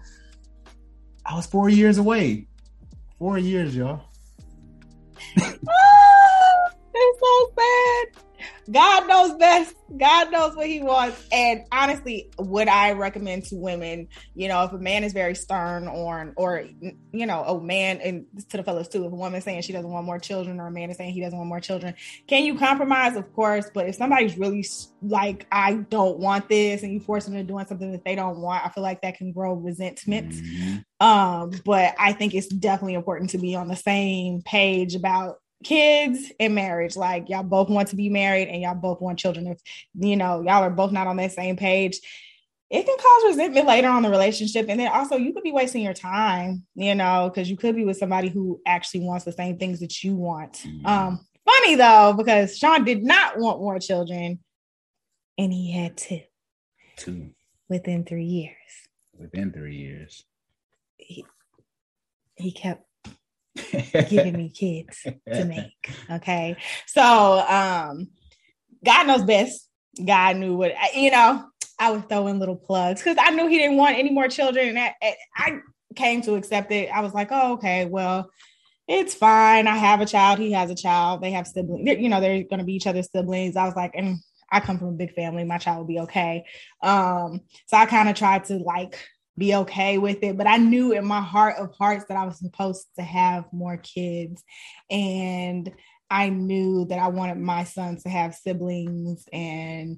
I 1.25 1.35
was 1.35 1.45
four 1.45 1.69
years 1.69 1.97
away. 1.97 2.47
Four 3.17 3.37
years, 3.37 3.75
y'all. 3.75 4.01
Ah, 5.43 5.73
oh, 5.73 6.69
it's 6.93 7.19
so 7.19 7.53
sad. 7.57 8.23
God 8.69 9.07
knows 9.07 9.37
best. 9.37 9.75
God 9.97 10.31
knows 10.31 10.55
what 10.55 10.67
he 10.67 10.81
wants. 10.81 11.21
And 11.31 11.65
honestly, 11.71 12.29
would 12.37 12.67
I 12.67 12.93
recommend 12.93 13.45
to 13.45 13.55
women, 13.55 14.07
you 14.35 14.47
know, 14.47 14.63
if 14.63 14.71
a 14.71 14.77
man 14.77 15.03
is 15.03 15.13
very 15.13 15.35
stern 15.35 15.87
or, 15.87 16.33
or, 16.37 16.65
you 17.11 17.25
know, 17.25 17.43
a 17.43 17.61
man 17.61 17.99
and 18.01 18.25
to 18.49 18.57
the 18.57 18.63
fellows 18.63 18.87
too, 18.87 19.05
if 19.05 19.11
a 19.11 19.15
woman's 19.15 19.43
saying 19.43 19.61
she 19.63 19.73
doesn't 19.73 19.89
want 19.89 20.05
more 20.05 20.19
children 20.19 20.59
or 20.59 20.67
a 20.67 20.71
man 20.71 20.89
is 20.89 20.97
saying 20.97 21.13
he 21.13 21.21
doesn't 21.21 21.37
want 21.37 21.49
more 21.49 21.59
children, 21.59 21.93
can 22.27 22.45
you 22.45 22.57
compromise? 22.57 23.15
Of 23.15 23.33
course. 23.33 23.69
But 23.73 23.89
if 23.89 23.95
somebody's 23.95 24.37
really 24.37 24.65
like, 25.01 25.45
I 25.51 25.73
don't 25.73 26.19
want 26.19 26.47
this 26.47 26.83
and 26.83 26.93
you 26.93 27.01
force 27.01 27.25
them 27.25 27.33
to 27.33 27.43
doing 27.43 27.65
something 27.65 27.91
that 27.91 28.05
they 28.05 28.15
don't 28.15 28.39
want, 28.39 28.65
I 28.65 28.69
feel 28.69 28.83
like 28.83 29.01
that 29.01 29.17
can 29.17 29.33
grow 29.33 29.53
resentment. 29.53 30.31
Mm-hmm. 30.31 31.05
Um, 31.05 31.51
but 31.65 31.95
I 31.97 32.13
think 32.13 32.33
it's 32.33 32.47
definitely 32.47 32.93
important 32.93 33.31
to 33.31 33.39
be 33.39 33.55
on 33.55 33.67
the 33.67 33.75
same 33.75 34.41
page 34.43 34.95
about 34.95 35.40
kids 35.63 36.31
and 36.39 36.55
marriage. 36.55 36.95
Like 36.95 37.29
y'all 37.29 37.43
both 37.43 37.69
want 37.69 37.89
to 37.89 37.95
be 37.95 38.09
married 38.09 38.47
and 38.47 38.61
y'all 38.61 38.75
both 38.75 39.01
want 39.01 39.19
children. 39.19 39.47
If 39.47 39.59
you 39.93 40.15
know 40.15 40.41
y'all 40.41 40.63
are 40.63 40.69
both 40.69 40.91
not 40.91 41.07
on 41.07 41.17
that 41.17 41.31
same 41.31 41.55
page, 41.55 41.99
it 42.69 42.85
can 42.85 42.97
cause 42.97 43.31
resentment 43.31 43.67
later 43.67 43.89
on 43.89 44.01
the 44.01 44.09
relationship. 44.09 44.67
And 44.69 44.79
then 44.79 44.87
also 44.87 45.17
you 45.17 45.33
could 45.33 45.43
be 45.43 45.51
wasting 45.51 45.83
your 45.83 45.93
time, 45.93 46.65
you 46.73 46.95
know, 46.95 47.29
because 47.29 47.49
you 47.49 47.57
could 47.57 47.75
be 47.75 47.83
with 47.83 47.97
somebody 47.97 48.29
who 48.29 48.61
actually 48.65 49.01
wants 49.01 49.25
the 49.25 49.33
same 49.33 49.57
things 49.57 49.81
that 49.81 50.03
you 50.03 50.15
want. 50.15 50.53
Mm-hmm. 50.53 50.85
Um, 50.85 51.25
funny 51.45 51.75
though, 51.75 52.13
because 52.17 52.57
Sean 52.57 52.85
did 52.85 53.03
not 53.03 53.37
want 53.37 53.59
more 53.59 53.77
children, 53.79 54.39
and 55.37 55.51
he 55.51 55.71
had 55.71 55.97
two. 55.97 56.21
Two. 56.95 57.31
Within 57.67 58.05
three 58.05 58.25
years. 58.25 58.55
Within 59.17 59.51
three 59.51 59.75
years. 59.75 60.23
He, 60.97 61.25
he 62.35 62.51
kept 62.51 62.85
giving 64.09 64.37
me 64.37 64.49
kids 64.49 65.01
to 65.03 65.45
make. 65.45 65.91
Okay. 66.09 66.55
So 66.87 67.01
um 67.47 68.07
God 68.83 69.07
knows 69.07 69.23
best. 69.23 69.67
God 70.03 70.37
knew 70.37 70.55
what 70.55 70.73
you 70.95 71.11
know. 71.11 71.45
I 71.79 71.91
was 71.91 72.03
throwing 72.07 72.39
little 72.39 72.55
plugs 72.55 73.01
because 73.01 73.17
I 73.19 73.31
knew 73.31 73.47
he 73.47 73.57
didn't 73.57 73.77
want 73.77 73.97
any 73.97 74.11
more 74.11 74.27
children. 74.27 74.69
And 74.69 74.79
I, 74.79 75.15
I 75.35 75.59
came 75.95 76.21
to 76.21 76.35
accept 76.35 76.71
it. 76.71 76.89
I 76.89 77.01
was 77.01 77.11
like, 77.11 77.29
oh, 77.31 77.53
okay, 77.53 77.85
well, 77.85 78.29
it's 78.87 79.15
fine. 79.15 79.67
I 79.67 79.75
have 79.77 79.99
a 79.99 80.05
child. 80.05 80.37
He 80.37 80.51
has 80.51 80.69
a 80.69 80.75
child. 80.75 81.21
They 81.21 81.31
have 81.31 81.47
siblings. 81.47 81.85
They're, 81.85 81.97
you 81.97 82.07
know, 82.07 82.21
they're 82.21 82.43
going 82.43 82.59
to 82.59 82.65
be 82.65 82.75
each 82.75 82.85
other's 82.85 83.11
siblings. 83.11 83.55
I 83.55 83.65
was 83.65 83.75
like, 83.75 83.93
and 83.95 84.19
I 84.51 84.59
come 84.59 84.77
from 84.77 84.89
a 84.89 84.93
big 84.93 85.15
family. 85.15 85.43
My 85.43 85.57
child 85.57 85.79
will 85.79 85.85
be 85.85 85.99
okay. 86.01 86.45
Um, 86.83 87.41
so 87.65 87.77
I 87.77 87.87
kind 87.87 88.09
of 88.09 88.15
tried 88.15 88.43
to 88.45 88.57
like 88.57 88.99
be 89.37 89.55
okay 89.55 89.97
with 89.97 90.23
it. 90.23 90.37
But 90.37 90.47
I 90.47 90.57
knew 90.57 90.91
in 90.91 91.05
my 91.05 91.21
heart 91.21 91.57
of 91.57 91.73
hearts 91.75 92.05
that 92.09 92.17
I 92.17 92.25
was 92.25 92.39
supposed 92.39 92.87
to 92.97 93.01
have 93.01 93.45
more 93.51 93.77
kids. 93.77 94.43
And 94.89 95.71
I 96.09 96.29
knew 96.29 96.85
that 96.85 96.99
I 96.99 97.07
wanted 97.07 97.37
my 97.37 97.63
sons 97.63 98.03
to 98.03 98.09
have 98.09 98.35
siblings 98.35 99.25
and 99.31 99.97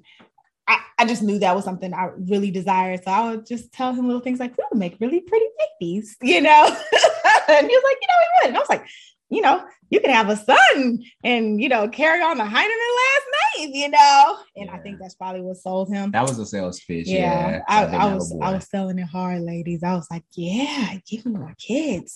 I, 0.66 0.80
I 0.98 1.04
just 1.06 1.22
knew 1.22 1.38
that 1.40 1.54
was 1.54 1.64
something 1.64 1.92
I 1.92 2.10
really 2.16 2.50
desired. 2.50 3.02
So 3.04 3.10
I 3.10 3.30
would 3.30 3.46
just 3.46 3.72
tell 3.72 3.92
him 3.92 4.06
little 4.06 4.22
things 4.22 4.40
like, 4.40 4.56
we'll 4.56 4.78
make 4.78 4.96
really 5.00 5.20
pretty 5.20 5.46
babies, 5.80 6.16
you 6.22 6.40
know? 6.40 6.64
and 7.48 7.66
he 7.68 7.76
was 7.76 7.84
like, 7.84 7.98
you 8.00 8.08
know, 8.08 8.18
we 8.18 8.28
would. 8.40 8.48
And 8.48 8.56
I 8.56 8.60
was 8.60 8.68
like, 8.68 8.86
you 9.30 9.42
know, 9.42 9.64
you 9.94 10.00
can 10.00 10.10
have 10.10 10.28
a 10.28 10.36
son 10.36 10.98
and, 11.22 11.62
you 11.62 11.68
know, 11.68 11.88
carry 11.88 12.20
on 12.20 12.36
the 12.36 12.44
Heinemann 12.44 12.68
last 12.68 13.26
name, 13.56 13.70
you 13.74 13.88
know? 13.88 14.38
And 14.56 14.66
yeah. 14.66 14.74
I 14.74 14.78
think 14.78 14.98
that's 14.98 15.14
probably 15.14 15.40
what 15.40 15.56
sold 15.56 15.88
him. 15.88 16.10
That 16.10 16.22
was 16.22 16.36
a 16.38 16.46
sales 16.46 16.80
pitch. 16.80 17.06
Yeah. 17.06 17.50
yeah 17.50 17.60
I, 17.68 17.84
I 17.84 18.14
was, 18.14 18.36
I 18.42 18.52
was 18.52 18.68
selling 18.68 18.98
it 18.98 19.06
hard, 19.06 19.42
ladies. 19.42 19.84
I 19.84 19.94
was 19.94 20.08
like, 20.10 20.24
yeah, 20.32 20.96
give 21.08 21.24
me 21.24 21.38
my 21.38 21.54
kids, 21.54 22.12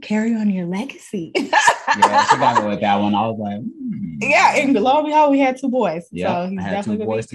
carry 0.00 0.34
on 0.34 0.48
your 0.48 0.66
legacy. 0.66 1.32
yeah, 1.36 2.24
she 2.24 2.36
got 2.38 2.62
me 2.62 2.70
with 2.70 2.80
that 2.80 2.96
one. 2.96 3.14
I 3.14 3.26
was 3.26 3.38
like, 3.38 3.60
hmm. 3.60 4.16
yeah. 4.22 4.56
And 4.56 4.74
lo 4.74 4.98
and 4.98 5.06
behold, 5.06 5.30
we 5.30 5.40
had 5.40 5.58
two 5.60 5.68
boys. 5.68 6.08
Yeah. 6.10 6.44
So 6.44 6.50
he's 6.50 6.64
definitely 6.64 7.04
two 7.04 7.10
boys 7.10 7.26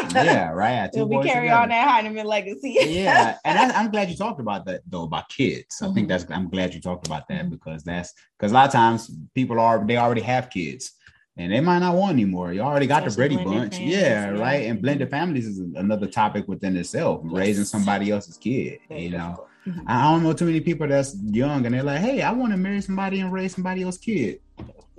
yeah, 0.14 0.50
right. 0.50 0.90
He'll 0.92 1.06
be 1.06 1.16
carry 1.16 1.46
together. 1.46 1.62
on 1.62 1.68
that 1.70 1.88
Heinemann 1.88 2.26
legacy. 2.26 2.76
yeah, 2.80 3.36
and 3.44 3.58
I, 3.58 3.80
am 3.80 3.90
glad 3.90 4.10
you 4.10 4.16
talked 4.16 4.40
about 4.40 4.64
that 4.66 4.82
though 4.86 5.04
about 5.04 5.28
kids. 5.28 5.80
I 5.80 5.84
mm-hmm. 5.84 5.94
think 5.94 6.08
that's 6.08 6.26
I'm 6.30 6.48
glad 6.48 6.74
you 6.74 6.80
talked 6.80 7.06
about 7.06 7.28
that 7.28 7.42
mm-hmm. 7.42 7.50
because 7.50 7.82
that's 7.84 8.12
because 8.38 8.52
a 8.52 8.54
lot 8.54 8.66
of 8.66 8.72
times 8.72 9.09
people 9.34 9.60
are 9.60 9.84
they 9.84 9.96
already 9.96 10.20
have 10.20 10.50
kids 10.50 10.92
and 11.36 11.52
they 11.52 11.60
might 11.60 11.78
not 11.78 11.94
want 11.94 12.12
anymore. 12.12 12.52
You 12.52 12.60
already 12.60 12.86
got 12.86 13.06
Especially 13.06 13.36
the 13.36 13.44
Brady 13.44 13.58
Bunch, 13.58 13.74
families, 13.74 13.94
yeah, 13.94 14.32
yeah, 14.34 14.38
right. 14.38 14.66
And 14.66 14.82
blended 14.82 15.10
families 15.10 15.46
is 15.46 15.58
another 15.58 16.06
topic 16.06 16.46
within 16.48 16.76
itself. 16.76 17.22
Yes. 17.24 17.32
Raising 17.32 17.64
somebody 17.64 18.10
else's 18.10 18.36
kid, 18.36 18.80
Very 18.88 19.04
you 19.04 19.10
know. 19.10 19.46
Mm-hmm. 19.66 19.80
I 19.86 20.02
don't 20.04 20.22
know 20.22 20.32
too 20.32 20.46
many 20.46 20.60
people 20.60 20.88
that's 20.88 21.16
young 21.22 21.64
and 21.66 21.74
they're 21.74 21.82
like, 21.82 22.00
"Hey, 22.00 22.22
I 22.22 22.32
want 22.32 22.52
to 22.52 22.56
marry 22.56 22.80
somebody 22.80 23.20
and 23.20 23.32
raise 23.32 23.54
somebody 23.54 23.82
else's 23.82 24.00
kid." 24.00 24.40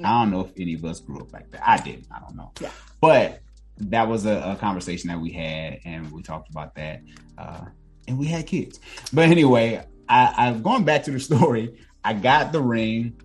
I 0.04 0.22
don't 0.22 0.32
know 0.32 0.42
if 0.42 0.52
any 0.58 0.74
of 0.74 0.86
us 0.86 1.00
grew 1.00 1.20
up 1.20 1.32
like 1.32 1.50
that. 1.52 1.68
I 1.68 1.78
didn't. 1.78 2.08
I 2.12 2.20
don't 2.20 2.36
know. 2.36 2.52
Yeah. 2.60 2.72
But 3.00 3.42
that 3.78 4.08
was 4.08 4.26
a, 4.26 4.54
a, 4.54 4.56
conversation 4.56 5.10
that 5.10 5.20
we 5.20 5.32
had, 5.32 5.80
and 5.86 6.12
we 6.12 6.22
talked 6.22 6.50
about 6.50 6.76
that, 6.76 7.02
uh, 7.38 7.66
and 8.08 8.18
we 8.18 8.26
had 8.26 8.48
kids. 8.48 8.80
But 9.14 9.30
anyway, 9.30 9.84
I, 10.08 10.34
I 10.38 10.54
going 10.54 10.86
back 10.86 11.04
to 11.04 11.12
the 11.12 11.20
story. 11.20 11.78
I 12.04 12.14
got 12.14 12.52
the 12.52 12.62
ring. 12.62 13.20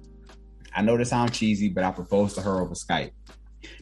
I 0.77 0.83
know 0.83 0.97
this 0.97 1.11
sounds 1.11 1.37
cheesy, 1.37 1.69
but 1.69 1.85
I 1.85 1.91
proposed 1.91 2.35
to 2.37 2.43
her 2.43 2.61
over 2.61 2.75
Skype 2.75 3.13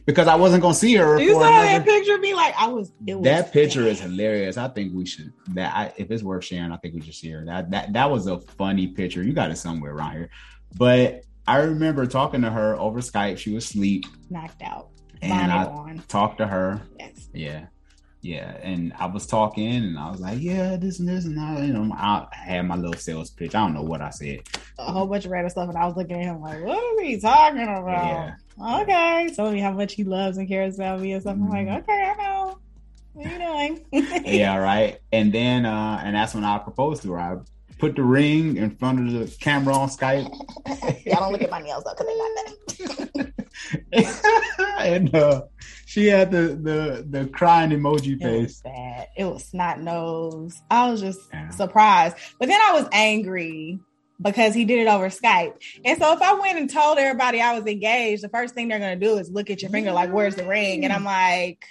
because 0.05 0.27
I 0.27 0.35
wasn't 0.35 0.61
gonna 0.61 0.73
see 0.73 0.95
her. 0.95 1.19
You 1.19 1.33
saw 1.33 1.41
another... 1.41 1.65
that 1.65 1.85
picture? 1.85 2.15
of 2.15 2.21
me 2.21 2.33
like, 2.33 2.55
I 2.57 2.67
was. 2.67 2.91
was 2.99 3.23
that 3.23 3.51
picture 3.51 3.85
is 3.85 3.99
hilarious. 3.99 4.57
I 4.57 4.67
think 4.69 4.93
we 4.93 5.05
should. 5.05 5.33
That 5.49 5.75
I, 5.75 5.93
if 5.97 6.09
it's 6.09 6.23
worth 6.23 6.45
sharing, 6.45 6.71
I 6.71 6.77
think 6.77 6.95
we 6.95 7.01
should 7.01 7.13
share 7.13 7.43
that. 7.45 7.71
That 7.71 7.93
that 7.93 8.09
was 8.09 8.27
a 8.27 8.39
funny 8.39 8.87
picture. 8.87 9.23
You 9.23 9.33
got 9.33 9.51
it 9.51 9.57
somewhere 9.57 9.93
around 9.93 10.13
here, 10.13 10.29
but 10.77 11.23
I 11.47 11.57
remember 11.57 12.05
talking 12.05 12.41
to 12.41 12.49
her 12.49 12.75
over 12.79 12.99
Skype. 12.99 13.37
She 13.37 13.53
was 13.53 13.65
asleep, 13.65 14.05
knocked 14.29 14.61
out 14.61 14.89
and 15.21 15.51
I 15.51 15.65
on. 15.65 16.03
talked 16.07 16.37
to 16.39 16.47
her. 16.47 16.81
Yes. 16.99 17.29
Yeah. 17.33 17.65
Yeah. 18.25 18.57
And 18.63 18.91
I 18.97 19.05
was 19.05 19.27
talking 19.27 19.67
and 19.67 19.99
I 19.99 20.09
was 20.09 20.19
like, 20.19 20.41
yeah, 20.41 20.77
this 20.77 20.97
and 20.97 21.07
this 21.07 21.25
and 21.25 21.37
that. 21.37 21.61
You 21.61 21.73
know, 21.73 21.93
I 21.93 22.25
had 22.31 22.63
my 22.63 22.75
little 22.75 22.99
sales 22.99 23.29
pitch. 23.29 23.53
I 23.53 23.59
don't 23.59 23.75
know 23.75 23.83
what 23.83 24.01
I 24.01 24.09
said. 24.09 24.39
A 24.79 24.91
whole 24.91 25.05
bunch 25.05 25.25
of 25.25 25.31
random 25.31 25.51
stuff. 25.51 25.69
And 25.69 25.77
I 25.77 25.85
was 25.85 25.95
looking 25.95 26.15
at 26.15 26.25
him 26.25 26.41
like, 26.41 26.59
what 26.63 26.75
are 26.75 26.97
we 26.97 27.19
talking 27.19 27.61
about? 27.61 28.35
Yeah. 28.57 28.81
Okay. 28.81 29.29
Told 29.35 29.53
me 29.53 29.59
how 29.59 29.73
much 29.73 29.93
he 29.93 30.03
loves 30.03 30.39
and 30.39 30.47
cares 30.47 30.73
about 30.73 31.01
me 31.01 31.13
or 31.13 31.21
something. 31.21 31.47
Mm-hmm. 31.47 31.67
like, 31.69 31.83
okay, 31.83 32.13
I 32.17 32.23
know. 32.23 32.57
What 33.13 33.27
are 33.27 33.29
you 33.29 33.37
doing? 33.37 33.85
yeah, 34.25 34.57
right. 34.57 34.99
And 35.11 35.31
then 35.31 35.67
uh 35.67 36.01
and 36.03 36.15
that's 36.15 36.33
when 36.33 36.43
I 36.43 36.57
proposed 36.57 37.03
to 37.03 37.11
her. 37.11 37.19
I 37.19 37.37
put 37.77 37.95
the 37.95 38.03
ring 38.03 38.57
in 38.57 38.71
front 38.71 39.07
of 39.07 39.13
the 39.13 39.37
camera 39.37 39.75
on 39.75 39.89
Skype. 39.89 40.25
Y'all 41.05 41.19
don't 41.19 41.31
look 41.31 41.43
at 41.43 41.51
my 41.51 41.61
nails 41.61 41.83
though, 41.83 41.93
because 41.93 42.07
they 42.07 42.87
got 42.87 43.13
that. 43.13 43.33
and 44.79 45.13
uh, 45.15 45.43
she 45.95 46.07
had 46.07 46.29
the 46.29 46.59
the 46.61 47.07
the 47.09 47.25
crying 47.27 47.69
emoji 47.69 48.21
face. 48.21 48.21
It 48.21 48.41
was 48.41 48.61
bad. 48.61 49.07
It 49.15 49.23
was 49.23 49.45
snot 49.45 49.79
nose. 49.79 50.61
I 50.69 50.91
was 50.91 50.99
just 50.99 51.21
yeah. 51.31 51.49
surprised, 51.51 52.17
but 52.37 52.49
then 52.49 52.59
I 52.59 52.73
was 52.73 52.85
angry 52.91 53.79
because 54.21 54.53
he 54.53 54.65
did 54.65 54.79
it 54.79 54.89
over 54.89 55.07
Skype. 55.07 55.53
And 55.85 55.97
so 55.97 56.11
if 56.11 56.21
I 56.21 56.33
went 56.33 56.59
and 56.59 56.69
told 56.69 56.97
everybody 56.97 57.39
I 57.39 57.57
was 57.57 57.65
engaged, 57.65 58.23
the 58.23 58.29
first 58.29 58.53
thing 58.53 58.67
they're 58.67 58.79
gonna 58.79 58.97
do 58.97 59.17
is 59.19 59.31
look 59.31 59.49
at 59.49 59.61
your 59.61 59.71
finger 59.71 59.93
like, 59.93 60.11
"Where's 60.11 60.35
the 60.35 60.45
ring?" 60.45 60.83
And 60.83 60.91
I'm 60.91 61.05
like. 61.05 61.65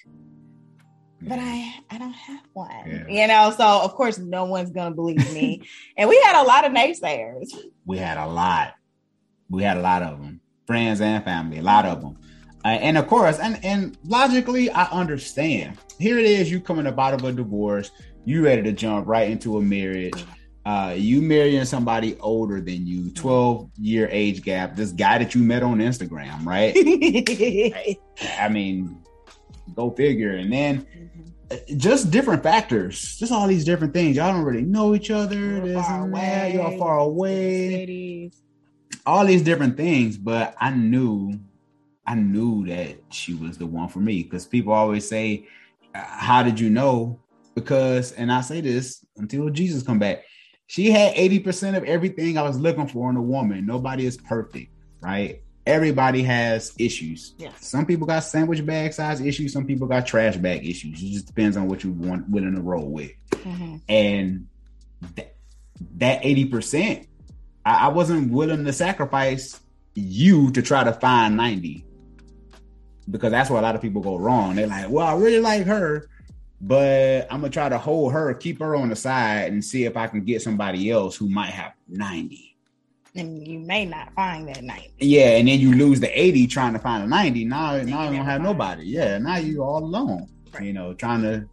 But 1.27 1.39
I, 1.39 1.75
I 1.91 1.97
don't 1.97 2.13
have 2.13 2.43
one, 2.53 2.69
yeah. 2.87 3.07
you 3.09 3.27
know. 3.27 3.51
So 3.57 3.65
of 3.65 3.95
course, 3.95 4.19
no 4.19 4.45
one's 4.45 4.71
gonna 4.71 4.95
believe 4.95 5.33
me. 5.33 5.63
and 5.97 6.09
we 6.09 6.21
had 6.23 6.43
a 6.43 6.45
lot 6.45 6.67
of 6.67 6.73
naysayers. 6.73 7.49
We 7.87 7.97
had 7.97 8.19
a 8.19 8.27
lot. 8.27 8.75
We 9.49 9.63
had 9.63 9.79
a 9.79 9.81
lot 9.81 10.03
of 10.03 10.21
them 10.21 10.43
friends 10.67 11.01
and 11.01 11.25
family, 11.25 11.59
a 11.59 11.63
lot 11.63 11.85
of 11.85 12.01
them. 12.01 12.17
Uh, 12.65 12.69
and 12.69 12.97
of 12.97 13.07
course, 13.07 13.39
and, 13.39 13.63
and 13.65 13.99
logically, 14.05 14.71
I 14.71 14.85
understand. 14.85 15.77
Here 15.99 16.19
it 16.19 16.25
is, 16.25 16.51
you 16.51 16.61
coming 16.61 16.87
up 16.87 16.99
out 16.99 17.15
of 17.15 17.25
a 17.25 17.33
divorce, 17.33 17.91
you 18.25 18.45
ready 18.45 18.63
to 18.63 18.73
jump 18.73 19.07
right 19.07 19.31
into 19.31 19.59
a 19.59 19.63
marriage. 19.63 20.25
Uh, 20.65 20.95
you 20.97 21.21
marrying 21.21 21.67
somebody 21.67 22.17
older 22.21 22.59
than 22.61 22.87
you, 22.87 23.11
12 23.11 23.71
year 23.79 24.09
age 24.11 24.43
gap, 24.43 24.75
this 24.77 24.93
guy 24.93 25.19
that 25.19 25.35
you 25.35 25.43
met 25.43 25.63
on 25.63 25.79
Instagram, 25.79 26.47
right? 26.47 26.75
I 28.41 28.49
mean, 28.49 28.99
go 29.75 29.91
figure. 29.91 30.37
And 30.37 30.51
then 30.51 30.87
uh, 31.51 31.57
just 31.77 32.11
different 32.11 32.43
factors, 32.43 33.19
just 33.19 33.31
all 33.31 33.47
these 33.47 33.67
different 33.67 33.93
things. 33.93 34.17
Y'all 34.17 34.33
don't 34.33 34.43
really 34.43 34.63
know 34.63 34.95
each 34.95 35.11
other. 35.11 35.37
You're 35.37 35.83
far 35.83 36.09
away. 36.09 36.55
Y'all 36.55 36.79
far 36.79 36.99
away 36.99 38.31
all 39.07 39.25
these 39.25 39.43
different 39.43 39.77
things, 39.77 40.17
but 40.17 40.55
I 40.61 40.71
knew, 40.71 41.39
I 42.07 42.15
knew 42.15 42.67
that 42.67 42.97
she 43.11 43.35
was 43.35 43.59
the 43.59 43.67
one 43.67 43.89
for 43.89 44.01
me 44.01 44.23
because 44.23 44.47
people 44.47 44.73
always 44.73 45.09
say, 45.09 45.49
"How 45.95 46.43
did 46.43 46.61
you 46.61 46.71
know?" 46.71 47.21
Because, 47.55 48.13
and 48.13 48.33
I 48.33 48.41
say 48.41 48.61
this 48.61 49.05
until 49.17 49.49
Jesus 49.49 49.83
come 49.83 49.99
back, 49.99 50.25
she 50.67 50.91
had 50.91 51.15
eighty 51.17 51.39
percent 51.39 51.77
of 51.77 51.85
everything 51.85 52.37
I 52.37 52.43
was 52.43 52.59
looking 52.59 52.89
for 52.89 53.11
in 53.11 53.17
a 53.17 53.23
woman. 53.23 53.67
Nobody 53.67 54.07
is 54.07 54.17
perfect, 54.17 54.73
right? 55.01 55.41
Everybody 55.67 56.23
has 56.23 56.75
issues. 56.79 57.35
Yes. 57.39 57.67
Some 57.67 57.87
people 57.87 58.07
got 58.07 58.21
sandwich 58.21 58.65
bag 58.67 58.93
size 58.93 59.23
issues. 59.23 59.53
Some 59.53 59.67
people 59.67 59.87
got 59.87 60.07
trash 60.07 60.37
bag 60.37 60.67
issues. 60.67 61.03
It 61.03 61.07
just 61.07 61.27
depends 61.27 61.57
on 61.57 61.69
what 61.69 61.85
you 61.85 61.93
want 61.93 62.29
willing 62.29 62.55
to 62.55 62.61
roll 62.61 62.91
with. 62.91 63.13
Mm-hmm. 63.31 63.77
And 63.89 64.47
th- 65.17 65.29
that 65.97 66.25
eighty 66.25 66.45
percent 66.45 67.07
I, 67.65 67.87
I 67.87 67.89
wasn't 67.89 68.31
willing 68.31 68.65
to 68.65 68.73
sacrifice 68.73 69.61
you 69.95 70.51
to 70.53 70.63
try 70.63 70.85
to 70.85 70.93
find 70.93 71.37
90 71.37 71.85
because 73.11 73.31
that's 73.31 73.51
where 73.51 73.59
a 73.59 73.63
lot 73.63 73.75
of 73.75 73.83
people 73.83 74.03
go 74.03 74.17
wrong. 74.17 74.57
They're 74.57 74.67
like, 74.67 74.89
well, 74.89 75.07
I 75.07 75.15
really 75.15 75.41
like 75.41 75.67
her, 75.67 76.09
but 76.61 77.27
I'm 77.31 77.41
gonna 77.41 77.51
try 77.51 77.69
to 77.69 77.79
hold 77.79 78.13
her, 78.13 78.33
keep 78.35 78.61
her 78.61 78.77
on 78.77 78.89
the 78.89 78.97
side, 78.97 79.53
and 79.53 79.65
see 79.65 79.85
if 79.85 79.97
I 79.97 80.07
can 80.07 80.25
get 80.25 80.43
somebody 80.43 80.91
else 80.91 81.17
who 81.17 81.29
might 81.29 81.51
have 81.51 81.73
90. 81.89 82.57
And 83.17 83.47
you 83.47 83.61
may 83.61 83.85
not 83.85 84.13
find 84.15 84.49
that 84.49 84.65
90. 84.65 84.95
Yeah, 84.99 85.37
and 85.37 85.47
then 85.47 85.61
you 85.61 85.75
lose 85.75 86.01
the 86.01 86.21
80 86.21 86.47
trying 86.49 86.73
to 86.73 86.81
find 86.81 87.05
a 87.05 87.07
90. 87.07 87.45
Now, 87.45 87.77
now 87.83 88.11
you 88.11 88.17
don't 88.17 88.27
have 88.27 88.43
nobody. 88.43 88.85
Yeah, 88.87 89.19
now 89.19 89.37
you 89.37 89.63
all 89.63 89.85
alone. 89.85 90.29
Right. 90.53 90.65
You 90.65 90.73
know, 90.73 90.95
trying 90.95 91.23
to 91.23 91.49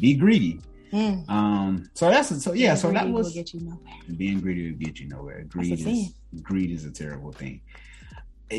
be 0.00 0.14
greedy. 0.14 0.60
Mm. 0.92 1.28
Um, 1.28 1.90
so 1.94 2.08
that's 2.08 2.42
so 2.42 2.52
yeah. 2.52 2.74
so 2.74 2.92
that 2.92 3.08
was 3.08 3.34
get 3.34 3.52
you 3.52 3.60
nowhere. 3.60 3.94
Being 4.16 4.40
greedy 4.40 4.70
will 4.70 4.78
get 4.78 5.00
you 5.00 5.08
nowhere. 5.08 5.44
Greed 5.44 5.80
is 5.80 6.12
greed 6.42 6.70
is 6.70 6.84
a 6.84 6.90
terrible 6.90 7.32
thing. 7.32 7.60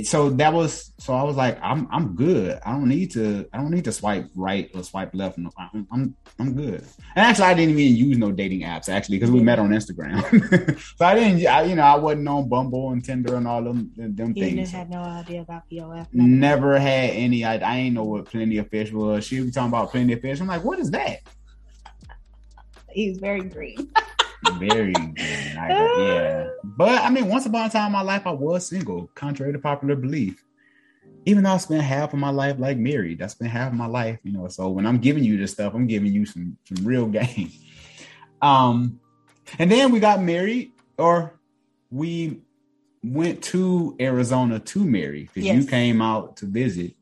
So 0.03 0.29
that 0.31 0.51
was 0.53 0.91
so 0.97 1.13
I 1.13 1.23
was 1.23 1.37
like, 1.37 1.57
I'm 1.61 1.87
I'm 1.91 2.13
good. 2.15 2.59
I 2.65 2.71
don't 2.71 2.89
need 2.89 3.11
to 3.11 3.47
I 3.53 3.57
don't 3.57 3.71
need 3.71 3.85
to 3.85 3.91
swipe 3.93 4.27
right 4.35 4.69
or 4.75 4.83
swipe 4.83 5.15
left. 5.15 5.37
No, 5.37 5.49
I'm 5.57 5.87
I'm, 5.91 6.15
I'm 6.39 6.53
good. 6.55 6.81
And 7.15 7.25
actually, 7.25 7.45
I 7.45 7.53
didn't 7.53 7.79
even 7.79 7.95
use 7.95 8.17
no 8.17 8.31
dating 8.31 8.61
apps 8.61 8.89
actually 8.89 9.17
because 9.17 9.31
we 9.31 9.41
met 9.41 9.59
on 9.59 9.69
Instagram. 9.69 10.77
so 10.97 11.05
I 11.05 11.15
didn't, 11.15 11.47
I, 11.47 11.63
you 11.63 11.75
know, 11.75 11.83
I 11.83 11.95
wasn't 11.95 12.27
on 12.27 12.49
Bumble 12.49 12.91
and 12.91 13.03
Tinder 13.03 13.35
and 13.35 13.47
all 13.47 13.63
them 13.63 13.91
them 13.95 14.33
You 14.35 14.43
things. 14.43 14.71
had 14.71 14.89
no 14.89 14.99
idea 14.99 15.41
about 15.41 15.63
POF. 15.71 16.07
Never 16.11 16.77
had 16.77 17.11
any. 17.11 17.45
I, 17.45 17.57
I 17.57 17.77
ain't 17.77 17.95
know 17.95 18.03
what 18.03 18.25
Plenty 18.25 18.57
of 18.57 18.69
Fish 18.69 18.91
was. 18.91 19.23
She 19.23 19.39
was 19.41 19.53
talking 19.53 19.69
about 19.69 19.91
Plenty 19.91 20.13
of 20.13 20.21
Fish. 20.21 20.41
I'm 20.41 20.47
like, 20.47 20.63
what 20.63 20.79
is 20.79 20.91
that? 20.91 21.19
He's 22.89 23.19
very 23.19 23.41
green. 23.41 23.89
Very 24.57 24.93
good. 24.93 25.19
I- 25.57 25.87
yeah. 25.99 26.47
But 26.63 27.01
I 27.01 27.09
mean, 27.09 27.27
once 27.27 27.45
upon 27.45 27.65
a 27.65 27.69
time 27.69 27.87
in 27.87 27.91
my 27.93 28.01
life, 28.01 28.25
I 28.25 28.31
was 28.31 28.67
single, 28.67 29.09
contrary 29.15 29.53
to 29.53 29.59
popular 29.59 29.95
belief. 29.95 30.43
Even 31.25 31.43
though 31.43 31.51
I 31.51 31.57
spent 31.57 31.83
half 31.83 32.13
of 32.13 32.19
my 32.19 32.29
life 32.29 32.57
like 32.57 32.77
married, 32.77 33.21
I 33.21 33.27
spent 33.27 33.51
half 33.51 33.71
of 33.71 33.77
my 33.77 33.87
life, 33.87 34.19
you 34.23 34.31
know. 34.31 34.47
So 34.47 34.69
when 34.69 34.85
I'm 34.85 34.99
giving 34.99 35.23
you 35.23 35.37
this 35.37 35.51
stuff, 35.53 35.73
I'm 35.73 35.87
giving 35.87 36.13
you 36.13 36.25
some 36.25 36.57
some 36.65 36.85
real 36.85 37.07
game. 37.19 37.51
Um, 38.41 38.99
and 39.59 39.71
then 39.71 39.91
we 39.91 39.99
got 39.99 40.21
married, 40.21 40.71
or 40.97 41.33
we 41.89 42.41
went 43.03 43.41
to 43.41 43.95
Arizona 43.99 44.59
to 44.59 44.83
marry 44.85 45.29
because 45.33 45.49
you 45.49 45.65
came 45.65 46.01
out 46.01 46.37
to 46.37 46.45
visit. 46.45 46.93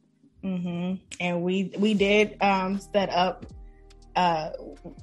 Mm-hmm. 0.44 0.96
And 1.20 1.44
we 1.44 1.72
we 1.78 1.94
did 1.94 2.38
um 2.42 2.80
set 2.80 3.10
up 3.10 3.46
uh 4.16 4.52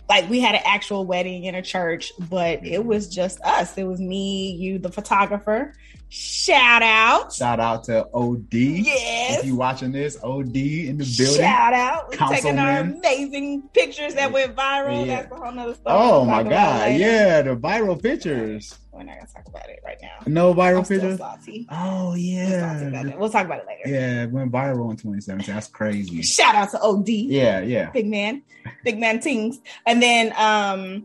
like 0.08 0.28
we 0.28 0.40
had 0.40 0.54
an 0.54 0.62
actual 0.64 1.04
wedding 1.04 1.44
in 1.44 1.54
a 1.54 1.62
church, 1.62 2.12
but 2.30 2.64
it 2.64 2.84
was 2.84 3.08
just 3.08 3.40
us. 3.42 3.76
It 3.76 3.84
was 3.84 4.00
me, 4.00 4.52
you, 4.52 4.78
the 4.78 4.90
photographer. 4.90 5.74
Shout 6.14 6.82
out. 6.82 7.32
Shout 7.32 7.58
out 7.58 7.84
to 7.84 8.06
OD. 8.12 8.52
Yes. 8.52 9.38
If 9.38 9.46
you 9.46 9.56
watching 9.56 9.92
this, 9.92 10.22
OD 10.22 10.54
in 10.56 10.98
the 10.98 11.14
building. 11.16 11.40
Shout 11.40 11.72
out. 11.72 12.12
Taking 12.12 12.58
our 12.58 12.80
amazing 12.80 13.62
pictures 13.72 14.12
that 14.16 14.30
went 14.30 14.54
viral. 14.54 15.06
Yeah. 15.06 15.22
That's 15.22 15.32
a 15.32 15.36
whole 15.36 15.52
nother 15.52 15.72
story. 15.72 15.96
Oh 15.96 16.26
my 16.26 16.42
god, 16.42 16.80
later. 16.90 16.98
yeah, 16.98 17.40
the 17.40 17.56
viral 17.56 18.00
pictures. 18.00 18.78
We're 18.92 19.04
not 19.04 19.14
gonna 19.16 19.26
talk 19.34 19.48
about 19.48 19.68
it 19.70 19.80
right 19.84 19.96
now. 20.02 20.18
No 20.26 20.52
viral 20.54 20.78
I'm 20.90 21.16
salty. 21.16 21.66
Oh 21.70 22.14
yeah, 22.14 23.16
we'll 23.16 23.30
talk 23.30 23.46
about 23.46 23.60
it 23.60 23.66
later. 23.66 23.88
yeah, 23.88 24.24
it 24.24 24.30
went 24.30 24.52
viral 24.52 24.90
in 24.90 24.96
2017. 24.96 25.54
That's 25.54 25.68
crazy. 25.68 26.20
Shout 26.22 26.54
out 26.54 26.70
to 26.72 26.80
OD. 26.80 27.08
Yeah, 27.08 27.60
yeah. 27.60 27.90
big 27.90 28.06
man, 28.06 28.42
big 28.84 28.98
man 28.98 29.20
things. 29.20 29.60
And 29.86 30.02
then 30.02 30.32
um 30.36 31.04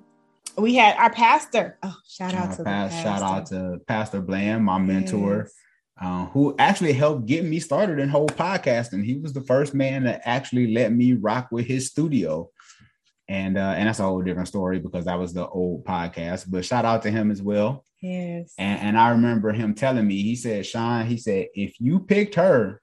we 0.58 0.76
had 0.76 0.98
our 0.98 1.12
pastor. 1.12 1.78
Oh, 1.84 1.96
shout 2.10 2.34
out 2.34 2.50
Uh, 2.52 2.56
to 2.58 2.64
pass- 2.64 2.92
the 2.94 3.02
shout 3.04 3.22
out 3.22 3.46
to 3.48 3.80
Pastor 3.88 4.22
Bland, 4.22 4.66
my 4.66 4.80
mentor, 4.80 5.44
Yes. 5.46 5.54
uh, 6.02 6.26
who 6.28 6.56
actually 6.60 6.94
helped 6.94 7.26
get 7.26 7.46
me 7.46 7.60
started 7.60 8.00
in 8.00 8.10
whole 8.10 8.28
podcasting. 8.28 9.04
He 9.06 9.18
was 9.18 9.34
the 9.34 9.42
first 9.42 9.74
man 9.74 10.04
that 10.04 10.22
actually 10.26 10.74
let 10.74 10.92
me 10.92 11.14
rock 11.14 11.50
with 11.52 11.66
his 11.68 11.88
studio. 11.88 12.50
And 13.30 13.58
uh, 13.58 13.74
and 13.76 13.88
that's 13.88 14.00
a 14.00 14.04
whole 14.04 14.22
different 14.22 14.48
story 14.48 14.80
because 14.80 15.06
that 15.06 15.20
was 15.20 15.34
the 15.34 15.48
old 15.48 15.86
podcast. 15.86 16.46
But 16.50 16.66
shout 16.66 16.86
out 16.86 17.04
to 17.04 17.12
him 17.12 17.30
as 17.30 17.42
well. 17.42 17.86
Yes. 18.02 18.54
And, 18.58 18.80
and 18.80 18.98
I 18.98 19.10
remember 19.10 19.52
him 19.52 19.74
telling 19.74 20.08
me, 20.08 20.22
he 20.22 20.36
said, 20.36 20.66
Sean, 20.66 21.06
he 21.06 21.18
said, 21.18 21.48
if 21.54 21.76
you 21.80 22.00
picked 22.00 22.36
her, 22.36 22.82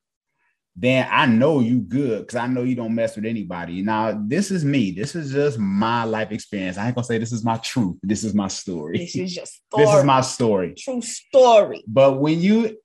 then 0.76 1.07
I 1.11 1.26
know 1.26 1.61
you 1.61 1.80
good 1.80 2.22
because 2.22 2.36
I 2.36 2.49
know 2.49 2.64
you 2.64 2.74
don't 2.74 2.95
mess 2.95 3.14
with 3.14 3.24
anybody. 3.24 3.80
Now, 3.80 4.20
this 4.26 4.51
is 4.51 4.64
me. 4.64 4.90
This 4.90 5.14
is 5.14 5.32
just 5.32 5.57
my 5.59 6.03
life 6.03 6.32
experience. 6.32 6.76
I 6.76 6.86
ain't 6.86 6.97
gonna 6.97 7.05
say 7.05 7.18
this 7.18 7.32
is 7.32 7.45
my 7.45 7.59
truth. 7.59 7.97
This 8.03 8.24
is 8.24 8.34
my 8.34 8.49
story. 8.49 8.99
This 8.99 9.14
is 9.14 9.36
your 9.36 9.47
story. 9.47 9.61
This 9.86 9.95
is 9.95 10.05
my 10.05 10.20
story. 10.20 10.74
true 10.76 11.01
story. 11.01 11.84
But 11.86 12.20
when 12.20 12.40
you 12.40 12.76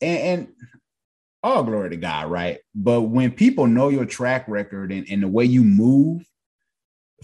and, 0.00 0.18
and 0.18 0.48
all 1.42 1.64
glory 1.64 1.90
to 1.90 1.96
God, 1.96 2.30
right? 2.30 2.58
But 2.74 3.02
when 3.02 3.32
people 3.32 3.66
know 3.66 3.88
your 3.88 4.06
track 4.06 4.46
record 4.46 4.92
and, 4.92 5.06
and 5.10 5.22
the 5.22 5.28
way 5.28 5.44
you 5.44 5.64
move, 5.64 6.24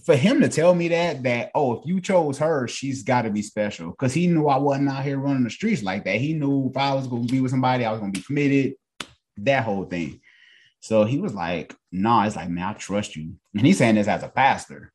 for 0.04 0.16
him 0.16 0.40
to 0.40 0.48
tell 0.48 0.74
me 0.74 0.88
that 0.88 1.22
that 1.22 1.50
oh 1.54 1.74
if 1.74 1.86
you 1.86 2.00
chose 2.00 2.38
her 2.38 2.66
she's 2.66 3.02
got 3.02 3.22
to 3.22 3.30
be 3.30 3.42
special. 3.42 3.90
Because 3.90 4.12
he 4.12 4.26
knew 4.26 4.46
i 4.46 4.56
wasn't 4.56 4.88
out 4.88 5.04
here 5.04 5.18
running 5.18 5.44
the 5.44 5.50
streets 5.50 5.82
like 5.82 6.04
that. 6.04 6.16
He 6.16 6.34
knew 6.34 6.70
if 6.70 6.76
i 6.76 6.94
was 6.94 7.06
going 7.06 7.26
to 7.26 7.32
be 7.32 7.40
with 7.40 7.50
somebody 7.50 7.84
i 7.84 7.90
was 7.90 8.00
going 8.00 8.12
to 8.12 8.20
be 8.20 8.24
committed 8.24 8.74
that 9.38 9.64
whole 9.64 9.84
thing. 9.84 10.20
So 10.80 11.04
he 11.04 11.18
was 11.18 11.34
like 11.34 11.74
nah 11.90 12.26
it's 12.26 12.36
like 12.36 12.48
man 12.48 12.68
i 12.68 12.72
trust 12.74 13.16
you. 13.16 13.34
And 13.56 13.66
he's 13.66 13.78
saying 13.78 13.96
this 13.96 14.08
as 14.08 14.22
a 14.22 14.28
pastor 14.28 14.92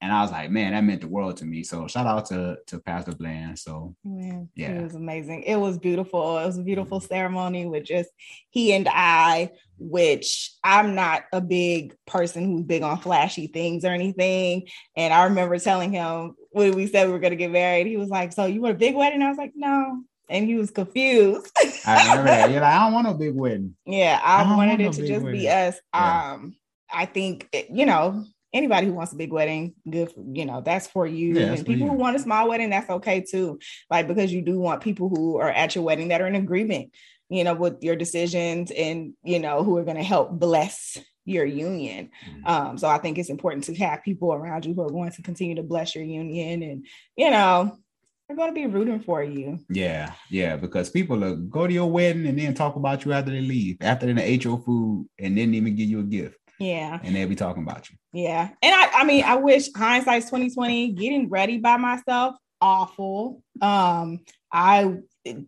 and 0.00 0.12
i 0.12 0.22
was 0.22 0.30
like 0.30 0.50
man 0.50 0.72
that 0.72 0.82
meant 0.84 1.00
the 1.00 1.08
world 1.08 1.36
to 1.36 1.44
me 1.44 1.62
so 1.62 1.86
shout 1.86 2.06
out 2.06 2.26
to 2.26 2.56
to 2.66 2.78
pastor 2.80 3.12
bland 3.14 3.58
so 3.58 3.94
Man, 4.04 4.48
Yeah. 4.54 4.72
it 4.72 4.82
was 4.82 4.94
amazing. 4.94 5.42
It 5.44 5.56
was 5.56 5.78
beautiful. 5.78 6.38
It 6.38 6.46
was 6.46 6.58
a 6.58 6.62
beautiful 6.62 7.00
ceremony 7.00 7.66
with 7.66 7.84
just 7.84 8.08
he 8.50 8.72
and 8.72 8.88
I, 8.90 9.50
which 9.78 10.52
I'm 10.64 10.94
not 10.94 11.24
a 11.32 11.40
big 11.40 11.94
person 12.06 12.44
who's 12.44 12.62
big 12.64 12.82
on 12.82 12.98
flashy 13.00 13.46
things 13.46 13.84
or 13.84 13.88
anything. 13.88 14.68
And 14.96 15.12
I 15.12 15.24
remember 15.24 15.58
telling 15.58 15.92
him 15.92 16.34
when 16.50 16.74
we 16.74 16.86
said 16.86 17.06
we 17.06 17.12
were 17.12 17.18
going 17.18 17.30
to 17.32 17.36
get 17.36 17.50
married, 17.50 17.86
he 17.86 17.96
was 17.96 18.08
like, 18.08 18.32
"So 18.32 18.46
you 18.46 18.60
want 18.60 18.74
a 18.76 18.78
big 18.78 18.94
wedding?" 18.94 19.22
I 19.22 19.28
was 19.28 19.38
like, 19.38 19.52
"No," 19.54 20.02
and 20.28 20.46
he 20.46 20.54
was 20.56 20.70
confused. 20.70 21.50
i 21.86 22.02
remember 22.10 22.24
that 22.30 22.50
you're 22.52 22.60
like 22.60 22.72
i 22.74 22.84
don't 22.84 22.92
want 22.92 23.06
no 23.06 23.14
big 23.14 23.34
wedding 23.34 23.74
Yeah, 23.86 24.20
I 24.22 24.42
I, 24.42 24.56
wanted 24.56 24.68
want 24.68 24.80
no 24.80 24.88
it 24.88 24.92
to 24.94 25.06
just 25.06 25.24
wedding. 25.24 25.40
be 25.40 25.48
us. 25.48 25.76
Yeah. 25.94 26.32
Um, 26.34 26.56
I 26.92 27.06
think 27.06 27.48
you 27.70 27.86
know 27.86 28.24
anybody 28.52 28.86
who 28.86 28.94
wants 28.94 29.12
a 29.12 29.16
big 29.16 29.32
wedding, 29.32 29.74
good. 29.88 30.12
For, 30.12 30.22
you 30.32 30.44
know, 30.44 30.60
that's 30.60 30.86
for 30.86 31.06
you. 31.06 31.34
Yeah, 31.34 31.52
and 31.52 31.66
people 31.66 31.86
you. 31.86 31.92
who 31.92 31.98
want 31.98 32.16
a 32.16 32.20
small 32.20 32.48
wedding, 32.48 32.70
that's 32.70 32.90
okay 32.90 33.20
too. 33.20 33.58
Like 33.90 34.08
because 34.08 34.32
you 34.32 34.42
do 34.42 34.58
want 34.58 34.82
people 34.82 35.08
who 35.08 35.38
are 35.38 35.50
at 35.50 35.74
your 35.74 35.84
wedding 35.84 36.08
that 36.08 36.20
are 36.20 36.26
in 36.26 36.34
agreement, 36.34 36.92
you 37.28 37.44
know, 37.44 37.54
with 37.54 37.82
your 37.82 37.96
decisions 37.96 38.70
and 38.70 39.14
you 39.22 39.38
know 39.38 39.62
who 39.62 39.76
are 39.76 39.84
going 39.84 39.96
to 39.96 40.02
help 40.02 40.30
bless 40.32 40.98
your 41.24 41.44
union. 41.44 42.10
Mhm. 42.28 42.46
Um, 42.48 42.78
so 42.78 42.88
I 42.88 42.98
think 42.98 43.18
it's 43.18 43.30
important 43.30 43.64
to 43.64 43.74
have 43.76 44.02
people 44.02 44.32
around 44.32 44.64
you 44.66 44.74
who 44.74 44.82
are 44.82 44.90
going 44.90 45.12
to 45.12 45.22
continue 45.22 45.54
to 45.56 45.62
bless 45.62 45.94
your 45.94 46.04
union, 46.04 46.62
and 46.62 46.86
you 47.16 47.30
know. 47.30 47.76
They're 48.26 48.36
going 48.36 48.50
to 48.50 48.54
be 48.54 48.66
rooting 48.68 49.00
for 49.00 49.24
you. 49.24 49.58
Yeah, 49.68 50.12
yeah, 50.30 50.54
because 50.54 50.88
people 50.88 51.18
go 51.36 51.66
to 51.66 51.72
your 51.72 51.90
wedding 51.90 52.28
and 52.28 52.38
then 52.38 52.54
talk 52.54 52.76
about 52.76 53.04
you 53.04 53.12
after 53.12 53.32
they 53.32 53.40
leave, 53.40 53.78
after 53.80 54.06
they 54.14 54.22
ate 54.22 54.44
your 54.44 54.60
food 54.60 55.08
and 55.18 55.34
didn't 55.34 55.54
even 55.54 55.74
give 55.74 55.88
you 55.88 55.98
a 55.98 56.04
gift, 56.04 56.38
Yeah. 56.60 57.00
and 57.02 57.16
they'll 57.16 57.28
be 57.28 57.34
talking 57.34 57.64
about 57.64 57.90
you. 57.90 57.96
Yeah. 58.12 58.48
And 58.62 58.74
I 58.74 59.00
I 59.00 59.04
mean, 59.04 59.24
I 59.24 59.36
wish 59.36 59.68
hindsight's 59.74 60.26
2020, 60.26 60.92
getting 60.92 61.28
ready 61.28 61.58
by 61.58 61.76
myself, 61.76 62.36
awful. 62.60 63.42
Um, 63.60 64.20
I 64.52 64.96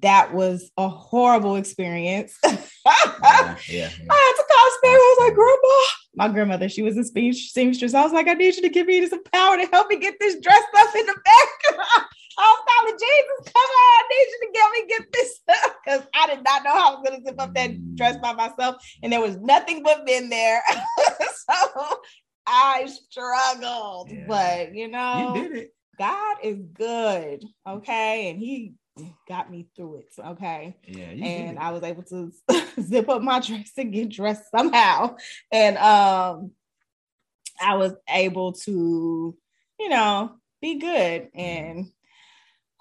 that 0.00 0.34
was 0.34 0.70
a 0.76 0.88
horrible 0.88 1.56
experience. 1.56 2.38
Yeah, 2.84 3.56
yeah, 3.68 3.90
yeah. 4.00 4.06
I 4.10 4.14
had 4.16 4.42
to 4.42 4.44
call 4.50 4.70
Sparrow. 4.78 4.94
I 4.94 5.14
was 5.16 5.28
like, 5.28 5.34
Grandma, 5.34 5.84
my 6.16 6.28
grandmother, 6.28 6.68
she 6.68 6.82
was 6.82 6.96
a 6.96 7.04
speech 7.04 7.52
seamstress. 7.52 7.94
I 7.94 8.02
was 8.02 8.12
like, 8.12 8.26
I 8.26 8.34
need 8.34 8.56
you 8.56 8.62
to 8.62 8.68
give 8.68 8.88
me 8.88 9.06
some 9.06 9.22
power 9.24 9.56
to 9.56 9.66
help 9.66 9.88
me 9.88 9.98
get 9.98 10.14
this 10.18 10.40
dressed 10.40 10.66
up 10.76 10.94
in 10.96 11.06
the 11.06 11.14
back. 11.24 12.08
I 12.38 12.42
was 12.42 12.64
calling 12.66 12.98
Jesus, 12.98 13.52
come 13.52 13.62
on, 13.62 13.92
I 13.92 14.02
need 14.10 14.26
you 14.26 14.52
to 14.52 14.58
help 14.58 14.72
me 14.72 14.86
get 14.88 15.12
this 15.12 15.36
stuff 15.36 15.76
because 15.84 16.02
I 16.14 16.26
did 16.34 16.44
not 16.44 16.64
know 16.64 16.72
how 16.72 16.88
I 16.88 16.94
was 16.94 17.08
going 17.08 17.20
to 17.20 17.28
zip 17.28 17.40
up 17.40 17.54
that 17.54 17.94
dress 17.94 18.16
by 18.16 18.32
myself, 18.32 18.82
and 19.02 19.12
there 19.12 19.20
was 19.20 19.36
nothing 19.36 19.82
but 19.82 20.04
men 20.04 20.28
there. 20.28 20.62
so 21.50 22.00
I 22.46 22.86
struggled, 22.86 24.10
Yeah. 24.10 24.24
but 24.26 24.74
you 24.74 24.88
know, 24.88 25.34
You 25.34 25.42
did 25.48 25.56
it. 25.56 25.74
God 25.98 26.36
is 26.42 26.58
good, 26.72 27.44
okay, 27.68 28.30
and 28.30 28.38
He 28.38 28.74
got 29.28 29.50
me 29.50 29.68
through 29.76 29.96
it, 29.98 30.12
okay 30.18 30.76
Yeah, 30.86 31.10
and. 31.10 31.58
I 31.58 31.70
was 31.70 31.82
able 31.82 32.02
to 32.04 32.32
zip 32.80 33.08
up 33.08 33.22
my 33.22 33.40
dress 33.46 33.72
and 33.76 33.92
get 33.92 34.08
dressed 34.10 34.50
somehow. 34.50 35.16
And 35.50 35.76
um 35.78 36.50
I 37.60 37.76
was 37.76 37.92
able 38.08 38.52
to, 38.52 39.36
you 39.78 39.88
know, 39.88 40.32
be 40.60 40.78
good 40.78 41.28
and 41.34 41.86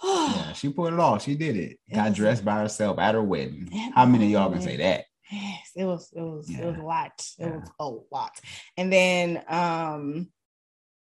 yeah, 0.03 0.53
she 0.53 0.69
pulled 0.69 0.93
it 0.93 0.99
off. 0.99 1.23
She 1.23 1.35
did 1.35 1.55
it. 1.55 1.79
It 1.87 1.93
Got 1.95 2.13
dressed 2.13 2.43
by 2.43 2.59
herself 2.59 2.97
at 2.97 3.13
her 3.13 3.21
wedding. 3.21 3.69
How 3.93 4.05
many 4.05 4.25
of 4.25 4.31
y'all 4.31 4.51
can 4.51 4.61
say 4.61 4.77
that? 4.77 5.05
Yes, 5.31 5.71
it 5.75 5.85
was 5.85 6.11
it 6.15 6.21
was 6.21 6.49
it 6.49 6.65
was 6.65 6.77
a 6.77 6.81
lot. 6.81 7.11
It 7.39 7.45
Yeah. 7.45 7.57
was 7.57 7.71
a 7.79 8.15
lot. 8.15 8.39
And 8.77 8.91
then 8.91 9.43
um 9.47 10.29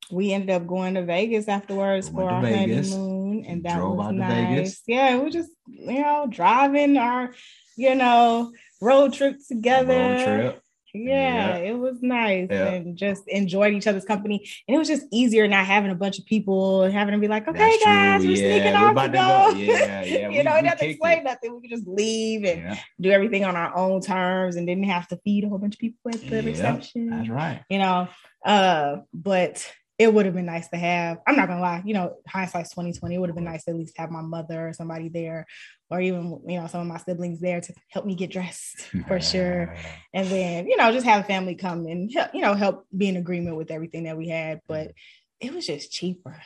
we 0.10 0.32
ended 0.32 0.52
up 0.52 0.66
going 0.68 0.94
to 0.94 1.04
Vegas 1.04 1.48
afterwards 1.50 2.08
We 2.10 2.16
for 2.16 2.30
our 2.30 2.42
Vegas. 2.42 2.92
honeymoon, 2.92 3.46
and 3.46 3.64
that 3.64 3.76
Drove 3.78 3.98
was 3.98 4.14
nice. 4.16 4.82
Yeah, 4.88 5.18
we 5.18 5.30
just 5.30 5.52
you 5.68 6.02
know 6.02 6.28
driving 6.30 6.98
our 6.98 7.34
you 7.76 7.96
know 7.96 8.54
road 8.82 9.14
trip 9.14 9.38
together. 9.48 9.94
Road 9.94 10.20
trip. 10.20 10.62
Yeah, 11.06 11.58
Yeah. 11.60 11.70
it 11.72 11.78
was 11.78 12.02
nice 12.02 12.48
Yeah. 12.50 12.68
and 12.70 12.98
just 12.98 13.28
enjoyed 13.28 13.74
each 13.74 13.88
other's 13.88 14.06
company. 14.06 14.48
And 14.68 14.76
it 14.76 14.78
was 14.78 14.88
just 14.88 15.06
easier 15.12 15.48
not 15.48 15.66
having 15.66 15.92
a 15.92 15.96
bunch 15.96 16.20
of 16.20 16.26
people 16.26 16.84
and 16.84 16.94
having 16.94 17.14
to 17.14 17.20
be 17.20 17.28
like, 17.28 17.48
okay, 17.48 17.58
That's 17.58 17.84
guys, 17.84 18.22
true. 18.22 18.32
we're 18.34 18.38
Yeah, 18.42 18.54
sneaking 18.56 18.76
off 18.76 18.96
to 18.96 19.08
go. 19.10 19.52
go. 19.54 19.58
Yeah, 19.58 20.04
yeah, 20.04 20.20
you 20.30 20.38
we- 20.38 20.44
know, 20.44 20.60
we 20.62 20.68
have 20.68 20.80
to 20.80 20.90
explain 20.90 21.18
it. 21.20 21.24
nothing. 21.24 21.54
We 21.56 21.62
could 21.62 21.70
just 21.78 21.88
leave 21.88 22.44
and 22.46 22.78
do 23.00 23.12
everything 23.12 23.46
on 23.46 23.56
our 23.56 23.76
own 23.76 24.02
terms 24.02 24.56
and 24.56 24.66
didn't 24.68 24.86
have 24.86 25.08
to 25.10 25.18
feed 25.24 25.44
a 25.44 25.50
whole 25.50 25.58
bunch 25.58 25.76
of 25.76 25.80
people 25.80 26.12
at 26.14 26.22
the 26.22 26.42
reception. 26.44 27.10
that's 27.10 27.30
right. 27.30 27.62
You 27.70 27.80
know, 27.80 28.08
uh, 28.46 28.98
but 29.14 29.72
it 30.00 30.14
would 30.14 30.26
have 30.26 30.36
been 30.36 30.46
nice 30.46 30.68
to 30.70 30.78
have. 30.78 31.18
I'm 31.26 31.36
not 31.36 31.48
gonna 31.48 31.62
lie, 31.62 31.82
you 31.84 31.94
know, 31.94 32.18
hindsight's 32.28 32.70
2020. 32.70 33.16
It 33.16 33.18
would 33.18 33.30
have 33.30 33.36
been 33.36 33.46
nice 33.46 33.64
to 33.66 33.72
at 33.72 33.78
least 33.78 33.98
have 33.98 34.12
my 34.12 34.22
mother 34.22 34.68
or 34.68 34.74
somebody 34.74 35.10
there, 35.10 35.46
or 35.90 36.00
even 36.00 36.40
you 36.48 36.60
know 36.60 36.68
some 36.68 36.82
of 36.82 36.88
my 36.88 36.98
siblings 36.98 37.40
there 37.40 37.62
to 37.62 37.74
help 37.90 38.06
me 38.06 38.16
get 38.16 38.32
dressed 38.32 38.82
for 39.08 39.20
sure. 39.20 39.76
And 40.14 40.28
then 40.28 40.68
you 40.68 40.78
know 40.78 40.92
just 40.92 41.06
have 41.06 41.22
a 41.24 41.28
family 41.28 41.56
come 41.56 41.86
and 41.88 42.12
help, 42.14 42.34
you 42.34 42.42
know 42.42 42.54
help 42.54 42.86
be 42.96 43.08
in 43.08 43.18
agreement 43.18 43.58
with 43.58 43.72
everything 43.72 44.04
that 44.04 44.18
we 44.18 44.30
had. 44.30 44.62
But 44.68 44.92
it 45.40 45.54
was 45.54 45.66
just 45.66 45.92
cheaper. 45.92 46.40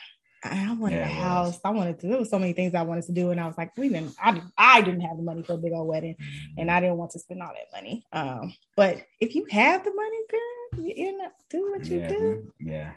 I 0.44 0.74
wanted 0.74 0.96
yeah, 0.96 1.08
a 1.08 1.12
house. 1.12 1.60
I 1.64 1.70
wanted 1.70 2.00
to. 2.00 2.08
There 2.08 2.18
was 2.18 2.30
so 2.30 2.38
many 2.38 2.52
things 2.52 2.74
I 2.74 2.82
wanted 2.82 3.04
to 3.04 3.12
do, 3.12 3.30
and 3.30 3.40
I 3.40 3.46
was 3.46 3.56
like, 3.56 3.76
we 3.76 3.88
didn't. 3.88 4.14
I, 4.20 4.40
I 4.58 4.80
didn't 4.80 5.02
have 5.02 5.16
the 5.16 5.22
money 5.22 5.42
for 5.44 5.52
a 5.52 5.58
big 5.58 5.72
old 5.72 5.86
wedding, 5.86 6.14
mm-hmm. 6.14 6.58
and 6.58 6.70
I 6.70 6.80
didn't 6.80 6.96
want 6.96 7.12
to 7.12 7.20
spend 7.20 7.42
all 7.42 7.52
that 7.54 7.76
money. 7.76 8.04
Um, 8.12 8.52
but 8.76 9.02
if 9.20 9.36
you 9.36 9.46
have 9.50 9.84
the 9.84 9.92
money, 9.94 10.18
girl, 10.30 10.84
you, 10.84 10.94
you 10.96 11.18
know, 11.18 11.28
do 11.48 11.70
what 11.70 11.84
you 11.86 12.00
yeah, 12.00 12.08
do. 12.08 12.52
Yeah, 12.58 12.92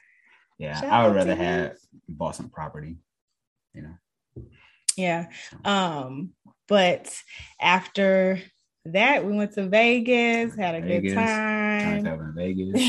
yeah. 0.58 0.80
Shout 0.80 0.91
I 0.91 1.08
would 1.08 1.16
rather 1.16 1.36
have 1.36 1.78
bought 2.08 2.36
some 2.36 2.49
property. 2.49 2.97
You 3.74 3.82
know. 3.84 4.43
Yeah. 4.97 5.28
Um. 5.64 6.32
But 6.68 7.14
after 7.62 8.39
that, 8.86 9.26
we 9.26 9.34
went 9.34 9.53
to 9.53 9.68
Vegas, 9.68 10.56
had 10.56 10.76
a 10.76 10.82
Vegas, 10.82 11.14
good 11.14 11.20
time. 11.20 12.06
in 12.06 12.34
Vegas. 12.36 12.82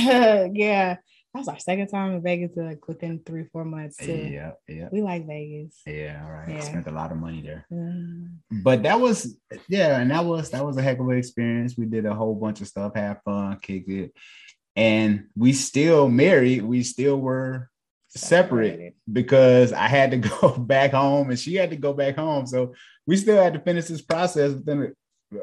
yeah 0.55 0.97
that 1.37 1.41
was 1.41 1.49
our 1.49 1.59
second 1.59 1.89
time 1.89 2.15
in 2.15 2.23
Vegas 2.23 2.53
like 2.57 2.89
within 2.89 3.21
three, 3.25 3.45
four 3.53 3.65
months 3.65 3.99
too. 3.99 4.13
Yeah, 4.13 4.53
yeah. 4.67 4.89
We 4.91 5.03
like 5.03 5.27
Vegas. 5.27 5.83
Yeah, 5.87 6.23
all 6.25 6.33
right. 6.33 6.49
Yeah. 6.49 6.61
Spent 6.61 6.87
a 6.87 6.91
lot 6.91 7.13
of 7.13 7.19
money 7.19 7.43
there. 7.43 7.67
Mm. 7.71 8.37
But 8.51 8.83
that 8.85 8.99
was 8.99 9.37
yeah, 9.69 10.01
and 10.01 10.11
that 10.11 10.25
was 10.25 10.51
that 10.51 10.65
was 10.65 10.79
a 10.79 10.83
heck 10.83 10.99
of 10.99 11.09
an 11.09 11.19
experience. 11.19 11.77
We 11.77 11.85
did 11.85 12.07
a 12.07 12.15
whole 12.15 12.35
bunch 12.35 12.63
of 12.63 12.69
stuff, 12.69 12.95
had 12.95 13.21
fun, 13.23 13.59
kicked 13.61 13.91
it. 13.91 14.13
And 14.77 15.27
we 15.35 15.53
still 15.53 16.09
married, 16.09 16.63
we 16.63 16.83
still 16.83 17.19
were 17.19 17.71
separate 18.09 18.95
because 19.11 19.73
I 19.73 19.89
had 19.89 20.11
to 20.11 20.17
go 20.41 20.57
back 20.57 20.93
home 20.93 21.31
and 21.31 21.39
she 21.39 21.55
had 21.55 21.71
to 21.71 21.77
go 21.77 21.93
back 21.93 22.17
home. 22.17 22.47
So 22.47 22.75
we 23.07 23.17
still 23.17 23.43
had 23.43 23.55
to 23.55 23.61
finish 23.61 23.87
this 23.87 24.03
process 24.03 24.53
within 24.53 24.95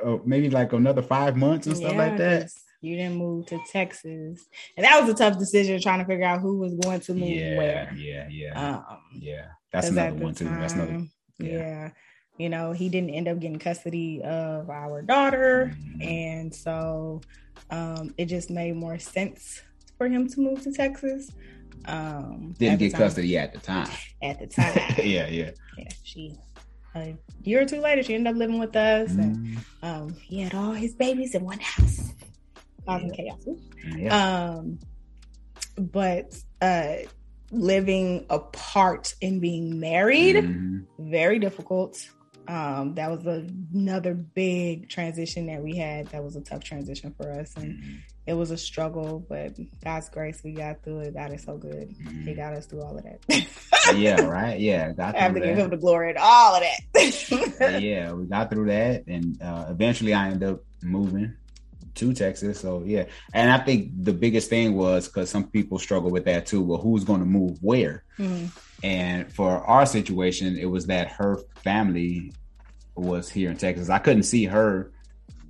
uh, 0.06 0.18
maybe 0.26 0.50
like 0.50 0.74
another 0.74 1.02
five 1.02 1.36
months 1.36 1.68
and 1.68 1.76
stuff 1.76 1.92
yeah, 1.94 1.98
like 1.98 2.18
that 2.18 2.50
you 2.84 2.98
didn't 2.98 3.16
move 3.16 3.46
to 3.48 3.60
Texas, 3.72 4.46
and 4.76 4.84
that 4.84 5.00
was 5.00 5.10
a 5.10 5.14
tough 5.14 5.40
decision 5.40 5.82
trying 5.82 6.00
to 6.00 6.06
figure 6.06 6.26
out 6.26 6.42
who 6.42 6.58
was 6.58 6.74
going 6.76 7.00
to 7.00 7.14
move 7.14 7.30
yeah, 7.30 7.58
where. 7.58 7.94
Yeah, 7.96 8.28
yeah, 8.30 8.78
um, 8.78 9.00
yeah. 9.14 9.46
That's 9.72 9.88
another 9.88 10.16
one 10.16 10.36
too. 10.36 10.46
That's 10.46 10.74
another. 10.74 11.06
Yeah. 11.40 11.50
yeah. 11.50 11.90
you 12.38 12.50
know, 12.50 12.74
he 12.74 12.90
didn't 12.90 13.12
end 13.12 13.30
up 13.30 13.40
getting 13.40 13.58
custody 13.58 14.22
of 14.22 14.70
our 14.70 15.02
daughter, 15.02 15.74
mm-hmm. 15.74 16.02
and 16.02 16.54
so 16.54 17.22
um, 17.70 18.14
it 18.18 18.26
just 18.26 18.50
made 18.50 18.76
more 18.76 19.00
sense 19.00 19.62
for 19.98 20.08
him 20.08 20.28
to 20.30 20.40
move 20.40 20.62
to 20.64 20.72
Texas. 20.72 21.32
Um, 21.86 22.56
didn't 22.58 22.80
get 22.80 22.94
custody 22.94 23.38
at 23.38 23.54
the 23.54 23.60
time. 23.60 23.90
At 24.22 24.40
the 24.40 24.48
time, 24.48 24.74
yeah, 25.04 25.28
yeah, 25.28 25.52
yeah. 25.78 25.90
She 26.04 26.36
a 26.96 27.16
year 27.42 27.62
or 27.62 27.66
two 27.66 27.82
later, 27.82 28.04
she 28.04 28.14
ended 28.14 28.34
up 28.34 28.38
living 28.38 28.60
with 28.60 28.76
us, 28.76 29.12
mm-hmm. 29.12 29.22
and 29.22 29.58
um, 29.82 30.14
he 30.22 30.42
had 30.42 30.54
all 30.54 30.72
his 30.72 30.94
babies 30.94 31.36
in 31.36 31.44
one 31.44 31.60
house 31.60 32.14
causing 32.86 33.10
yeah. 33.10 33.16
chaos. 33.16 33.58
Yeah. 33.98 34.48
Um, 34.48 34.80
but 35.78 36.36
uh, 36.62 36.96
living 37.52 38.26
apart 38.30 39.16
and 39.22 39.42
being 39.42 39.80
married, 39.80 40.36
mm-hmm. 40.36 41.12
very 41.12 41.40
difficult. 41.40 42.08
Um, 42.48 42.96
that 42.96 43.10
was 43.10 43.26
another 43.26 44.14
big 44.14 44.90
transition 44.90 45.48
that 45.48 45.62
we 45.62 45.78
had. 45.78 46.08
That 46.08 46.24
was 46.24 46.36
a 46.36 46.42
tough 46.42 46.64
transition 46.64 47.14
for 47.16 47.32
us, 47.32 47.56
and 47.56 47.74
mm-hmm. 47.74 47.96
it 48.28 48.34
was 48.34 48.52
a 48.52 48.58
struggle. 48.58 49.26
But 49.28 49.54
God's 49.84 50.10
grace, 50.10 50.42
we 50.44 50.54
got 50.54 50.84
through 50.84 51.00
it. 51.02 51.14
God 51.14 51.34
is 51.34 51.44
so 51.44 51.58
good. 51.58 51.90
Mm-hmm. 51.90 52.28
He 52.28 52.34
got 52.34 52.54
us 52.54 52.66
through 52.66 52.82
all 52.82 52.98
of 52.98 53.04
that. 53.04 53.96
yeah, 53.96 54.22
right. 54.26 54.60
Yeah, 54.60 54.92
got 54.94 55.16
I 55.16 55.20
have 55.20 55.34
to 55.34 55.40
that. 55.40 55.46
give 55.46 55.58
him 55.58 55.70
the 55.70 55.78
glory 55.78 56.10
and 56.10 56.18
all 56.18 56.56
of 56.56 56.62
that. 56.62 57.80
yeah, 57.82 58.12
we 58.12 58.26
got 58.26 58.50
through 58.50 58.68
that, 58.68 59.08
and 59.08 59.42
uh, 59.42 59.66
eventually 59.70 60.14
I 60.14 60.28
ended 60.28 60.50
up 60.50 60.64
moving 60.82 61.36
to 61.96 62.14
Texas. 62.14 62.60
So 62.60 62.84
yeah, 62.86 63.06
and 63.34 63.52
I 63.52 63.60
think 63.60 63.92
the 64.04 64.14
biggest 64.14 64.50
thing 64.50 64.76
was 64.76 65.08
because 65.08 65.30
some 65.30 65.46
people 65.48 65.80
struggle 65.80 66.12
with 66.12 66.26
that 66.26 66.46
too. 66.46 66.62
Well, 66.62 66.80
who's 66.80 67.04
going 67.04 67.20
to 67.20 67.26
move 67.26 67.58
where? 67.62 68.04
Mm-hmm. 68.18 68.48
And 68.84 69.32
for 69.32 69.50
our 69.50 69.86
situation, 69.86 70.58
it 70.58 70.66
was 70.66 70.88
that 70.88 71.08
her 71.14 71.40
family 71.64 72.34
was 72.96 73.30
here 73.30 73.50
in 73.50 73.58
Texas. 73.58 73.90
I 73.90 74.00
couldn't 74.00 74.24
see 74.24 74.46
her 74.46 74.92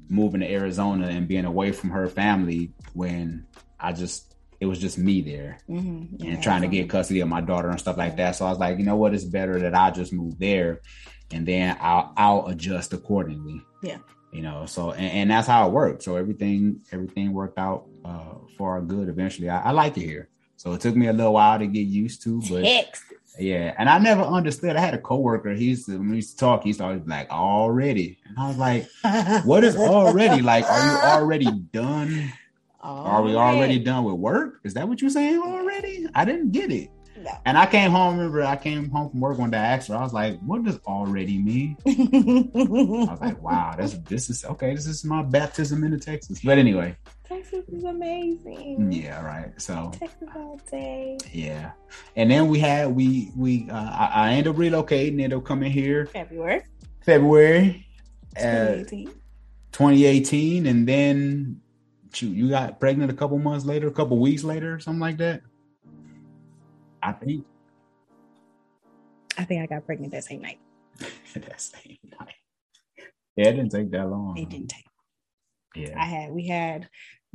moving 0.08 0.42
to 0.42 0.52
Arizona 0.52 1.08
and 1.08 1.28
being 1.28 1.46
away 1.46 1.72
from 1.72 1.90
her 1.90 2.08
family 2.08 2.72
when 2.94 3.46
I 3.80 3.92
just 3.92 4.36
it 4.60 4.66
was 4.66 4.80
just 4.80 4.98
me 4.98 5.20
there 5.20 5.58
mm-hmm. 5.68 6.16
yeah, 6.24 6.32
and 6.32 6.44
trying 6.44 6.62
to 6.62 6.70
get 6.70 6.90
custody 6.90 7.20
of 7.20 7.28
my 7.28 7.42
daughter 7.42 7.70
and 7.70 7.80
stuff 7.80 7.98
like 7.98 8.16
that. 8.18 8.36
So 8.36 8.46
I 8.46 8.50
was 8.50 8.60
like, 8.60 8.78
you 8.78 8.86
know 8.86 8.96
what, 8.96 9.14
it's 9.14 9.26
better 9.26 9.60
that 9.60 9.76
I 9.76 9.92
just 9.92 10.14
move 10.14 10.40
there 10.40 10.80
and 11.32 11.46
then 11.46 11.76
I'll 11.82 12.14
I'll 12.16 12.48
adjust 12.48 12.94
accordingly. 12.94 13.62
Yeah 13.82 13.98
you 14.34 14.42
know 14.42 14.66
so 14.66 14.92
and, 14.92 15.12
and, 15.12 15.32
that's 15.32 15.48
how 15.48 15.68
it 15.68 15.72
worked 15.72 16.02
so 16.04 16.16
everything 16.16 16.82
everything 16.92 17.32
worked 17.32 17.58
out 17.60 17.86
uh, 18.04 18.34
for 18.58 18.72
our 18.72 18.82
good 18.82 19.08
eventually 19.08 19.48
I, 19.48 19.62
I, 19.62 19.72
like 19.72 19.96
it 19.98 20.02
here 20.02 20.28
so 20.58 20.74
it 20.74 20.82
took 20.82 20.96
me 20.96 21.08
a 21.08 21.14
little 21.14 21.34
while 21.34 21.60
to 21.60 21.68
get 21.68 21.82
used 21.82 22.24
to 22.24 22.42
but 22.50 22.64
Texas. 22.64 23.04
Yeah 23.40 23.74
and 23.78 23.90
i 23.90 23.98
never 23.98 24.22
understood 24.22 24.76
i 24.76 24.80
had 24.80 24.94
a 24.94 24.98
coworker 24.98 25.54
he 25.54 25.66
used 25.66 25.86
to 25.86 25.98
when 25.98 26.10
we 26.10 26.18
used 26.18 26.32
to 26.32 26.38
talk 26.38 26.64
he 26.64 26.70
used 26.70 26.80
to 26.80 26.86
always 26.86 27.02
like 27.06 27.30
already 27.30 28.18
and 28.28 28.38
i 28.38 28.48
was 28.48 28.58
like 28.58 28.88
what 29.46 29.64
is 29.64 29.76
already 29.76 30.42
like 30.42 30.66
are 30.70 30.86
you 30.86 30.98
already 30.98 31.52
done 31.72 32.32
are 32.82 33.22
we 33.22 33.36
already 33.36 33.80
done 33.80 34.04
with 34.04 34.16
work 34.16 34.60
is 34.64 34.74
that 34.74 34.88
what 34.88 35.02
you're 35.02 35.10
saying 35.10 35.40
already 35.40 36.06
i 36.14 36.26
didn't 36.26 36.52
get 36.52 36.72
it 36.72 36.90
no. 37.24 37.32
And 37.46 37.58
I 37.58 37.66
came 37.66 37.92
home. 37.92 38.18
Remember, 38.18 38.44
I 38.44 38.56
came 38.56 38.90
home 38.90 39.10
from 39.10 39.22
work 39.22 39.38
one 39.38 39.52
day. 39.52 39.58
I 39.58 39.76
asked 39.76 39.88
her. 39.88 39.96
I 39.96 40.02
was 40.02 40.14
like, 40.14 40.40
"What 40.40 40.64
does 40.64 40.78
already 40.86 41.38
mean?" 41.38 41.78
I 41.88 43.12
was 43.12 43.22
like, 43.22 43.42
"Wow, 43.42 43.76
this 43.78 43.94
this 44.06 44.30
is 44.30 44.44
okay. 44.44 44.76
This 44.76 44.88
is 44.88 45.06
my 45.06 45.24
baptism 45.24 45.84
into 45.84 46.00
Texas." 46.00 46.42
But 46.44 46.58
anyway, 46.58 46.98
Texas 47.34 47.66
is 47.70 47.84
amazing. 47.84 48.92
Yeah, 48.92 49.26
right. 49.26 49.60
So 49.60 49.92
Texas 49.98 50.30
all 50.36 50.60
day. 50.70 51.18
Yeah, 51.32 51.72
and 52.16 52.30
then 52.30 52.48
we 52.48 52.60
had 52.60 52.94
we 52.96 53.32
we 53.36 53.68
uh, 53.70 53.76
I, 53.76 54.12
I 54.14 54.30
ended 54.34 54.54
up 54.54 54.56
relocating. 54.58 55.14
Ended 55.14 55.34
up 55.34 55.44
coming 55.44 55.72
here 55.72 56.06
February. 56.08 56.64
February. 57.04 57.88
2018. 58.36 59.08
Uh, 59.08 59.12
2018, 59.72 60.68
and 60.68 60.88
then 60.88 61.60
shoot, 62.14 62.36
you 62.36 62.50
got 62.50 62.80
pregnant 62.80 63.12
a 63.12 63.16
couple 63.16 63.40
months 63.40 63.66
later, 63.66 63.88
a 63.88 63.92
couple 63.92 64.20
weeks 64.20 64.44
later, 64.44 64.80
something 64.80 65.00
like 65.00 65.18
that. 65.18 65.42
I 67.02 67.14
think. 67.14 67.46
I 69.38 69.44
think 69.44 69.64
I 69.64 69.66
got 69.66 69.86
pregnant 69.86 70.12
that 70.12 70.24
same 70.24 70.42
night. 70.42 70.60
that 71.34 71.60
same 71.60 71.98
night. 72.20 72.36
Yeah, 73.36 73.50
it 73.50 73.54
didn't 73.54 73.72
take 73.72 73.90
that 73.92 74.08
long. 74.08 74.38
It 74.38 74.50
didn't 74.50 74.70
take. 74.70 74.86
Yeah. 75.76 76.00
I 76.00 76.06
had 76.06 76.32
we 76.32 76.48
had 76.48 76.88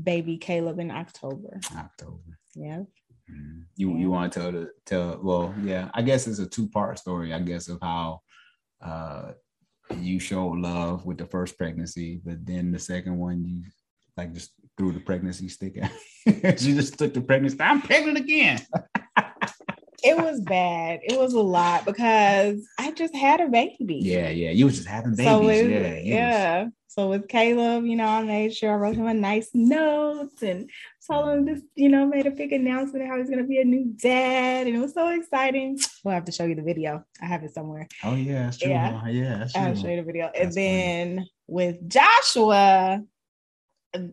baby 0.02 0.38
Caleb 0.38 0.78
in 0.78 0.90
October. 0.90 1.60
October. 1.76 2.38
Yeah. 2.54 2.82
Mm-hmm. 3.30 3.60
You 3.76 3.90
yeah. 3.92 3.98
you 3.98 4.10
want 4.10 4.32
to 4.32 4.40
tell 4.40 4.52
the 4.52 4.70
tell 4.86 5.20
well 5.22 5.54
yeah 5.62 5.90
I 5.94 6.02
guess 6.02 6.26
it's 6.26 6.38
a 6.38 6.46
two 6.46 6.68
part 6.68 6.98
story 6.98 7.34
I 7.34 7.40
guess 7.40 7.68
of 7.68 7.78
how 7.82 8.20
uh 8.80 9.32
you 9.96 10.18
showed 10.18 10.58
love 10.58 11.04
with 11.04 11.18
the 11.18 11.26
first 11.26 11.58
pregnancy 11.58 12.20
but 12.24 12.44
then 12.44 12.70
the 12.70 12.78
second 12.78 13.18
one 13.18 13.44
you 13.44 13.62
like 14.16 14.32
just 14.32 14.52
threw 14.76 14.92
the 14.92 15.00
pregnancy 15.00 15.48
stick 15.48 15.78
at 15.78 15.90
she 16.60 16.74
just 16.74 16.98
took 16.98 17.12
the 17.12 17.20
pregnancy 17.20 17.58
I'm 17.60 17.82
pregnant 17.82 18.18
again 18.18 18.60
it 20.02 20.16
was 20.16 20.40
bad. 20.40 21.00
It 21.02 21.18
was 21.18 21.32
a 21.34 21.40
lot 21.40 21.84
because 21.84 22.66
I 22.78 22.92
just 22.92 23.14
had 23.14 23.40
a 23.40 23.48
baby. 23.48 24.00
Yeah, 24.02 24.28
yeah. 24.28 24.50
You 24.50 24.66
was 24.66 24.76
just 24.76 24.88
having 24.88 25.16
babies. 25.16 25.26
So 25.26 25.44
with, 25.44 25.70
yeah, 25.70 25.98
yeah. 26.02 26.62
Was... 26.64 26.72
So 26.86 27.08
with 27.08 27.28
Caleb, 27.28 27.84
you 27.84 27.96
know, 27.96 28.06
I 28.06 28.22
made 28.22 28.54
sure 28.54 28.72
I 28.72 28.76
wrote 28.76 28.96
him 28.96 29.06
a 29.06 29.14
nice 29.14 29.50
note 29.54 30.40
and 30.42 30.70
told 31.06 31.28
him 31.28 31.44
this, 31.44 31.62
you 31.74 31.88
know, 31.88 32.06
made 32.06 32.26
a 32.26 32.30
big 32.30 32.52
announcement 32.52 33.06
how 33.06 33.18
he's 33.18 33.30
gonna 33.30 33.44
be 33.44 33.60
a 33.60 33.64
new 33.64 33.92
dad. 34.00 34.66
And 34.66 34.76
it 34.76 34.80
was 34.80 34.94
so 34.94 35.08
exciting. 35.08 35.78
We'll 36.04 36.14
have 36.14 36.24
to 36.26 36.32
show 36.32 36.44
you 36.44 36.54
the 36.54 36.62
video. 36.62 37.04
I 37.20 37.26
have 37.26 37.42
it 37.42 37.54
somewhere. 37.54 37.88
Oh 38.04 38.14
yeah, 38.14 38.44
that's 38.44 38.58
true. 38.58 38.70
Yeah, 38.70 39.06
yeah 39.08 39.38
that's 39.38 39.52
true. 39.52 39.62
I'll 39.62 39.76
show 39.76 39.88
you 39.88 39.96
the 39.96 40.02
video. 40.02 40.30
That's 40.34 40.40
and 40.40 40.52
then 40.54 41.16
funny. 41.16 41.30
with 41.46 41.88
Joshua, 41.88 43.02
um, 43.94 44.12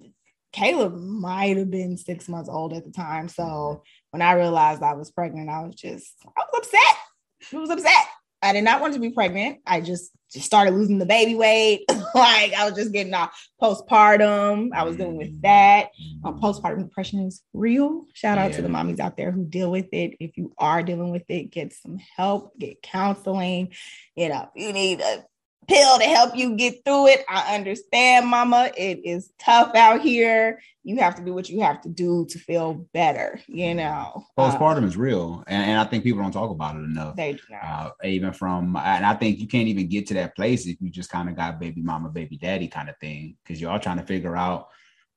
Caleb 0.51 0.95
might 0.95 1.57
have 1.57 1.69
been 1.69 1.97
six 1.97 2.29
months 2.29 2.49
old 2.49 2.71
at 2.73 2.85
the 2.85 2.91
time. 2.91 3.27
So 3.27 3.83
when 4.15 4.21
I 4.21 4.31
realized 4.31 4.81
I 4.81 4.93
was 4.93 5.11
pregnant, 5.11 5.49
I 5.49 5.63
was 5.63 5.75
just, 5.75 6.13
I 6.25 6.39
was 6.39 6.59
upset. 6.59 7.53
I 7.53 7.57
was 7.57 7.69
upset. 7.69 8.07
I 8.41 8.53
did 8.53 8.63
not 8.63 8.79
want 8.79 8.93
to 8.93 8.99
be 9.01 9.09
pregnant. 9.09 9.57
I 9.67 9.81
just 9.81 10.11
just 10.31 10.45
started 10.45 10.73
losing 10.73 10.99
the 10.99 11.05
baby 11.05 11.35
weight. 11.35 11.83
like 11.89 12.53
I 12.53 12.63
was 12.63 12.75
just 12.75 12.93
getting 12.93 13.13
off 13.13 13.37
postpartum. 13.61 14.69
I 14.73 14.83
was 14.83 14.95
dealing 14.95 15.17
with 15.17 15.41
that. 15.41 15.89
Um, 16.23 16.39
postpartum 16.39 16.83
depression 16.83 17.27
is 17.27 17.43
real. 17.51 18.05
Shout 18.13 18.37
out 18.37 18.51
yeah. 18.51 18.55
to 18.55 18.61
the 18.61 18.69
mommies 18.69 19.01
out 19.01 19.17
there 19.17 19.31
who 19.31 19.43
deal 19.43 19.69
with 19.69 19.89
it. 19.91 20.15
If 20.21 20.37
you 20.37 20.53
are 20.57 20.81
dealing 20.81 21.11
with 21.11 21.25
it, 21.27 21.51
get 21.51 21.73
some 21.73 21.97
help, 22.15 22.57
get 22.57 22.81
counseling. 22.81 23.73
You 24.15 24.29
know, 24.29 24.47
you 24.55 24.71
need 24.71 25.01
a 25.01 25.25
pill 25.67 25.97
to 25.97 26.05
help 26.05 26.35
you 26.35 26.55
get 26.55 26.83
through 26.85 27.07
it. 27.07 27.25
I 27.29 27.55
understand, 27.55 28.27
mama. 28.27 28.71
It 28.77 29.05
is 29.05 29.31
tough 29.39 29.75
out 29.75 30.01
here. 30.01 30.61
You 30.83 30.97
have 30.97 31.15
to 31.15 31.23
do 31.23 31.33
what 31.33 31.49
you 31.49 31.61
have 31.61 31.81
to 31.81 31.89
do 31.89 32.25
to 32.29 32.39
feel 32.39 32.85
better, 32.93 33.39
you 33.47 33.73
know. 33.73 34.23
Postpartum 34.37 34.83
uh, 34.83 34.87
is 34.87 34.97
real. 34.97 35.43
And, 35.47 35.71
and, 35.71 35.79
I 35.79 35.85
think 35.85 36.03
people 36.03 36.21
don't 36.21 36.31
talk 36.31 36.51
about 36.51 36.75
it 36.75 36.83
enough. 36.83 37.15
They 37.15 37.33
do 37.33 37.39
not. 37.49 37.63
Uh, 37.63 38.07
even 38.07 38.33
from, 38.33 38.75
and 38.75 39.05
I 39.05 39.15
think 39.15 39.39
you 39.39 39.47
can't 39.47 39.67
even 39.67 39.87
get 39.87 40.07
to 40.07 40.13
that 40.15 40.35
place 40.35 40.67
if 40.67 40.77
you 40.79 40.89
just 40.89 41.09
kind 41.09 41.27
of 41.27 41.35
got 41.35 41.59
baby 41.59 41.81
mama, 41.81 42.09
baby 42.09 42.37
daddy 42.37 42.67
kind 42.67 42.89
of 42.89 42.97
thing, 42.99 43.37
because 43.43 43.59
you're 43.59 43.71
all 43.71 43.79
trying 43.79 43.97
to 43.97 44.05
figure 44.05 44.35
out 44.35 44.69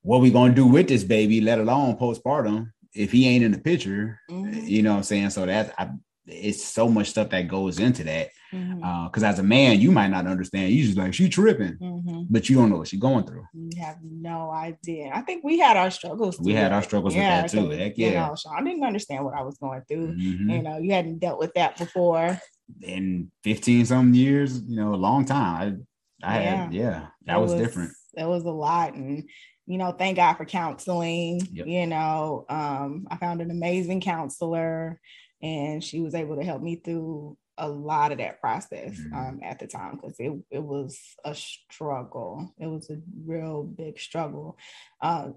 what 0.02 0.20
we 0.20 0.30
going 0.30 0.52
to 0.52 0.56
do 0.56 0.66
with 0.66 0.88
this 0.88 1.04
baby, 1.04 1.40
let 1.40 1.58
alone 1.58 1.98
postpartum. 1.98 2.72
If 2.94 3.12
he 3.12 3.28
ain't 3.28 3.44
in 3.44 3.52
the 3.52 3.58
picture, 3.58 4.18
mm-hmm. 4.30 4.66
you 4.66 4.82
know 4.82 4.92
what 4.92 4.98
I'm 4.98 5.02
saying? 5.02 5.30
So 5.30 5.44
that's, 5.44 5.70
I, 5.78 5.90
it's 6.26 6.64
so 6.64 6.88
much 6.88 7.08
stuff 7.10 7.30
that 7.30 7.48
goes 7.48 7.78
into 7.78 8.04
that. 8.04 8.30
Because 8.50 8.64
mm-hmm. 8.64 9.24
uh, 9.24 9.28
as 9.28 9.38
a 9.38 9.42
man, 9.42 9.80
you 9.80 9.90
might 9.90 10.08
not 10.08 10.26
understand. 10.26 10.72
You 10.72 10.84
just 10.84 10.96
like 10.96 11.12
she 11.12 11.28
tripping, 11.28 11.76
mm-hmm. 11.76 12.22
but 12.30 12.48
you 12.48 12.56
don't 12.56 12.70
know 12.70 12.78
what 12.78 12.88
she's 12.88 13.00
going 13.00 13.24
through. 13.24 13.44
You 13.52 13.70
have 13.80 13.98
no 14.02 14.50
idea. 14.50 15.10
I 15.12 15.20
think 15.20 15.44
we 15.44 15.58
had 15.58 15.76
our 15.76 15.90
struggles. 15.90 16.40
We 16.40 16.54
had 16.54 16.72
our 16.72 16.82
struggles 16.82 17.14
yeah, 17.14 17.42
with 17.42 17.52
that 17.52 17.58
too. 17.58 17.70
Heck 17.70 17.98
yeah. 17.98 18.06
You 18.06 18.14
know, 18.14 18.34
Sean 18.36 18.64
didn't 18.64 18.84
understand 18.84 19.24
what 19.24 19.34
I 19.34 19.42
was 19.42 19.58
going 19.58 19.82
through. 19.86 20.14
Mm-hmm. 20.14 20.50
You 20.50 20.62
know, 20.62 20.78
you 20.78 20.92
hadn't 20.92 21.18
dealt 21.18 21.38
with 21.38 21.52
that 21.54 21.76
before. 21.76 22.40
In 22.80 23.30
15 23.44 23.86
some 23.86 24.14
years, 24.14 24.62
you 24.62 24.76
know, 24.76 24.94
a 24.94 24.96
long 24.96 25.24
time. 25.24 25.86
I, 26.22 26.38
I 26.38 26.42
yeah. 26.42 26.56
had, 26.56 26.74
yeah, 26.74 27.06
that 27.26 27.40
was, 27.40 27.52
was, 27.52 27.60
different. 27.60 27.92
That 28.14 28.28
was 28.28 28.44
a 28.44 28.50
lot. 28.50 28.94
And, 28.94 29.28
you 29.66 29.78
know, 29.78 29.92
thank 29.92 30.16
God 30.16 30.34
for 30.34 30.46
counseling. 30.46 31.40
Yep. 31.52 31.66
You 31.66 31.86
know, 31.86 32.46
um, 32.48 33.06
I 33.10 33.16
found 33.18 33.42
an 33.42 33.50
amazing 33.50 34.00
counselor 34.00 35.00
and 35.42 35.84
she 35.84 36.00
was 36.00 36.14
able 36.14 36.36
to 36.36 36.44
help 36.44 36.62
me 36.62 36.76
through 36.76 37.36
a 37.58 37.68
lot 37.68 38.12
of 38.12 38.18
that 38.18 38.40
process 38.40 38.98
mm-hmm. 38.98 39.14
um, 39.14 39.40
at 39.42 39.58
the 39.58 39.66
time 39.66 39.96
because 39.96 40.16
it, 40.18 40.32
it 40.50 40.62
was 40.62 40.98
a 41.24 41.34
struggle. 41.34 42.54
It 42.58 42.66
was 42.66 42.88
a 42.90 43.00
real 43.24 43.64
big 43.64 43.98
struggle. 43.98 44.56
Um, 45.00 45.34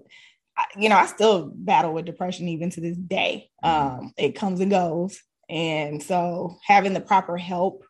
I, 0.56 0.64
you 0.76 0.88
know, 0.88 0.96
I 0.96 1.06
still 1.06 1.50
battle 1.54 1.92
with 1.92 2.04
depression 2.04 2.48
even 2.48 2.70
to 2.70 2.80
this 2.80 2.96
day. 2.96 3.50
Mm-hmm. 3.64 3.98
Um, 4.04 4.12
it 4.16 4.34
comes 4.34 4.60
and 4.60 4.70
goes. 4.70 5.20
And 5.48 6.02
so 6.02 6.56
having 6.64 6.94
the 6.94 7.00
proper 7.00 7.36
help 7.36 7.84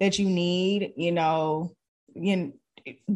that 0.00 0.18
you 0.18 0.28
need, 0.28 0.92
you 0.96 1.12
know, 1.12 1.74
you 2.14 2.54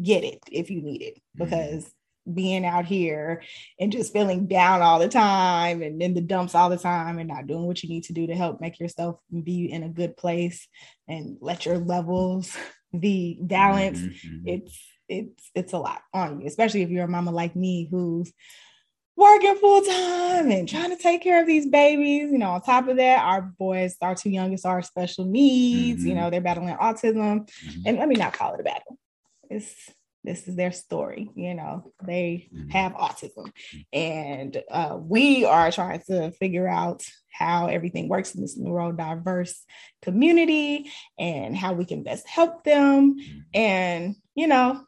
get 0.01 0.23
it 0.23 0.39
if 0.51 0.69
you 0.69 0.81
need 0.81 1.01
it 1.01 1.15
mm-hmm. 1.15 1.45
because 1.45 1.91
being 2.31 2.65
out 2.65 2.85
here 2.85 3.41
and 3.79 3.91
just 3.91 4.13
feeling 4.13 4.47
down 4.47 4.81
all 4.81 4.99
the 4.99 5.09
time 5.09 5.81
and 5.81 6.01
in 6.01 6.13
the 6.13 6.21
dumps 6.21 6.55
all 6.55 6.69
the 6.69 6.77
time 6.77 7.19
and 7.19 7.27
not 7.27 7.47
doing 7.47 7.65
what 7.65 7.83
you 7.83 7.89
need 7.89 8.03
to 8.03 8.13
do 8.13 8.27
to 8.27 8.35
help 8.35 8.61
make 8.61 8.79
yourself 8.79 9.19
be 9.43 9.71
in 9.71 9.83
a 9.83 9.89
good 9.89 10.15
place 10.15 10.67
and 11.07 11.37
let 11.41 11.65
your 11.65 11.77
levels 11.77 12.55
be 12.99 13.39
balanced 13.41 14.03
mm-hmm. 14.03 14.47
it's 14.47 14.79
it's 15.09 15.51
it's 15.55 15.73
a 15.73 15.77
lot 15.77 16.01
on 16.13 16.39
you 16.39 16.47
especially 16.47 16.81
if 16.81 16.89
you're 16.89 17.05
a 17.05 17.09
mama 17.09 17.31
like 17.31 17.55
me 17.55 17.87
who's 17.89 18.31
working 19.15 19.55
full 19.55 19.81
time 19.81 20.51
and 20.51 20.69
trying 20.69 20.95
to 20.95 21.01
take 21.01 21.21
care 21.21 21.41
of 21.41 21.47
these 21.47 21.67
babies 21.67 22.31
you 22.31 22.37
know 22.37 22.51
on 22.51 22.61
top 22.61 22.87
of 22.87 22.97
that 22.97 23.23
our 23.23 23.41
boys 23.41 23.95
our 24.01 24.15
two 24.15 24.29
youngest 24.29 24.65
are 24.65 24.81
special 24.81 25.25
needs 25.25 25.99
mm-hmm. 25.99 26.09
you 26.09 26.15
know 26.15 26.29
they're 26.29 26.41
battling 26.41 26.75
autism 26.75 27.41
mm-hmm. 27.41 27.81
and 27.85 27.97
let 27.97 28.07
me 28.07 28.15
not 28.15 28.33
call 28.33 28.53
it 28.53 28.59
a 28.59 28.63
battle 28.63 28.97
it's 29.49 29.91
this 30.23 30.47
is 30.47 30.55
their 30.55 30.71
story 30.71 31.29
you 31.35 31.53
know 31.53 31.91
they 32.03 32.49
mm-hmm. 32.53 32.69
have 32.69 32.93
autism 32.93 33.51
and 33.91 34.61
uh, 34.71 34.97
we 34.99 35.45
are 35.45 35.71
trying 35.71 36.01
to 36.07 36.31
figure 36.31 36.67
out 36.67 37.03
how 37.31 37.67
everything 37.67 38.07
works 38.07 38.35
in 38.35 38.41
this 38.41 38.57
neurodiverse 38.57 39.55
community 40.01 40.89
and 41.17 41.57
how 41.57 41.73
we 41.73 41.85
can 41.85 42.03
best 42.03 42.27
help 42.27 42.63
them 42.63 43.15
mm-hmm. 43.19 43.39
and 43.53 44.15
you 44.35 44.47
know 44.47 44.81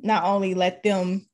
not 0.00 0.24
only 0.24 0.54
let 0.54 0.82
them 0.82 1.26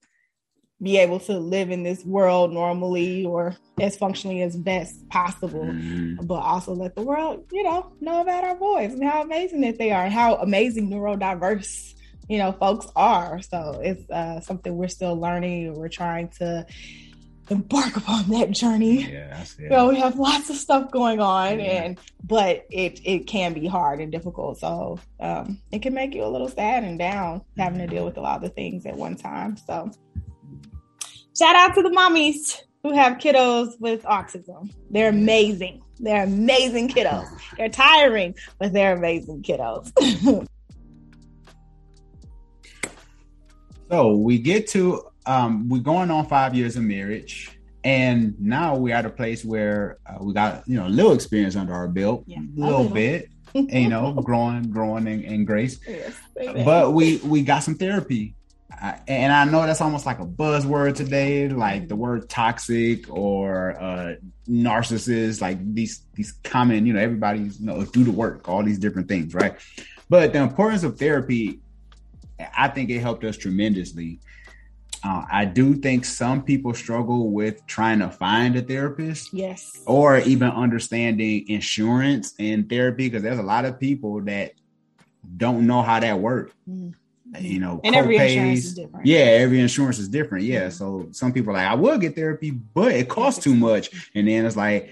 be 0.83 0.99
able 0.99 1.21
to 1.21 1.39
live 1.39 1.71
in 1.71 1.85
this 1.85 2.05
world 2.05 2.53
normally 2.53 3.25
or 3.25 3.55
as 3.81 3.97
functionally 3.97 4.43
as 4.43 4.57
best 4.57 5.09
possible, 5.09 5.65
mm-hmm. 5.65 6.27
but 6.27 6.41
also 6.41 6.75
let 6.75 6.97
the 6.97 7.03
world, 7.03 7.47
you 7.53 7.63
know, 7.63 7.93
know 8.01 8.21
about 8.21 8.43
our 8.43 8.57
boys 8.57 8.93
and 8.93 9.05
how 9.05 9.23
amazing 9.23 9.61
that 9.61 9.79
they 9.79 9.93
are 9.93 10.05
and 10.05 10.13
how 10.13 10.35
amazing 10.37 10.91
neurodiverse 10.91 11.95
you 12.33 12.39
know 12.39 12.53
folks 12.53 12.87
are. 12.97 13.43
So 13.43 13.83
it's 13.85 14.09
uh, 14.11 14.41
something 14.41 14.75
we're 14.75 14.89
still 14.89 15.15
learning. 15.15 15.75
We're 15.75 15.91
trying 15.91 16.29
to 16.39 16.65
embark 17.51 17.95
upon 17.99 18.31
that 18.31 18.53
journey. 18.53 19.03
Yeah, 19.03 19.45
yeah. 19.61 19.69
so 19.69 19.91
we 19.91 20.01
have 20.01 20.17
lots 20.17 20.49
of 20.49 20.57
stuff 20.57 20.91
going 20.91 21.21
on 21.21 21.61
yeah. 21.61 21.83
and 21.83 21.99
but 22.25 22.65
it 22.71 23.01
it 23.05 23.27
can 23.27 23.53
be 23.53 23.67
hard 23.67 24.01
and 24.01 24.11
difficult. 24.11 24.59
So 24.59 24.99
um, 25.21 25.61
it 25.73 25.83
can 25.83 25.93
make 25.93 26.15
you 26.15 26.25
a 26.25 26.31
little 26.35 26.49
sad 26.49 26.85
and 26.85 26.99
down 26.99 27.43
having 27.59 27.81
to 27.81 27.87
deal 27.87 28.07
with 28.07 28.17
a 28.17 28.23
lot 28.23 28.37
of 28.37 28.43
the 28.45 28.49
things 28.49 28.87
at 28.87 28.97
one 28.97 29.17
time. 29.17 29.59
So 29.59 29.91
shout 31.37 31.55
out 31.55 31.75
to 31.75 31.83
the 31.83 31.91
mommies 31.91 32.63
who 32.83 32.95
have 32.95 33.19
kiddos 33.19 33.79
with 33.79 34.05
autism. 34.05 34.73
They're 34.89 35.11
amazing. 35.11 35.83
They're 36.01 36.25
amazing 36.25 36.89
kiddos. 36.89 37.29
They're 37.59 37.69
tiring 37.69 38.35
but 38.59 38.73
they're 38.73 38.97
amazing 38.97 39.43
kiddos 39.43 39.93
So 43.93 44.13
we 44.17 44.39
get 44.39 44.69
to 44.69 45.07
um, 45.27 45.69
we're 45.69 45.83
going 45.83 46.11
on 46.11 46.27
five 46.27 46.55
years 46.55 46.77
of 46.77 46.83
marriage, 46.83 47.51
and 47.85 48.35
now 48.41 48.75
we're 48.75 48.95
at 48.95 49.05
a 49.05 49.11
place 49.11 49.45
where 49.45 49.99
uh, 50.07 50.17
we 50.19 50.33
got 50.33 50.67
you 50.67 50.79
know 50.79 50.87
a 50.87 50.89
little 50.89 51.13
experience 51.13 51.57
under 51.57 51.75
our 51.75 51.89
belt, 51.89 52.25
yeah, 52.27 52.39
a 52.39 52.59
little 52.59 52.89
bit, 52.89 53.29
you 53.53 53.91
know, 53.91 54.15
growing, 54.15 54.71
growing 54.71 55.07
in, 55.07 55.45
grace. 55.45 55.79
Yes, 55.87 56.17
but 56.65 56.95
we 56.95 57.19
we 57.19 57.43
got 57.43 57.65
some 57.65 57.75
therapy, 57.75 58.35
uh, 58.83 58.95
and 59.07 59.31
I 59.31 59.45
know 59.45 59.67
that's 59.67 59.83
almost 59.83 60.07
like 60.07 60.21
a 60.21 60.27
buzzword 60.27 60.97
today, 60.97 61.51
like 61.51 61.89
the 61.89 61.97
word 61.97 62.31
toxic 62.31 63.11
or 63.11 63.79
uh, 63.79 64.15
narcissist, 64.49 65.43
like 65.43 65.59
these 65.75 66.07
these 66.15 66.33
common, 66.45 66.87
you 66.87 66.95
know, 66.95 67.01
everybody's 67.01 67.61
you 67.61 67.67
know 67.67 67.85
do 67.85 68.05
the 68.05 68.11
work, 68.11 68.49
all 68.49 68.63
these 68.63 68.79
different 68.79 69.09
things, 69.09 69.35
right? 69.35 69.55
But 70.09 70.33
the 70.33 70.41
importance 70.41 70.83
of 70.83 70.99
therapy 70.99 71.62
I 72.57 72.69
think 72.69 72.91
it 72.91 73.01
helped 73.01 73.25
us 73.25 73.37
tremendously. 73.37 74.21
Uh, 75.05 75.25
I 75.31 75.45
do 75.47 75.75
think 75.75 76.05
some 76.05 76.45
people 76.45 76.75
struggle 76.75 77.31
with 77.31 77.67
trying 77.67 77.99
to 77.99 78.11
find 78.11 78.57
a 78.57 78.63
therapist. 78.63 79.33
Yes. 79.33 79.83
Or 79.87 80.19
even 80.19 80.49
understanding 80.51 81.49
insurance 81.49 82.35
and 82.39 82.69
therapy 82.69 83.09
because 83.09 83.23
there's 83.23 83.39
a 83.39 83.43
lot 83.43 83.65
of 83.65 83.81
people 83.81 84.21
that 84.23 84.53
don't 85.37 85.67
know 85.67 85.83
how 85.83 85.99
that 86.01 86.19
works. 86.21 86.53
Mm-hmm. 86.69 86.91
You 87.41 87.61
know, 87.61 87.81
and 87.83 87.95
every 87.95 88.17
insurance 88.19 88.65
is 88.67 88.75
different. 88.75 89.07
Yeah, 89.07 89.17
every 89.17 89.59
insurance 89.59 89.99
is 89.99 90.09
different. 90.09 90.45
Yeah. 90.45 90.67
Mm-hmm. 90.67 90.71
So 90.71 91.09
some 91.13 91.33
people 91.33 91.51
are 91.53 91.55
like, 91.55 91.67
I 91.67 91.75
will 91.75 91.97
get 91.99 92.15
therapy, 92.15 92.51
but 92.51 92.93
it 92.93 93.09
costs 93.09 93.43
too 93.43 93.55
much. 93.55 94.11
And 94.15 94.29
then 94.29 94.45
it's 94.45 94.57
like, 94.57 94.91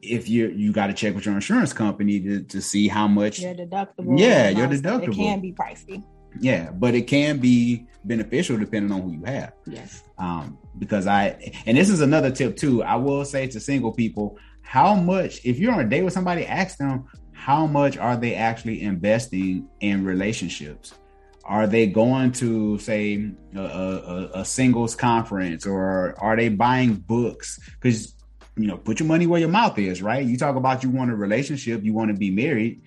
if 0.00 0.28
you 0.28 0.48
you 0.48 0.72
got 0.72 0.86
to 0.86 0.94
check 0.94 1.14
with 1.14 1.26
your 1.26 1.34
insurance 1.34 1.72
company 1.72 2.20
to, 2.20 2.42
to 2.44 2.62
see 2.62 2.88
how 2.88 3.06
much 3.06 3.40
your 3.40 3.54
deductible. 3.54 4.18
Yeah, 4.18 4.48
your 4.48 4.68
deductible. 4.68 5.12
It 5.12 5.16
can 5.16 5.40
be 5.40 5.52
pricey. 5.52 6.02
Yeah, 6.40 6.70
but 6.70 6.94
it 6.94 7.06
can 7.06 7.38
be 7.38 7.86
beneficial 8.04 8.56
depending 8.56 8.92
on 8.92 9.02
who 9.02 9.12
you 9.12 9.24
have. 9.24 9.52
Yes. 9.66 10.02
Um, 10.18 10.58
because 10.78 11.06
I 11.06 11.52
and 11.66 11.76
this 11.76 11.88
is 11.88 12.00
another 12.00 12.30
tip 12.30 12.56
too. 12.56 12.82
I 12.82 12.96
will 12.96 13.24
say 13.24 13.46
to 13.48 13.60
single 13.60 13.92
people, 13.92 14.38
how 14.62 14.94
much 14.94 15.40
if 15.44 15.58
you're 15.58 15.72
on 15.72 15.80
a 15.80 15.88
date 15.88 16.02
with 16.02 16.12
somebody, 16.12 16.46
ask 16.46 16.78
them 16.78 17.06
how 17.32 17.66
much 17.66 17.96
are 17.96 18.16
they 18.16 18.34
actually 18.34 18.82
investing 18.82 19.68
in 19.80 20.04
relationships. 20.04 20.94
Are 21.44 21.68
they 21.68 21.86
going 21.86 22.32
to 22.32 22.76
say 22.78 23.30
a, 23.54 23.60
a, 23.60 24.30
a 24.40 24.44
singles 24.44 24.96
conference 24.96 25.64
or 25.64 26.16
are 26.18 26.34
they 26.34 26.48
buying 26.48 26.94
books? 26.94 27.60
Because 27.80 28.16
you 28.56 28.66
know, 28.66 28.76
put 28.76 28.98
your 28.98 29.06
money 29.06 29.26
where 29.26 29.38
your 29.38 29.50
mouth 29.50 29.78
is, 29.78 30.02
right? 30.02 30.24
You 30.24 30.36
talk 30.36 30.56
about 30.56 30.82
you 30.82 30.90
want 30.90 31.10
a 31.10 31.14
relationship, 31.14 31.84
you 31.84 31.92
want 31.92 32.10
to 32.10 32.16
be 32.16 32.30
married. 32.30 32.82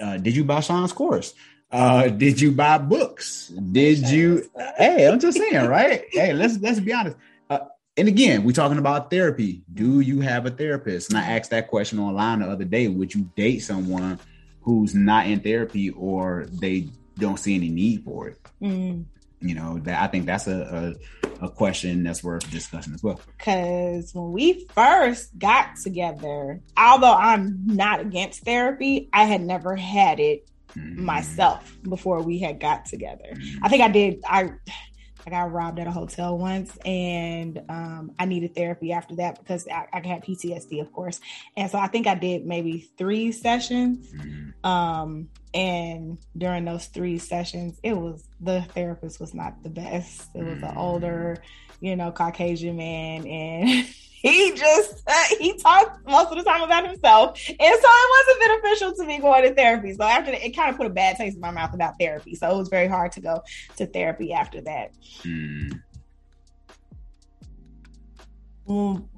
Uh, 0.00 0.18
did 0.18 0.36
you 0.36 0.44
buy 0.44 0.60
Sean's 0.60 0.92
course? 0.92 1.34
Uh, 1.70 2.08
did 2.08 2.40
you 2.40 2.50
buy 2.52 2.78
books? 2.78 3.48
Did 3.48 4.08
you? 4.08 4.50
Hey, 4.78 5.06
I'm 5.06 5.20
just 5.20 5.38
saying, 5.38 5.66
right? 5.66 6.04
hey, 6.10 6.32
let's 6.32 6.58
let's 6.58 6.80
be 6.80 6.92
honest. 6.92 7.16
Uh, 7.50 7.60
and 7.96 8.08
again, 8.08 8.44
we're 8.44 8.52
talking 8.52 8.78
about 8.78 9.10
therapy. 9.10 9.62
Do 9.74 10.00
you 10.00 10.20
have 10.20 10.46
a 10.46 10.50
therapist? 10.50 11.10
And 11.10 11.18
I 11.18 11.36
asked 11.36 11.50
that 11.50 11.68
question 11.68 11.98
online 11.98 12.40
the 12.40 12.46
other 12.46 12.64
day. 12.64 12.88
Would 12.88 13.14
you 13.14 13.30
date 13.36 13.58
someone 13.58 14.18
who's 14.62 14.94
not 14.94 15.26
in 15.26 15.40
therapy 15.40 15.90
or 15.90 16.46
they 16.50 16.88
don't 17.18 17.38
see 17.38 17.54
any 17.54 17.68
need 17.68 18.04
for 18.04 18.28
it? 18.28 18.38
Mm. 18.62 19.04
You 19.40 19.54
know, 19.54 19.78
that 19.80 20.02
I 20.02 20.06
think 20.06 20.24
that's 20.24 20.46
a, 20.46 20.96
a, 21.42 21.46
a 21.46 21.50
question 21.50 22.02
that's 22.02 22.24
worth 22.24 22.50
discussing 22.50 22.94
as 22.94 23.02
well. 23.02 23.20
Because 23.36 24.14
when 24.14 24.32
we 24.32 24.66
first 24.74 25.38
got 25.38 25.76
together, 25.76 26.60
although 26.76 27.14
I'm 27.14 27.66
not 27.66 28.00
against 28.00 28.44
therapy, 28.44 29.10
I 29.12 29.24
had 29.24 29.42
never 29.42 29.76
had 29.76 30.18
it 30.18 30.48
myself 30.76 31.76
before 31.82 32.22
we 32.22 32.38
had 32.38 32.60
got 32.60 32.84
together. 32.86 33.34
I 33.62 33.68
think 33.68 33.82
I 33.82 33.88
did. 33.88 34.20
I 34.26 34.52
I 35.26 35.30
got 35.30 35.52
robbed 35.52 35.78
at 35.78 35.86
a 35.86 35.90
hotel 35.90 36.38
once, 36.38 36.74
and 36.86 37.60
um, 37.68 38.12
I 38.18 38.24
needed 38.24 38.54
therapy 38.54 38.92
after 38.92 39.16
that 39.16 39.38
because 39.38 39.68
I, 39.68 39.86
I, 39.92 40.06
had 40.06 40.24
PTSD, 40.24 40.80
of 40.80 40.90
course. 40.90 41.20
And 41.54 41.70
so 41.70 41.76
I 41.76 41.86
think 41.88 42.06
I 42.06 42.14
did 42.14 42.46
maybe 42.46 42.88
three 42.96 43.32
sessions. 43.32 44.10
Um, 44.64 45.28
and 45.52 46.18
during 46.36 46.64
those 46.64 46.86
three 46.86 47.18
sessions, 47.18 47.78
it 47.82 47.94
was 47.94 48.24
the 48.40 48.62
therapist 48.74 49.20
was 49.20 49.34
not 49.34 49.62
the 49.62 49.68
best. 49.68 50.30
It 50.34 50.44
was 50.44 50.62
an 50.62 50.76
older, 50.76 51.42
you 51.80 51.96
know, 51.96 52.10
Caucasian 52.10 52.76
man, 52.76 53.26
and 53.26 53.68
he 54.22 54.52
just 54.54 55.02
uh, 55.06 55.24
he 55.38 55.56
talked 55.58 56.06
most 56.08 56.30
of 56.30 56.38
the 56.38 56.44
time 56.44 56.62
about 56.62 56.86
himself, 56.86 57.40
and 57.48 57.58
so 57.58 57.64
it 57.64 58.26
wasn't 58.28 58.62
beneficial 58.62 58.94
to 58.94 59.04
me 59.04 59.18
going 59.18 59.44
to 59.44 59.54
therapy. 59.54 59.92
So 59.94 60.04
after 60.04 60.32
that, 60.32 60.44
it 60.44 60.56
kind 60.56 60.70
of 60.70 60.76
put 60.76 60.86
a 60.86 60.90
bad 60.90 61.16
taste 61.16 61.36
in 61.36 61.40
my 61.40 61.50
mouth 61.50 61.74
about 61.74 61.94
therapy. 61.98 62.34
So 62.34 62.50
it 62.50 62.56
was 62.56 62.68
very 62.68 62.88
hard 62.88 63.12
to 63.12 63.20
go 63.20 63.42
to 63.76 63.86
therapy 63.86 64.32
after 64.32 64.60
that. 64.62 64.92
Mm. 65.22 65.80
Mm, 68.68 69.08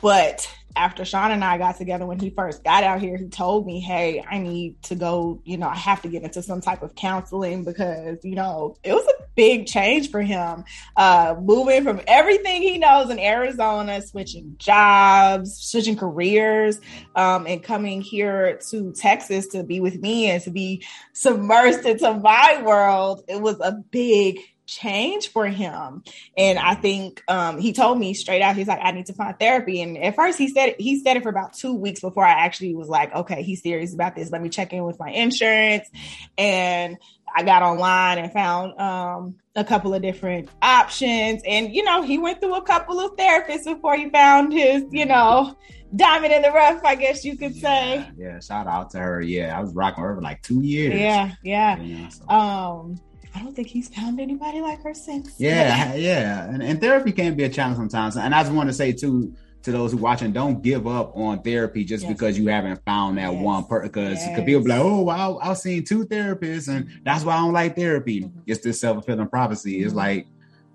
but 0.00 0.50
after 0.76 1.04
Sean 1.04 1.30
and 1.30 1.42
I 1.42 1.58
got 1.58 1.76
together 1.76 2.06
when 2.06 2.20
he 2.20 2.30
first 2.30 2.62
got 2.62 2.84
out 2.84 3.00
here, 3.00 3.16
he 3.16 3.28
told 3.28 3.66
me, 3.66 3.80
Hey, 3.80 4.24
I 4.28 4.38
need 4.38 4.82
to 4.84 4.94
go, 4.94 5.40
you 5.44 5.56
know, 5.56 5.68
I 5.68 5.74
have 5.74 6.02
to 6.02 6.08
get 6.08 6.22
into 6.22 6.42
some 6.42 6.60
type 6.60 6.82
of 6.82 6.94
counseling 6.94 7.64
because, 7.64 8.18
you 8.22 8.34
know, 8.34 8.76
it 8.84 8.92
was 8.92 9.06
a 9.06 9.22
big 9.34 9.66
change 9.66 10.10
for 10.10 10.22
him. 10.22 10.64
Uh, 10.96 11.34
moving 11.40 11.82
from 11.82 12.00
everything 12.06 12.62
he 12.62 12.78
knows 12.78 13.10
in 13.10 13.18
Arizona, 13.18 14.02
switching 14.02 14.54
jobs, 14.58 15.56
switching 15.56 15.96
careers, 15.96 16.80
um, 17.14 17.46
and 17.46 17.62
coming 17.62 18.00
here 18.00 18.60
to 18.68 18.92
Texas 18.92 19.46
to 19.48 19.62
be 19.62 19.80
with 19.80 20.00
me 20.00 20.30
and 20.30 20.42
to 20.42 20.50
be 20.50 20.84
submersed 21.14 21.84
into 21.84 22.12
my 22.14 22.62
world. 22.62 23.22
It 23.28 23.40
was 23.40 23.58
a 23.60 23.72
big 23.72 24.38
change 24.66 25.28
for 25.28 25.46
him. 25.46 26.02
And 26.36 26.58
I 26.58 26.74
think 26.74 27.22
um, 27.28 27.58
he 27.58 27.72
told 27.72 27.98
me 27.98 28.14
straight 28.14 28.42
out, 28.42 28.56
he's 28.56 28.68
like, 28.68 28.80
I 28.82 28.90
need 28.90 29.06
to 29.06 29.12
find 29.12 29.38
therapy. 29.38 29.80
And 29.80 29.96
at 29.98 30.16
first 30.16 30.38
he 30.38 30.48
said 30.48 30.74
he 30.78 31.00
said 31.00 31.16
it 31.16 31.22
for 31.22 31.28
about 31.28 31.54
two 31.54 31.74
weeks 31.74 32.00
before 32.00 32.24
I 32.24 32.32
actually 32.32 32.74
was 32.74 32.88
like, 32.88 33.14
okay, 33.14 33.42
he's 33.42 33.62
serious 33.62 33.94
about 33.94 34.16
this. 34.16 34.30
Let 34.30 34.42
me 34.42 34.48
check 34.48 34.72
in 34.72 34.84
with 34.84 34.98
my 34.98 35.10
insurance. 35.10 35.88
And 36.36 36.98
I 37.34 37.42
got 37.42 37.62
online 37.62 38.18
and 38.18 38.32
found 38.32 38.80
um, 38.80 39.36
a 39.54 39.64
couple 39.64 39.92
of 39.92 40.00
different 40.00 40.48
options. 40.62 41.42
And, 41.46 41.74
you 41.74 41.84
know, 41.84 42.02
he 42.02 42.18
went 42.18 42.40
through 42.40 42.54
a 42.54 42.62
couple 42.62 42.98
of 42.98 43.16
therapists 43.16 43.64
before 43.64 43.96
he 43.96 44.08
found 44.08 44.52
his, 44.52 44.84
you 44.90 45.04
know, 45.04 45.54
diamond 45.94 46.32
in 46.32 46.42
the 46.42 46.50
rough, 46.50 46.82
I 46.84 46.94
guess 46.94 47.24
you 47.24 47.36
could 47.36 47.54
say. 47.54 47.96
Yeah, 47.96 48.10
yeah 48.16 48.40
shout 48.40 48.66
out 48.66 48.90
to 48.90 48.98
her. 48.98 49.20
Yeah, 49.20 49.56
I 49.56 49.60
was 49.60 49.74
rocking 49.74 50.02
her 50.02 50.14
for 50.14 50.22
like 50.22 50.42
two 50.42 50.62
years. 50.62 50.98
Yeah, 50.98 51.34
yeah. 51.42 51.78
yeah 51.78 52.08
so. 52.08 52.28
Um, 52.28 53.00
I 53.36 53.40
don't 53.40 53.54
think 53.54 53.68
he's 53.68 53.88
found 53.88 54.18
anybody 54.18 54.62
like 54.62 54.82
her 54.82 54.94
since. 54.94 55.34
Yeah, 55.38 55.94
yeah. 55.94 56.48
And, 56.48 56.62
and 56.62 56.80
therapy 56.80 57.12
can 57.12 57.34
be 57.34 57.44
a 57.44 57.50
challenge 57.50 57.76
sometimes. 57.76 58.16
And 58.16 58.34
I 58.34 58.42
just 58.42 58.54
want 58.54 58.70
to 58.70 58.72
say 58.72 58.92
too 58.92 59.34
to 59.62 59.72
those 59.72 59.92
who 59.92 59.98
watching, 59.98 60.32
don't 60.32 60.62
give 60.62 60.86
up 60.86 61.14
on 61.14 61.42
therapy 61.42 61.84
just 61.84 62.04
yes. 62.04 62.12
because 62.12 62.38
you 62.38 62.46
haven't 62.46 62.82
found 62.86 63.18
that 63.18 63.34
yes. 63.34 63.42
one 63.42 63.64
person. 63.64 63.88
Because 63.88 64.14
yes. 64.14 64.40
people 64.42 64.62
be 64.62 64.70
like, 64.70 64.80
oh, 64.80 65.02
well, 65.02 65.38
I've 65.42 65.58
seen 65.58 65.84
two 65.84 66.06
therapists, 66.06 66.68
and 66.68 66.88
that's 67.04 67.24
why 67.24 67.34
I 67.34 67.40
don't 67.40 67.52
like 67.52 67.76
therapy. 67.76 68.22
Mm-hmm. 68.22 68.40
It's 68.46 68.62
this 68.62 68.80
self 68.80 68.96
fulfilling 68.96 69.28
prophecy. 69.28 69.80
It's 69.80 69.88
mm-hmm. 69.88 69.98
like 69.98 70.26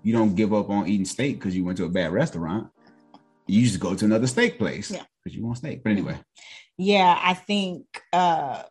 you 0.04 0.12
don't 0.12 0.36
give 0.36 0.54
up 0.54 0.70
on 0.70 0.86
eating 0.86 1.04
steak 1.04 1.40
because 1.40 1.56
you 1.56 1.64
went 1.64 1.78
to 1.78 1.84
a 1.84 1.88
bad 1.88 2.12
restaurant. 2.12 2.68
You 3.48 3.64
just 3.64 3.80
go 3.80 3.96
to 3.96 4.04
another 4.04 4.28
steak 4.28 4.56
place 4.56 4.88
because 4.88 5.04
yeah. 5.26 5.32
you 5.32 5.44
want 5.44 5.58
steak. 5.58 5.82
But 5.82 5.90
anyway, 5.90 6.16
yeah, 6.78 7.18
I 7.20 7.34
think. 7.34 7.86
uh 8.12 8.62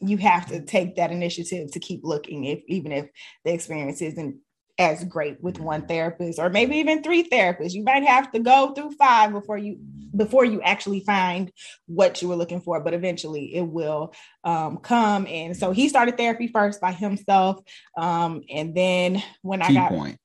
you 0.00 0.16
have 0.18 0.46
to 0.46 0.60
take 0.60 0.96
that 0.96 1.10
initiative 1.10 1.70
to 1.72 1.80
keep 1.80 2.00
looking 2.04 2.44
if 2.44 2.60
even 2.68 2.92
if 2.92 3.08
the 3.44 3.52
experience 3.52 4.02
isn't 4.02 4.36
as 4.78 5.04
great 5.04 5.40
with 5.40 5.60
one 5.60 5.86
therapist 5.86 6.38
or 6.38 6.50
maybe 6.50 6.76
even 6.76 7.02
three 7.02 7.28
therapists. 7.28 7.74
You 7.74 7.84
might 7.84 8.04
have 8.04 8.32
to 8.32 8.40
go 8.40 8.72
through 8.74 8.92
five 8.92 9.32
before 9.32 9.56
you 9.56 9.78
before 10.16 10.44
you 10.44 10.60
actually 10.62 11.00
find 11.00 11.52
what 11.86 12.22
you 12.22 12.28
were 12.28 12.36
looking 12.36 12.60
for 12.60 12.80
but 12.80 12.94
eventually 12.94 13.54
it 13.54 13.62
will 13.62 14.12
um, 14.42 14.78
come. 14.78 15.26
And 15.28 15.56
so 15.56 15.70
he 15.70 15.88
started 15.88 16.16
therapy 16.16 16.48
first 16.48 16.80
by 16.80 16.92
himself 16.92 17.60
um, 17.96 18.42
and 18.50 18.74
then 18.74 19.22
when 19.42 19.60
Key 19.60 19.66
i 19.66 19.74
got 19.74 19.90
point. 19.90 20.18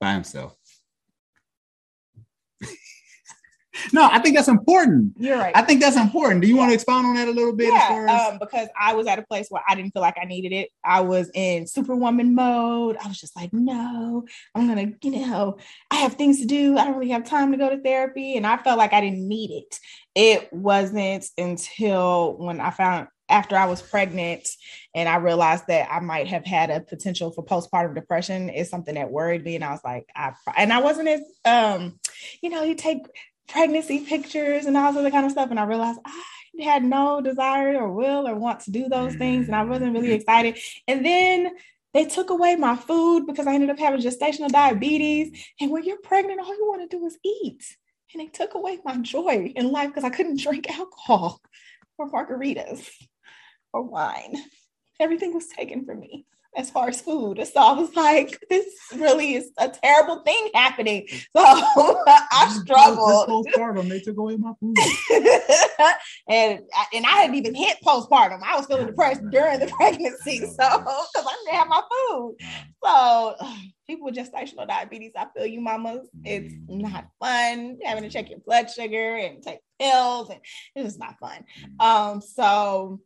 By 0.00 0.14
himself 0.14 0.56
no, 3.92 4.08
I 4.10 4.18
think 4.18 4.36
that's 4.36 4.48
important. 4.48 5.14
You're 5.18 5.38
right. 5.38 5.56
I 5.56 5.62
think 5.62 5.80
that's 5.80 5.96
important. 5.96 6.42
Do 6.42 6.48
you 6.48 6.54
yeah. 6.54 6.60
want 6.60 6.70
to 6.70 6.74
expound 6.74 7.06
on 7.06 7.14
that 7.14 7.28
a 7.28 7.30
little 7.30 7.54
bit? 7.54 7.72
Yeah, 7.72 8.06
as... 8.08 8.32
um, 8.32 8.38
because 8.38 8.68
I 8.78 8.94
was 8.94 9.06
at 9.06 9.18
a 9.18 9.22
place 9.22 9.48
where 9.48 9.62
I 9.68 9.74
didn't 9.74 9.92
feel 9.92 10.02
like 10.02 10.16
I 10.20 10.24
needed 10.24 10.52
it. 10.52 10.70
I 10.84 11.00
was 11.00 11.30
in 11.34 11.66
superwoman 11.66 12.34
mode. 12.34 12.96
I 13.02 13.08
was 13.08 13.18
just 13.18 13.36
like, 13.36 13.52
no, 13.52 14.24
I'm 14.54 14.68
gonna, 14.68 14.92
you 15.02 15.26
know, 15.26 15.58
I 15.90 15.96
have 15.96 16.14
things 16.14 16.40
to 16.40 16.46
do. 16.46 16.76
I 16.76 16.84
don't 16.84 16.96
really 16.96 17.12
have 17.12 17.24
time 17.24 17.52
to 17.52 17.58
go 17.58 17.70
to 17.70 17.80
therapy, 17.80 18.36
and 18.36 18.46
I 18.46 18.56
felt 18.56 18.78
like 18.78 18.92
I 18.92 19.00
didn't 19.00 19.26
need 19.26 19.50
it. 19.50 19.78
It 20.14 20.52
wasn't 20.52 21.26
until 21.38 22.36
when 22.36 22.60
I 22.60 22.70
found 22.70 23.08
after 23.30 23.56
I 23.56 23.66
was 23.66 23.80
pregnant 23.80 24.48
and 24.94 25.08
I 25.08 25.16
realized 25.16 25.68
that 25.68 25.88
I 25.90 26.00
might 26.00 26.26
have 26.28 26.44
had 26.44 26.68
a 26.68 26.80
potential 26.80 27.30
for 27.30 27.44
postpartum 27.44 27.94
depression 27.94 28.50
is 28.50 28.68
something 28.68 28.96
that 28.96 29.10
worried 29.10 29.44
me. 29.44 29.54
And 29.54 29.64
I 29.64 29.70
was 29.70 29.80
like, 29.84 30.06
I, 30.14 30.32
and 30.56 30.72
I 30.72 30.80
wasn't 30.80 31.08
as, 31.08 31.22
um, 31.44 31.98
you 32.42 32.50
know, 32.50 32.64
you 32.64 32.74
take 32.74 33.06
pregnancy 33.50 34.00
pictures 34.00 34.66
and 34.66 34.76
all 34.76 34.96
of 34.96 35.12
kind 35.12 35.26
of 35.26 35.32
stuff. 35.32 35.50
And 35.50 35.60
I 35.60 35.64
realized 35.64 36.00
I 36.04 36.62
had 36.62 36.84
no 36.84 37.20
desire 37.20 37.76
or 37.80 37.92
will 37.92 38.28
or 38.28 38.34
want 38.34 38.60
to 38.60 38.70
do 38.70 38.88
those 38.88 39.14
things. 39.14 39.46
And 39.46 39.56
I 39.56 39.64
mm. 39.64 39.68
wasn't 39.68 39.94
really 39.94 40.12
excited. 40.12 40.58
And 40.86 41.04
then 41.04 41.52
they 41.92 42.04
took 42.04 42.30
away 42.30 42.56
my 42.56 42.76
food 42.76 43.26
because 43.26 43.46
I 43.46 43.54
ended 43.54 43.70
up 43.70 43.78
having 43.78 44.00
gestational 44.00 44.50
diabetes. 44.50 45.36
And 45.60 45.70
when 45.70 45.84
you're 45.84 46.00
pregnant, 46.02 46.40
all 46.40 46.56
you 46.56 46.68
want 46.68 46.88
to 46.88 46.96
do 46.96 47.04
is 47.06 47.18
eat. 47.24 47.76
And 48.12 48.20
they 48.20 48.26
took 48.26 48.54
away 48.54 48.78
my 48.84 48.96
joy 48.98 49.52
in 49.54 49.70
life 49.70 49.88
because 49.88 50.04
I 50.04 50.10
couldn't 50.10 50.40
drink 50.40 50.70
alcohol 50.78 51.40
or 51.98 52.10
margaritas 52.10 52.88
or 53.72 53.82
wine. 53.82 54.36
Everything 54.98 55.32
was 55.34 55.46
taken 55.48 55.84
from 55.84 56.00
me 56.00 56.26
as 56.56 56.70
far 56.70 56.88
as 56.88 57.00
food. 57.00 57.44
So 57.46 57.60
I 57.60 57.72
was 57.72 57.94
like, 57.94 58.38
this 58.48 58.66
really 58.94 59.34
is 59.34 59.50
a 59.58 59.68
terrible 59.68 60.22
thing 60.22 60.50
happening. 60.54 61.06
So 61.08 61.18
I 61.36 62.58
struggled. 62.62 63.28
Postpartum, 63.28 63.88
they 63.88 64.00
took 64.00 64.16
away 64.16 64.36
my 64.36 64.52
food. 64.58 64.76
and, 66.28 66.60
and 66.92 67.06
I 67.06 67.22
hadn't 67.22 67.36
even 67.36 67.54
hit 67.54 67.78
postpartum. 67.84 68.42
I 68.42 68.56
was 68.56 68.66
feeling 68.66 68.86
depressed 68.86 69.22
during 69.30 69.60
the 69.60 69.66
pregnancy. 69.76 70.38
So 70.38 70.56
because 70.56 71.08
I 71.16 71.36
didn't 71.44 71.58
have 71.58 71.68
my 71.68 71.82
food. 71.90 72.36
So 72.84 73.36
people 73.86 74.06
with 74.06 74.16
gestational 74.16 74.66
diabetes, 74.66 75.12
I 75.16 75.26
feel 75.34 75.46
you 75.46 75.60
mamas. 75.60 76.08
It's 76.24 76.52
mm. 76.52 76.80
not 76.80 77.06
fun 77.20 77.78
having 77.84 78.02
to 78.04 78.10
check 78.10 78.30
your 78.30 78.40
blood 78.40 78.70
sugar 78.70 79.16
and 79.16 79.42
take 79.42 79.60
pills 79.78 80.30
and 80.30 80.40
it's 80.74 80.86
just 80.86 80.98
not 80.98 81.18
fun. 81.18 81.44
Mm. 81.80 81.84
Um, 81.84 82.20
so 82.20 83.00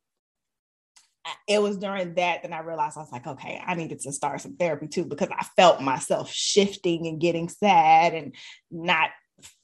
it 1.49 1.61
was 1.61 1.79
during 1.79 2.14
that 2.14 2.43
that 2.43 2.53
I 2.53 2.61
realized 2.61 2.97
I 2.97 3.01
was 3.01 3.12
like, 3.12 3.27
okay, 3.27 3.62
I 3.64 3.75
needed 3.75 4.01
to 4.01 4.12
start 4.12 4.41
some 4.41 4.57
therapy 4.57 4.89
too 4.89 5.05
because 5.05 5.29
I 5.31 5.45
felt 5.57 5.81
myself 5.81 6.31
shifting 6.31 7.07
and 7.07 7.20
getting 7.20 7.49
sad 7.49 8.14
and 8.14 8.35
not, 8.70 9.11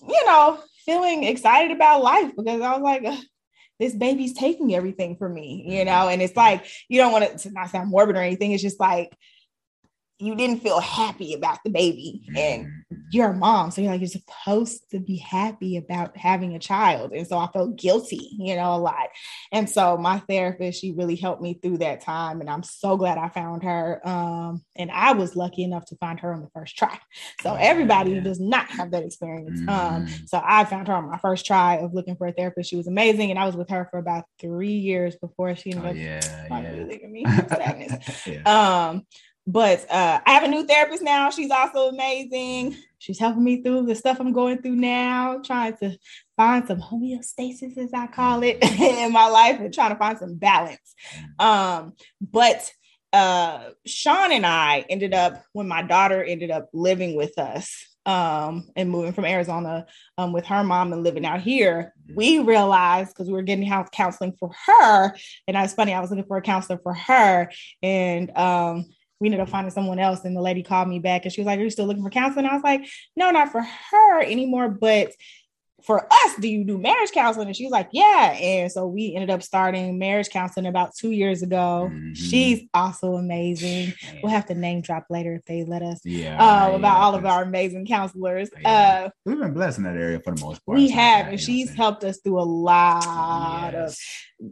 you 0.07 0.27
know, 0.27 0.59
feeling 0.85 1.25
excited 1.25 1.71
about 1.75 2.03
life 2.03 2.33
because 2.37 2.61
I 2.61 2.73
was 2.77 2.83
like, 2.83 3.05
this 3.79 3.95
baby's 3.95 4.35
taking 4.35 4.75
everything 4.75 5.17
from 5.17 5.35
me, 5.35 5.65
you 5.67 5.79
mm-hmm. 5.79 5.87
know, 5.87 6.09
and 6.09 6.21
it's 6.21 6.37
like 6.37 6.67
you 6.89 6.99
don't 6.99 7.13
want 7.13 7.25
it 7.25 7.39
to 7.39 7.51
not 7.51 7.71
sound 7.71 7.91
morbid 7.91 8.17
or 8.17 8.23
anything. 8.23 8.53
It's 8.53 8.63
just 8.63 8.81
like 8.81 9.17
you 10.21 10.35
didn't 10.35 10.61
feel 10.61 10.81
happy 10.81 11.33
about 11.33 11.59
the 11.65 11.71
baby 11.71 12.23
and 12.37 12.67
mm-hmm. 12.67 12.97
you're 13.11 13.31
a 13.31 13.37
mom 13.37 13.71
so 13.71 13.81
you're 13.81 13.91
like 13.91 14.01
you're 14.01 14.09
supposed 14.09 14.83
to 14.91 15.01
be 15.01 15.17
happy 15.17 15.77
about 15.77 16.17
having 16.17 16.55
a 16.55 16.59
child 16.59 17.13
and 17.13 17.27
so 17.27 17.39
i 17.39 17.47
felt 17.49 17.77
guilty 17.77 18.31
you 18.39 18.55
know 18.55 18.75
a 18.75 18.77
lot 18.77 19.09
and 19.51 19.69
so 19.69 19.97
my 19.97 20.19
therapist 20.21 20.81
she 20.81 20.93
really 20.93 21.17
helped 21.17 21.43
me 21.43 21.55
through 21.55 21.79
that 21.79 22.01
time 22.01 22.41
and 22.41 22.51
i'm 22.51 22.63
so 22.63 22.97
glad 22.97 23.19
i 23.19 23.29
found 23.29 23.63
her 23.63 24.07
um, 24.07 24.63
and 24.77 24.91
i 24.91 25.13
was 25.13 25.35
lucky 25.35 25.63
enough 25.63 25.85
to 25.87 25.97
find 25.97 26.21
her 26.21 26.33
on 26.33 26.43
the 26.43 26.51
first 26.55 26.77
try 26.77 26.99
so 27.41 27.51
oh, 27.51 27.59
everybody 27.59 28.13
yeah. 28.13 28.21
does 28.21 28.41
not 28.41 28.69
have 28.69 28.91
that 28.91 29.03
experience 29.03 29.61
um, 29.63 30.07
mm-hmm. 30.07 30.27
so 30.27 30.41
i 30.45 30.65
found 30.65 30.87
her 30.87 30.95
on 30.95 31.09
my 31.09 31.19
first 31.19 31.47
try 31.47 31.77
of 31.77 31.95
looking 31.95 32.17
for 32.17 32.27
a 32.27 32.33
therapist 32.33 32.69
she 32.69 32.77
was 32.77 32.87
amazing 32.87 33.31
and 33.31 33.39
i 33.39 33.47
was 33.47 33.57
with 33.57 33.71
her 33.71 33.89
for 33.91 33.99
about 33.99 34.25
three 34.39 34.75
years 34.75 35.17
before 35.17 35.57
she 35.57 35.73
ended 35.73 35.87
oh, 35.87 35.91
up 35.91 35.97
yeah. 35.97 36.71
Really 36.71 37.01
me 37.07 37.25
yeah. 38.27 38.89
um 38.91 39.07
but 39.47 39.91
uh, 39.91 40.21
I 40.25 40.33
have 40.33 40.45
a 40.45 40.49
new 40.49 40.67
therapist 40.67 41.03
now. 41.03 41.31
She's 41.31 41.51
also 41.51 41.89
amazing. 41.89 42.77
She's 42.99 43.19
helping 43.19 43.43
me 43.43 43.63
through 43.63 43.87
the 43.87 43.95
stuff 43.95 44.21
I'm 44.21 44.33
going 44.33 44.61
through 44.61 44.77
now, 44.77 45.41
trying 45.45 45.77
to 45.79 45.97
find 46.37 46.67
some 46.67 46.81
homeostasis, 46.81 47.79
as 47.79 47.91
I 47.95 48.07
call 48.09 48.43
it, 48.43 48.59
in 48.81 49.13
my 49.13 49.27
life, 49.27 49.59
and 49.59 49.73
trying 49.73 49.91
to 49.91 49.97
find 49.97 50.19
some 50.19 50.35
balance. 50.35 50.95
Um, 51.39 51.95
but 52.21 52.71
uh, 53.13 53.71
Sean 53.87 54.33
and 54.33 54.47
I 54.47 54.85
ended 54.89 55.15
up 55.15 55.43
when 55.53 55.67
my 55.67 55.83
daughter 55.83 56.23
ended 56.23 56.51
up 56.51 56.69
living 56.73 57.17
with 57.17 57.39
us 57.39 57.87
um, 58.07 58.69
and 58.77 58.91
moving 58.91 59.13
from 59.13 59.25
Arizona 59.25 59.87
um, 60.17 60.33
with 60.33 60.47
her 60.47 60.65
mom 60.65 60.93
and 60.93 61.03
living 61.03 61.27
out 61.27 61.41
here, 61.41 61.95
we 62.15 62.39
realized 62.39 63.11
because 63.11 63.29
we 63.29 63.35
were 63.35 63.43
getting 63.43 63.67
house 63.67 63.89
counseling 63.93 64.35
for 64.39 64.51
her, 64.67 65.15
and 65.47 65.57
it's 65.57 65.75
funny. 65.75 65.93
I 65.93 66.01
was 66.01 66.11
looking 66.11 66.25
for 66.25 66.37
a 66.37 66.43
counselor 66.43 66.79
for 66.83 66.95
her, 66.95 67.51
and 67.83 68.37
um, 68.37 68.87
we 69.21 69.29
ended 69.29 69.41
up 69.41 69.49
finding 69.49 69.71
someone 69.71 69.99
else. 69.99 70.25
And 70.25 70.37
the 70.37 70.41
lady 70.41 70.63
called 70.63 70.89
me 70.89 70.99
back 70.99 71.25
and 71.25 71.33
she 71.33 71.41
was 71.41 71.47
like, 71.47 71.59
Are 71.59 71.63
you 71.63 71.71
still 71.71 71.87
looking 71.87 72.03
for 72.03 72.11
counseling? 72.11 72.47
I 72.47 72.55
was 72.55 72.63
like, 72.63 72.89
No, 73.17 73.31
not 73.31 73.53
for 73.53 73.63
her 73.63 74.23
anymore. 74.23 74.69
But 74.69 75.13
for 75.85 76.07
us, 76.13 76.37
do 76.39 76.49
you 76.49 76.65
do 76.65 76.79
marriage 76.79 77.13
counseling? 77.13 77.47
And 77.47 77.57
she's 77.57 77.71
like, 77.71 77.89
yeah. 77.93 78.33
And 78.33 78.71
so 78.71 78.87
we 78.87 79.15
ended 79.15 79.31
up 79.31 79.43
starting 79.43 79.99
marriage 79.99 80.29
counseling 80.29 80.67
about 80.67 80.95
two 80.95 81.11
years 81.11 81.43
ago. 81.43 81.89
Mm-hmm. 81.91 82.13
She's 82.15 82.63
also 82.75 83.15
amazing. 83.15 83.95
Man. 84.05 84.21
We'll 84.23 84.33
have 84.33 84.47
to 84.47 84.55
name 84.55 84.83
drop 84.83 85.07
later 85.11 85.35
if 85.35 85.45
they 85.45 85.65
let 85.65 85.83
us. 85.83 86.01
Yeah. 86.05 86.37
Uh, 86.39 86.77
about 86.77 86.99
all 86.99 87.15
of 87.15 87.25
our 87.25 87.43
amazing 87.43 87.87
counselors. 87.87 88.51
Yeah. 88.61 89.07
Uh, 89.07 89.11
We've 89.25 89.39
been 89.39 89.55
blessed 89.55 89.79
in 89.79 89.85
that 89.85 89.97
area 89.97 90.21
for 90.21 90.35
the 90.35 90.45
most 90.45 90.65
part. 90.65 90.79
We 90.79 90.91
have, 90.91 91.29
and 91.29 91.41
she's 91.41 91.75
helped 91.75 92.05
us 92.05 92.19
through 92.21 92.41
a 92.41 92.45
lot 92.45 93.73
yes. 93.73 93.99
of 94.41 94.51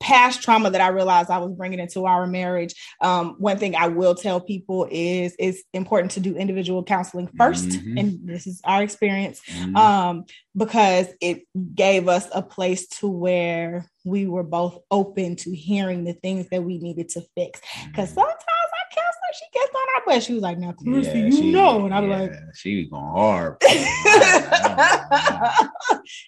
past 0.00 0.42
trauma 0.42 0.70
that 0.70 0.80
I 0.80 0.88
realized 0.88 1.30
I 1.30 1.38
was 1.38 1.52
bringing 1.52 1.78
into 1.78 2.06
our 2.06 2.26
marriage. 2.26 2.74
Um, 3.00 3.36
one 3.38 3.58
thing 3.58 3.74
I 3.74 3.88
will 3.88 4.14
tell 4.14 4.40
people 4.40 4.86
is 4.90 5.34
it's 5.38 5.62
important 5.72 6.12
to 6.12 6.20
do 6.20 6.36
individual 6.36 6.82
counseling 6.82 7.28
1st 7.28 7.68
mm-hmm. 7.68 7.98
and 7.98 8.28
this 8.28 8.46
is 8.46 8.60
our 8.64 8.82
experience, 8.82 9.40
mm-hmm. 9.48 9.76
um, 9.76 10.24
because 10.56 11.08
it 11.20 11.42
gave 11.74 12.08
us 12.08 12.28
a 12.32 12.42
place 12.42 12.86
to 12.88 13.08
where 13.08 13.90
we 14.04 14.26
were 14.26 14.44
both 14.44 14.78
open 14.90 15.36
to 15.36 15.54
hearing 15.54 16.04
the 16.04 16.14
things 16.14 16.48
that 16.50 16.62
we 16.62 16.78
needed 16.78 17.08
to 17.10 17.22
fix. 17.34 17.60
Because 17.86 18.10
mm-hmm. 18.10 18.20
sometimes 18.20 18.55
she 19.38 19.44
gets 19.52 19.74
on 19.74 19.82
our 19.94 20.02
butt. 20.06 20.22
She 20.22 20.34
was 20.34 20.42
like, 20.42 20.58
"Now, 20.58 20.72
Clarissa, 20.72 21.16
yeah, 21.16 21.24
you 21.26 21.32
she, 21.32 21.52
know," 21.52 21.84
and 21.84 21.94
I 21.94 22.00
was 22.00 22.08
yeah, 22.10 22.20
like, 22.20 22.32
"She 22.54 22.76
was 22.78 22.88
going 22.88 23.04
hard." 23.04 23.56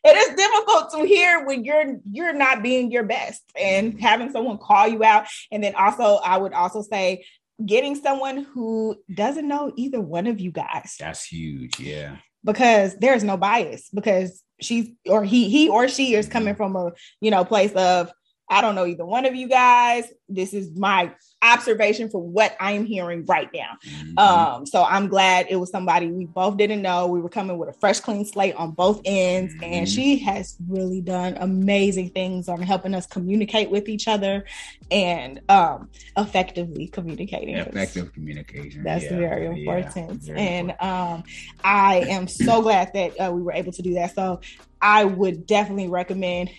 it 0.05 0.17
is 0.17 0.35
difficult 0.37 0.91
to 0.93 1.05
hear 1.07 1.47
when 1.47 1.65
you're 1.65 1.97
you're 2.11 2.35
not 2.35 2.63
being 2.63 2.91
your 2.91 3.05
best, 3.05 3.43
and 3.59 4.01
having 4.01 4.31
someone 4.31 4.59
call 4.59 4.89
you 4.89 5.05
out, 5.05 5.27
and 5.51 5.63
then 5.63 5.75
also, 5.75 6.17
I 6.25 6.39
would 6.39 6.53
also 6.53 6.83
say 6.83 7.25
getting 7.65 7.95
someone 7.95 8.45
who 8.45 8.97
doesn't 9.13 9.49
know 9.49 9.73
either 9.77 10.01
one 10.01 10.27
of 10.27 10.41
you 10.41 10.51
guys. 10.51 10.97
That's 10.99 11.27
huge. 11.27 11.81
Yeah. 11.81 12.17
Because 12.45 12.97
there's 12.97 13.25
no 13.25 13.37
bias 13.37 13.91
because 13.93 14.43
she's 14.61 14.91
or 15.07 15.25
he 15.25 15.49
he 15.49 15.69
or 15.69 15.89
she 15.89 16.15
is 16.15 16.29
coming 16.29 16.55
mm-hmm. 16.55 16.57
from 16.57 16.77
a 16.77 16.93
you 17.21 17.31
know 17.31 17.45
place 17.45 17.73
of 17.73 18.13
I 18.51 18.61
don't 18.61 18.75
know 18.75 18.87
either 18.87 19.05
one 19.05 19.27
of 19.27 19.35
you 19.35 19.49
guys. 19.49 20.11
This 20.29 20.53
is 20.53 20.77
my 20.77 21.13
observation 21.43 22.11
for 22.11 22.21
what 22.21 22.57
I'm 22.61 22.85
hearing 22.85 23.25
right 23.27 23.49
now. 23.55 23.77
Mm-hmm. 23.87 24.19
Um, 24.19 24.67
so 24.67 24.85
I'm 24.85 25.09
glad 25.09 25.47
it 25.49 25.57
was 25.57 25.71
somebody 25.71 26.09
we 26.09 26.27
both 26.27 26.57
didn't 26.57 26.83
know. 26.83 27.07
We 27.07 27.21
were 27.21 27.29
coming 27.29 27.59
with 27.59 27.69
a 27.69 27.73
fresh, 27.75 28.01
clean 28.01 28.25
slate 28.25 28.55
on 28.57 28.73
both 28.73 29.01
ends, 29.05 29.55
mm-hmm. 29.55 29.65
and 29.65 29.89
she 29.89 30.19
has 30.19 30.57
really 30.69 31.01
done 31.01 31.37
amazing 31.41 32.11
things 32.11 32.49
on 32.49 32.61
helping 32.61 32.95
us 32.95 33.07
communicate 33.07 33.71
with 33.71 33.89
each 33.89 34.09
other 34.09 34.45
and 34.91 35.41
um, 35.49 35.89
effectively 36.17 36.89
communicating. 36.89 37.57
Effective 37.57 38.13
communication. 38.13 38.83
That's 38.83 39.05
yeah. 39.05 39.17
very 39.17 39.47
important. 39.47 40.23
Yeah, 40.23 40.35
very 40.35 40.41
and. 40.41 40.75
Um, 40.81 41.25
I 41.65 42.05
am 42.09 42.29
so 42.29 42.63
glad 42.63 42.93
that 42.95 43.21
uh, 43.21 43.33
we 43.33 43.43
were 43.43 43.53
able 43.53 43.73
to 43.73 43.83
do 43.83 43.95
that. 43.95 44.15
So 44.15 44.41
I 44.81 45.05
would 45.05 45.47
definitely 45.47 45.89
recommend 45.89 46.51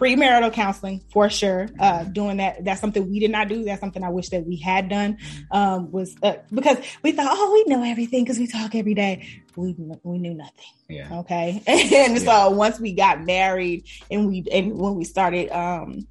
premarital 0.00 0.52
counseling 0.52 1.02
for 1.12 1.28
sure. 1.28 1.68
Uh, 1.78 2.04
doing 2.04 2.38
that, 2.38 2.64
that's 2.64 2.80
something 2.80 3.08
we 3.10 3.20
did 3.20 3.30
not 3.30 3.48
do. 3.48 3.64
That's 3.64 3.80
something 3.80 4.02
I 4.02 4.08
wish 4.08 4.30
that 4.30 4.46
we 4.46 4.56
had 4.56 4.88
done. 4.88 5.18
Um, 5.50 5.92
was 5.92 6.16
uh, 6.22 6.36
because 6.52 6.78
we 7.02 7.12
thought, 7.12 7.28
oh, 7.30 7.52
we 7.52 7.72
know 7.72 7.82
everything 7.84 8.24
because 8.24 8.38
we 8.38 8.46
talk 8.46 8.74
every 8.74 8.94
day. 8.94 9.28
We 9.56 9.76
we 10.02 10.18
knew 10.18 10.34
nothing. 10.34 10.64
Yeah. 10.88 11.18
Okay. 11.20 11.62
and 11.66 11.90
yeah. 11.90 12.18
so 12.18 12.50
once 12.50 12.80
we 12.80 12.94
got 12.94 13.24
married 13.24 13.84
and 14.10 14.26
we 14.26 14.44
and 14.50 14.78
when 14.78 14.94
we 14.94 15.04
started 15.04 15.50
um 15.50 16.06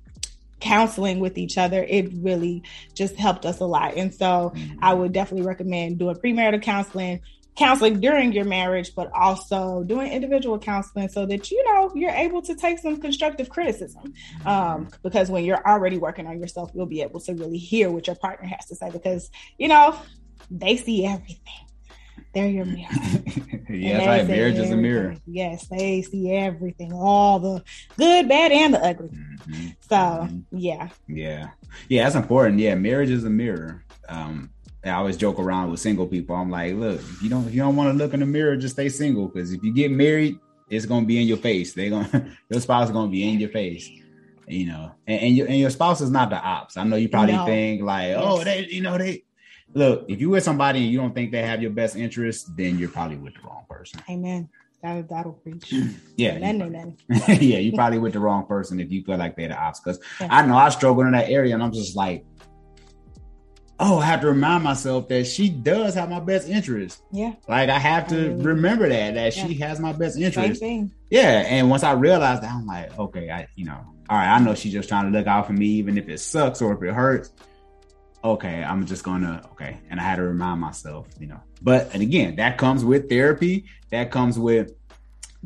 counseling 0.59 1.19
with 1.19 1.37
each 1.37 1.57
other, 1.57 1.83
it 1.83 2.11
really 2.15 2.63
just 2.93 3.15
helped 3.15 3.45
us 3.45 3.59
a 3.59 3.65
lot. 3.65 3.95
And 3.95 4.13
so 4.13 4.51
mm-hmm. 4.53 4.79
I 4.81 4.93
would 4.93 5.13
definitely 5.13 5.47
recommend 5.47 5.99
doing 5.99 6.15
premarital 6.15 6.61
counseling 6.61 7.21
counseling 7.55 7.99
during 7.99 8.31
your 8.31 8.45
marriage, 8.45 8.95
but 8.95 9.11
also 9.13 9.83
doing 9.83 10.11
individual 10.11 10.57
counseling 10.57 11.09
so 11.09 11.25
that 11.25 11.51
you 11.51 11.63
know 11.65 11.91
you're 11.95 12.11
able 12.11 12.41
to 12.41 12.55
take 12.55 12.79
some 12.79 12.99
constructive 12.99 13.49
criticism. 13.49 14.13
Um, 14.45 14.89
because 15.03 15.29
when 15.29 15.43
you're 15.43 15.65
already 15.67 15.97
working 15.97 16.27
on 16.27 16.39
yourself, 16.39 16.71
you'll 16.73 16.85
be 16.85 17.01
able 17.01 17.19
to 17.21 17.33
really 17.33 17.57
hear 17.57 17.89
what 17.89 18.07
your 18.07 18.15
partner 18.15 18.47
has 18.47 18.65
to 18.67 18.75
say 18.75 18.89
because 18.89 19.29
you 19.57 19.67
know 19.67 19.95
they 20.49 20.77
see 20.77 21.05
everything. 21.05 21.65
They're 22.33 22.47
your 22.47 22.65
mirror. 22.65 22.89
yes, 23.69 24.05
right. 24.05 24.27
Marriage 24.27 24.57
is 24.57 24.69
a 24.69 24.75
mirror. 24.75 25.15
Yes, 25.25 25.67
they 25.67 26.03
see 26.03 26.31
everything, 26.31 26.93
all 26.93 27.39
the 27.39 27.63
good, 27.97 28.29
bad, 28.29 28.51
and 28.51 28.75
the 28.75 28.85
ugly. 28.85 29.09
Mm-hmm. 29.09 29.67
So, 29.81 29.95
mm-hmm. 29.95 30.39
yeah. 30.51 30.89
Yeah. 31.07 31.49
Yeah, 31.87 32.03
that's 32.03 32.15
important. 32.15 32.59
Yeah, 32.59 32.75
marriage 32.75 33.09
is 33.09 33.23
a 33.23 33.29
mirror. 33.31 33.83
Um, 34.07 34.51
I 34.83 34.91
always 34.91 35.17
joke 35.17 35.39
around 35.39 35.71
with 35.71 35.79
single 35.79 36.07
people. 36.07 36.35
I'm 36.35 36.49
like, 36.49 36.73
look, 36.75 36.99
if 36.99 37.21
you 37.21 37.29
don't 37.29 37.47
if 37.47 37.53
you 37.53 37.61
don't 37.61 37.75
want 37.75 37.91
to 37.91 37.97
look 37.97 38.13
in 38.13 38.21
the 38.21 38.25
mirror, 38.25 38.55
just 38.55 38.75
stay 38.75 38.89
single. 38.89 39.27
Because 39.27 39.51
if 39.51 39.61
you 39.63 39.73
get 39.73 39.91
married, 39.91 40.39
it's 40.69 40.85
gonna 40.85 41.05
be 41.05 41.21
in 41.21 41.27
your 41.27 41.37
face. 41.37 41.73
They're 41.73 41.89
gonna 41.89 42.37
your 42.49 42.61
spouse 42.61 42.87
is 42.87 42.93
gonna 42.93 43.11
be 43.11 43.29
in 43.29 43.39
your 43.39 43.49
face. 43.49 43.89
You 44.47 44.65
know, 44.65 44.91
and, 45.05 45.21
and 45.21 45.35
your 45.35 45.47
and 45.47 45.57
your 45.57 45.69
spouse 45.69 46.01
is 46.01 46.09
not 46.09 46.29
the 46.29 46.41
ops. 46.41 46.77
I 46.77 46.83
know 46.83 46.95
you 46.95 47.09
probably 47.09 47.35
no. 47.35 47.45
think 47.45 47.81
like, 47.81 48.15
oh, 48.15 48.37
yes. 48.37 48.41
oh, 48.41 48.43
they, 48.43 48.67
you 48.67 48.81
know, 48.81 48.97
they 48.97 49.23
look. 49.73 50.05
If 50.07 50.21
you 50.21 50.29
with 50.29 50.43
somebody 50.43 50.79
and 50.79 50.91
you 50.91 50.97
don't 50.97 51.13
think 51.13 51.31
they 51.31 51.43
have 51.43 51.61
your 51.61 51.71
best 51.71 51.95
interest, 51.95 52.55
then 52.55 52.79
you're 52.79 52.89
probably 52.89 53.17
with 53.17 53.35
the 53.35 53.41
wrong 53.41 53.65
person. 53.69 54.01
Amen. 54.09 54.49
That, 54.81 55.09
that'll 55.09 55.33
preach. 55.33 55.73
yeah. 56.15 56.35
Amen, 56.35 56.61
amen. 56.61 56.97
yeah, 57.27 57.57
you 57.57 57.73
probably 57.73 57.99
with 57.99 58.13
the 58.13 58.19
wrong 58.19 58.45
person 58.45 58.79
if 58.79 58.91
you 58.91 59.03
feel 59.03 59.17
like 59.17 59.35
they're 59.35 59.49
the 59.49 59.61
ops. 59.61 59.81
Because 59.81 59.99
yeah. 60.21 60.29
I 60.31 60.45
know 60.45 60.55
I 60.55 60.69
struggle 60.69 61.03
in 61.03 61.11
that 61.11 61.29
area, 61.29 61.53
and 61.53 61.61
I'm 61.61 61.73
just 61.73 61.95
like, 61.95 62.25
oh, 63.79 63.99
I 63.99 64.05
have 64.05 64.21
to 64.21 64.27
remind 64.27 64.63
myself 64.63 65.07
that 65.07 65.25
she 65.25 65.49
does 65.49 65.95
have 65.95 66.09
my 66.09 66.19
best 66.19 66.49
interest. 66.49 67.01
Yeah. 67.11 67.33
Like 67.47 67.69
I 67.69 67.79
have 67.79 68.07
to 68.09 68.35
remember 68.35 68.89
that 68.89 69.13
that 69.13 69.35
yeah. 69.35 69.47
she 69.47 69.53
has 69.55 69.79
my 69.79 69.93
best 69.93 70.17
interest. 70.17 70.61
Yeah. 71.09 71.43
And 71.47 71.69
once 71.69 71.83
I 71.83 71.93
realized 71.93 72.43
that, 72.43 72.51
I'm 72.51 72.65
like, 72.65 72.97
okay, 72.99 73.29
I, 73.29 73.47
you 73.55 73.65
know, 73.65 73.79
all 74.09 74.17
right, 74.17 74.27
I 74.27 74.39
know 74.39 74.55
she's 74.55 74.73
just 74.73 74.89
trying 74.89 75.11
to 75.11 75.17
look 75.17 75.27
out 75.27 75.47
for 75.47 75.53
me, 75.53 75.67
even 75.67 75.97
if 75.97 76.09
it 76.09 76.19
sucks 76.19 76.61
or 76.61 76.73
if 76.73 76.83
it 76.83 76.93
hurts. 76.93 77.31
Okay, 78.21 78.63
I'm 78.63 78.85
just 78.85 79.05
gonna 79.05 79.41
okay. 79.53 79.77
And 79.89 79.97
I 79.97 80.03
had 80.03 80.17
to 80.17 80.23
remind 80.23 80.59
myself, 80.59 81.07
you 81.19 81.27
know. 81.27 81.39
But 81.61 81.89
and 81.93 82.01
again, 82.01 82.35
that 82.35 82.57
comes 82.57 82.83
with 82.83 83.07
therapy. 83.07 83.65
That 83.91 84.11
comes 84.11 84.37
with 84.37 84.73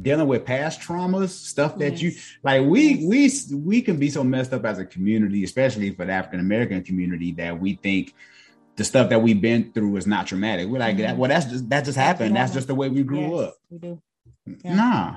dealing 0.01 0.27
with 0.27 0.45
past 0.45 0.81
traumas, 0.81 1.29
stuff 1.29 1.77
that 1.77 1.93
yes. 1.93 2.01
you 2.01 2.11
like. 2.43 2.65
We 2.65 3.05
we 3.05 3.31
we 3.51 3.81
can 3.81 3.97
be 3.97 4.09
so 4.09 4.23
messed 4.23 4.53
up 4.53 4.65
as 4.65 4.79
a 4.79 4.85
community, 4.85 5.43
especially 5.43 5.91
for 5.91 6.05
the 6.05 6.13
African 6.13 6.39
American 6.39 6.83
community, 6.83 7.31
that 7.33 7.59
we 7.59 7.75
think 7.75 8.13
the 8.75 8.83
stuff 8.83 9.09
that 9.09 9.21
we've 9.21 9.41
been 9.41 9.71
through 9.71 9.95
is 9.97 10.07
not 10.07 10.27
traumatic. 10.27 10.67
We're 10.67 10.79
like, 10.79 10.97
mm-hmm. 10.97 11.17
well, 11.17 11.29
that's 11.29 11.45
just 11.45 11.69
that 11.69 11.85
just 11.85 11.97
happened. 11.97 12.35
That's 12.35 12.53
just 12.53 12.67
the 12.67 12.75
way 12.75 12.89
we 12.89 13.03
grew 13.03 13.19
yes, 13.19 13.47
up. 13.47 13.55
We 13.69 13.77
do. 13.77 14.01
Yeah. 14.63 14.75
Nah. 14.75 15.15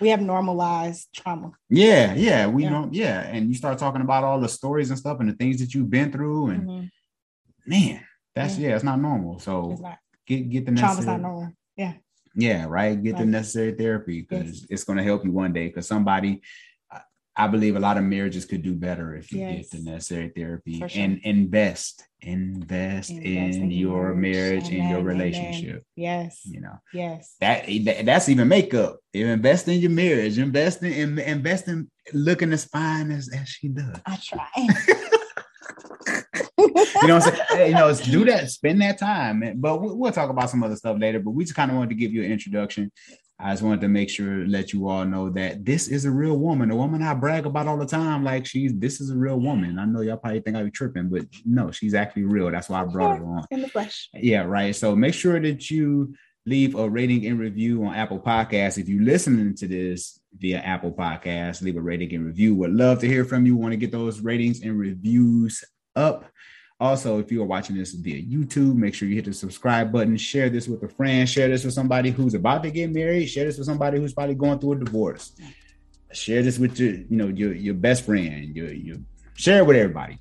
We 0.00 0.08
have 0.08 0.20
normalized 0.20 1.08
trauma. 1.14 1.52
Yeah, 1.70 2.14
yeah, 2.14 2.46
we 2.48 2.64
yeah. 2.64 2.70
don't. 2.70 2.92
Yeah, 2.92 3.20
and 3.20 3.48
you 3.48 3.54
start 3.54 3.78
talking 3.78 4.00
about 4.00 4.24
all 4.24 4.40
the 4.40 4.48
stories 4.48 4.90
and 4.90 4.98
stuff 4.98 5.20
and 5.20 5.28
the 5.28 5.34
things 5.34 5.60
that 5.60 5.72
you've 5.72 5.90
been 5.90 6.10
through, 6.10 6.48
and 6.48 6.68
mm-hmm. 6.68 6.86
man, 7.64 8.04
that's 8.34 8.58
yeah. 8.58 8.70
yeah, 8.70 8.74
it's 8.74 8.84
not 8.84 9.00
normal. 9.00 9.38
So 9.38 9.80
get 10.26 10.50
get 10.50 10.66
the 10.66 10.72
necessary. 10.72 10.94
Trauma's 10.94 11.06
not 11.06 11.20
normal. 11.20 11.52
Yeah. 11.76 11.94
Yeah, 12.34 12.66
right. 12.68 13.00
Get 13.00 13.14
right. 13.14 13.20
the 13.20 13.26
necessary 13.26 13.72
therapy 13.72 14.22
because 14.22 14.60
yes. 14.60 14.66
it's 14.68 14.84
going 14.84 14.98
to 14.98 15.04
help 15.04 15.24
you 15.24 15.32
one 15.32 15.52
day. 15.52 15.68
Because 15.68 15.86
somebody, 15.86 16.42
I 17.36 17.48
believe, 17.48 17.76
a 17.76 17.80
lot 17.80 17.96
of 17.96 18.04
marriages 18.04 18.44
could 18.44 18.62
do 18.62 18.74
better 18.74 19.16
if 19.16 19.32
you 19.32 19.40
yes. 19.40 19.56
get 19.56 19.70
the 19.70 19.90
necessary 19.90 20.32
therapy 20.34 20.78
sure. 20.78 20.88
and 20.94 21.20
invest, 21.24 22.04
invest, 22.20 23.10
invest 23.10 23.56
in, 23.58 23.64
in 23.64 23.70
your 23.70 24.14
marriage, 24.14 24.68
and 24.68 24.90
your 24.90 25.02
relationship. 25.02 25.82
Yes, 25.96 26.40
you 26.44 26.60
know, 26.60 26.78
yes. 26.92 27.34
That, 27.40 27.66
that 27.84 28.06
that's 28.06 28.28
even 28.28 28.48
makeup. 28.48 28.98
Invest 29.12 29.68
in 29.68 29.80
your 29.80 29.90
marriage. 29.90 30.38
Invest 30.38 30.82
in 30.82 31.18
invest 31.18 31.68
in 31.68 31.90
looking 32.12 32.52
as 32.52 32.64
fine 32.66 33.10
as 33.10 33.28
as 33.34 33.48
she 33.48 33.68
does. 33.68 33.96
I 34.06 34.18
try. 34.22 34.48
you 36.58 37.08
know, 37.08 37.20
you 37.56 37.74
know, 37.74 37.94
do 37.94 38.24
that, 38.24 38.50
spend 38.50 38.80
that 38.82 38.98
time. 38.98 39.42
But 39.56 39.80
we'll 39.80 40.12
talk 40.12 40.30
about 40.30 40.50
some 40.50 40.62
other 40.62 40.76
stuff 40.76 40.98
later. 40.98 41.20
But 41.20 41.32
we 41.32 41.44
just 41.44 41.56
kind 41.56 41.70
of 41.70 41.76
wanted 41.76 41.90
to 41.90 41.96
give 41.96 42.12
you 42.12 42.22
an 42.22 42.32
introduction. 42.32 42.90
I 43.38 43.52
just 43.52 43.62
wanted 43.62 43.80
to 43.80 43.88
make 43.88 44.10
sure 44.10 44.46
let 44.46 44.72
you 44.72 44.88
all 44.88 45.04
know 45.04 45.28
that 45.30 45.64
this 45.64 45.88
is 45.88 46.04
a 46.04 46.10
real 46.10 46.38
woman, 46.38 46.70
a 46.70 46.76
woman 46.76 47.02
I 47.02 47.14
brag 47.14 47.46
about 47.46 47.66
all 47.66 47.76
the 47.76 47.86
time. 47.86 48.22
Like 48.22 48.46
she's 48.46 48.72
this 48.74 49.00
is 49.00 49.10
a 49.10 49.16
real 49.16 49.40
woman. 49.40 49.78
I 49.78 49.84
know 49.84 50.02
y'all 50.02 50.16
probably 50.16 50.40
think 50.40 50.56
I 50.56 50.62
be 50.62 50.70
tripping, 50.70 51.08
but 51.08 51.26
no, 51.44 51.72
she's 51.72 51.94
actually 51.94 52.24
real. 52.24 52.50
That's 52.50 52.68
why 52.68 52.82
I 52.82 52.84
brought 52.84 53.18
her 53.18 53.26
on 53.26 53.44
in 53.50 53.62
the 53.62 53.68
flesh. 53.68 54.08
Yeah, 54.14 54.42
right. 54.42 54.74
So 54.74 54.94
make 54.94 55.14
sure 55.14 55.40
that 55.40 55.68
you 55.68 56.14
leave 56.46 56.74
a 56.74 56.88
rating 56.88 57.26
and 57.26 57.38
review 57.38 57.84
on 57.84 57.94
Apple 57.94 58.20
Podcasts. 58.20 58.78
If 58.78 58.88
you're 58.88 59.02
listening 59.02 59.54
to 59.56 59.66
this 59.66 60.20
via 60.36 60.58
Apple 60.58 60.92
Podcasts, 60.92 61.62
leave 61.62 61.76
a 61.76 61.80
rating 61.80 62.14
and 62.14 62.26
review. 62.26 62.54
Would 62.56 62.72
love 62.72 63.00
to 63.00 63.08
hear 63.08 63.24
from 63.24 63.46
you. 63.46 63.56
Want 63.56 63.72
to 63.72 63.78
get 63.78 63.92
those 63.92 64.20
ratings 64.20 64.62
and 64.62 64.78
reviews 64.78 65.64
up. 65.96 66.26
Also, 66.80 67.18
if 67.18 67.30
you 67.30 67.40
are 67.40 67.46
watching 67.46 67.76
this 67.76 67.92
via 67.92 68.20
YouTube, 68.20 68.74
make 68.74 68.94
sure 68.94 69.08
you 69.08 69.14
hit 69.14 69.24
the 69.24 69.32
subscribe 69.32 69.92
button, 69.92 70.16
share 70.16 70.50
this 70.50 70.68
with 70.68 70.82
a 70.82 70.88
friend, 70.88 71.28
share 71.28 71.48
this 71.48 71.64
with 71.64 71.72
somebody 71.72 72.10
who's 72.10 72.34
about 72.34 72.62
to 72.64 72.70
get 72.70 72.92
married, 72.92 73.26
share 73.26 73.44
this 73.44 73.56
with 73.56 73.66
somebody 73.66 73.98
who's 73.98 74.12
probably 74.12 74.34
going 74.34 74.58
through 74.58 74.72
a 74.72 74.78
divorce. 74.80 75.32
Share 76.12 76.42
this 76.42 76.58
with 76.58 76.78
your, 76.78 76.92
you 76.92 77.16
know, 77.16 77.28
your 77.28 77.54
your 77.54 77.74
best 77.74 78.04
friend, 78.04 78.54
your 78.54 78.72
your 78.72 78.96
share 79.34 79.58
it 79.58 79.66
with 79.66 79.76
everybody. 79.76 80.18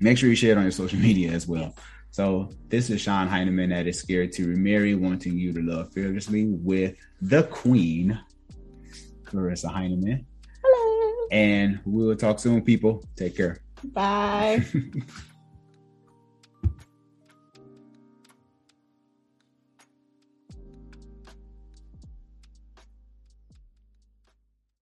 Make 0.00 0.18
sure 0.18 0.28
you 0.28 0.34
share 0.34 0.52
it 0.52 0.58
on 0.58 0.64
your 0.64 0.72
social 0.72 0.98
media 0.98 1.30
as 1.32 1.46
well. 1.46 1.74
So 2.12 2.50
this 2.68 2.90
is 2.90 3.00
Sean 3.00 3.26
Heineman 3.26 3.70
that 3.70 3.86
is 3.86 3.98
scared 3.98 4.32
to 4.32 4.46
remarry, 4.46 4.94
wanting 4.94 5.38
you 5.38 5.50
to 5.54 5.62
love 5.62 5.94
fearlessly 5.94 6.44
with 6.44 6.94
the 7.22 7.44
queen, 7.44 8.20
Larissa 9.32 9.68
Heineman. 9.68 10.26
Hello. 10.62 11.26
And 11.32 11.80
we 11.86 12.06
will 12.06 12.16
talk 12.16 12.38
soon, 12.38 12.60
people. 12.60 13.02
Take 13.16 13.34
care. 13.34 13.62
Bye. 13.82 14.62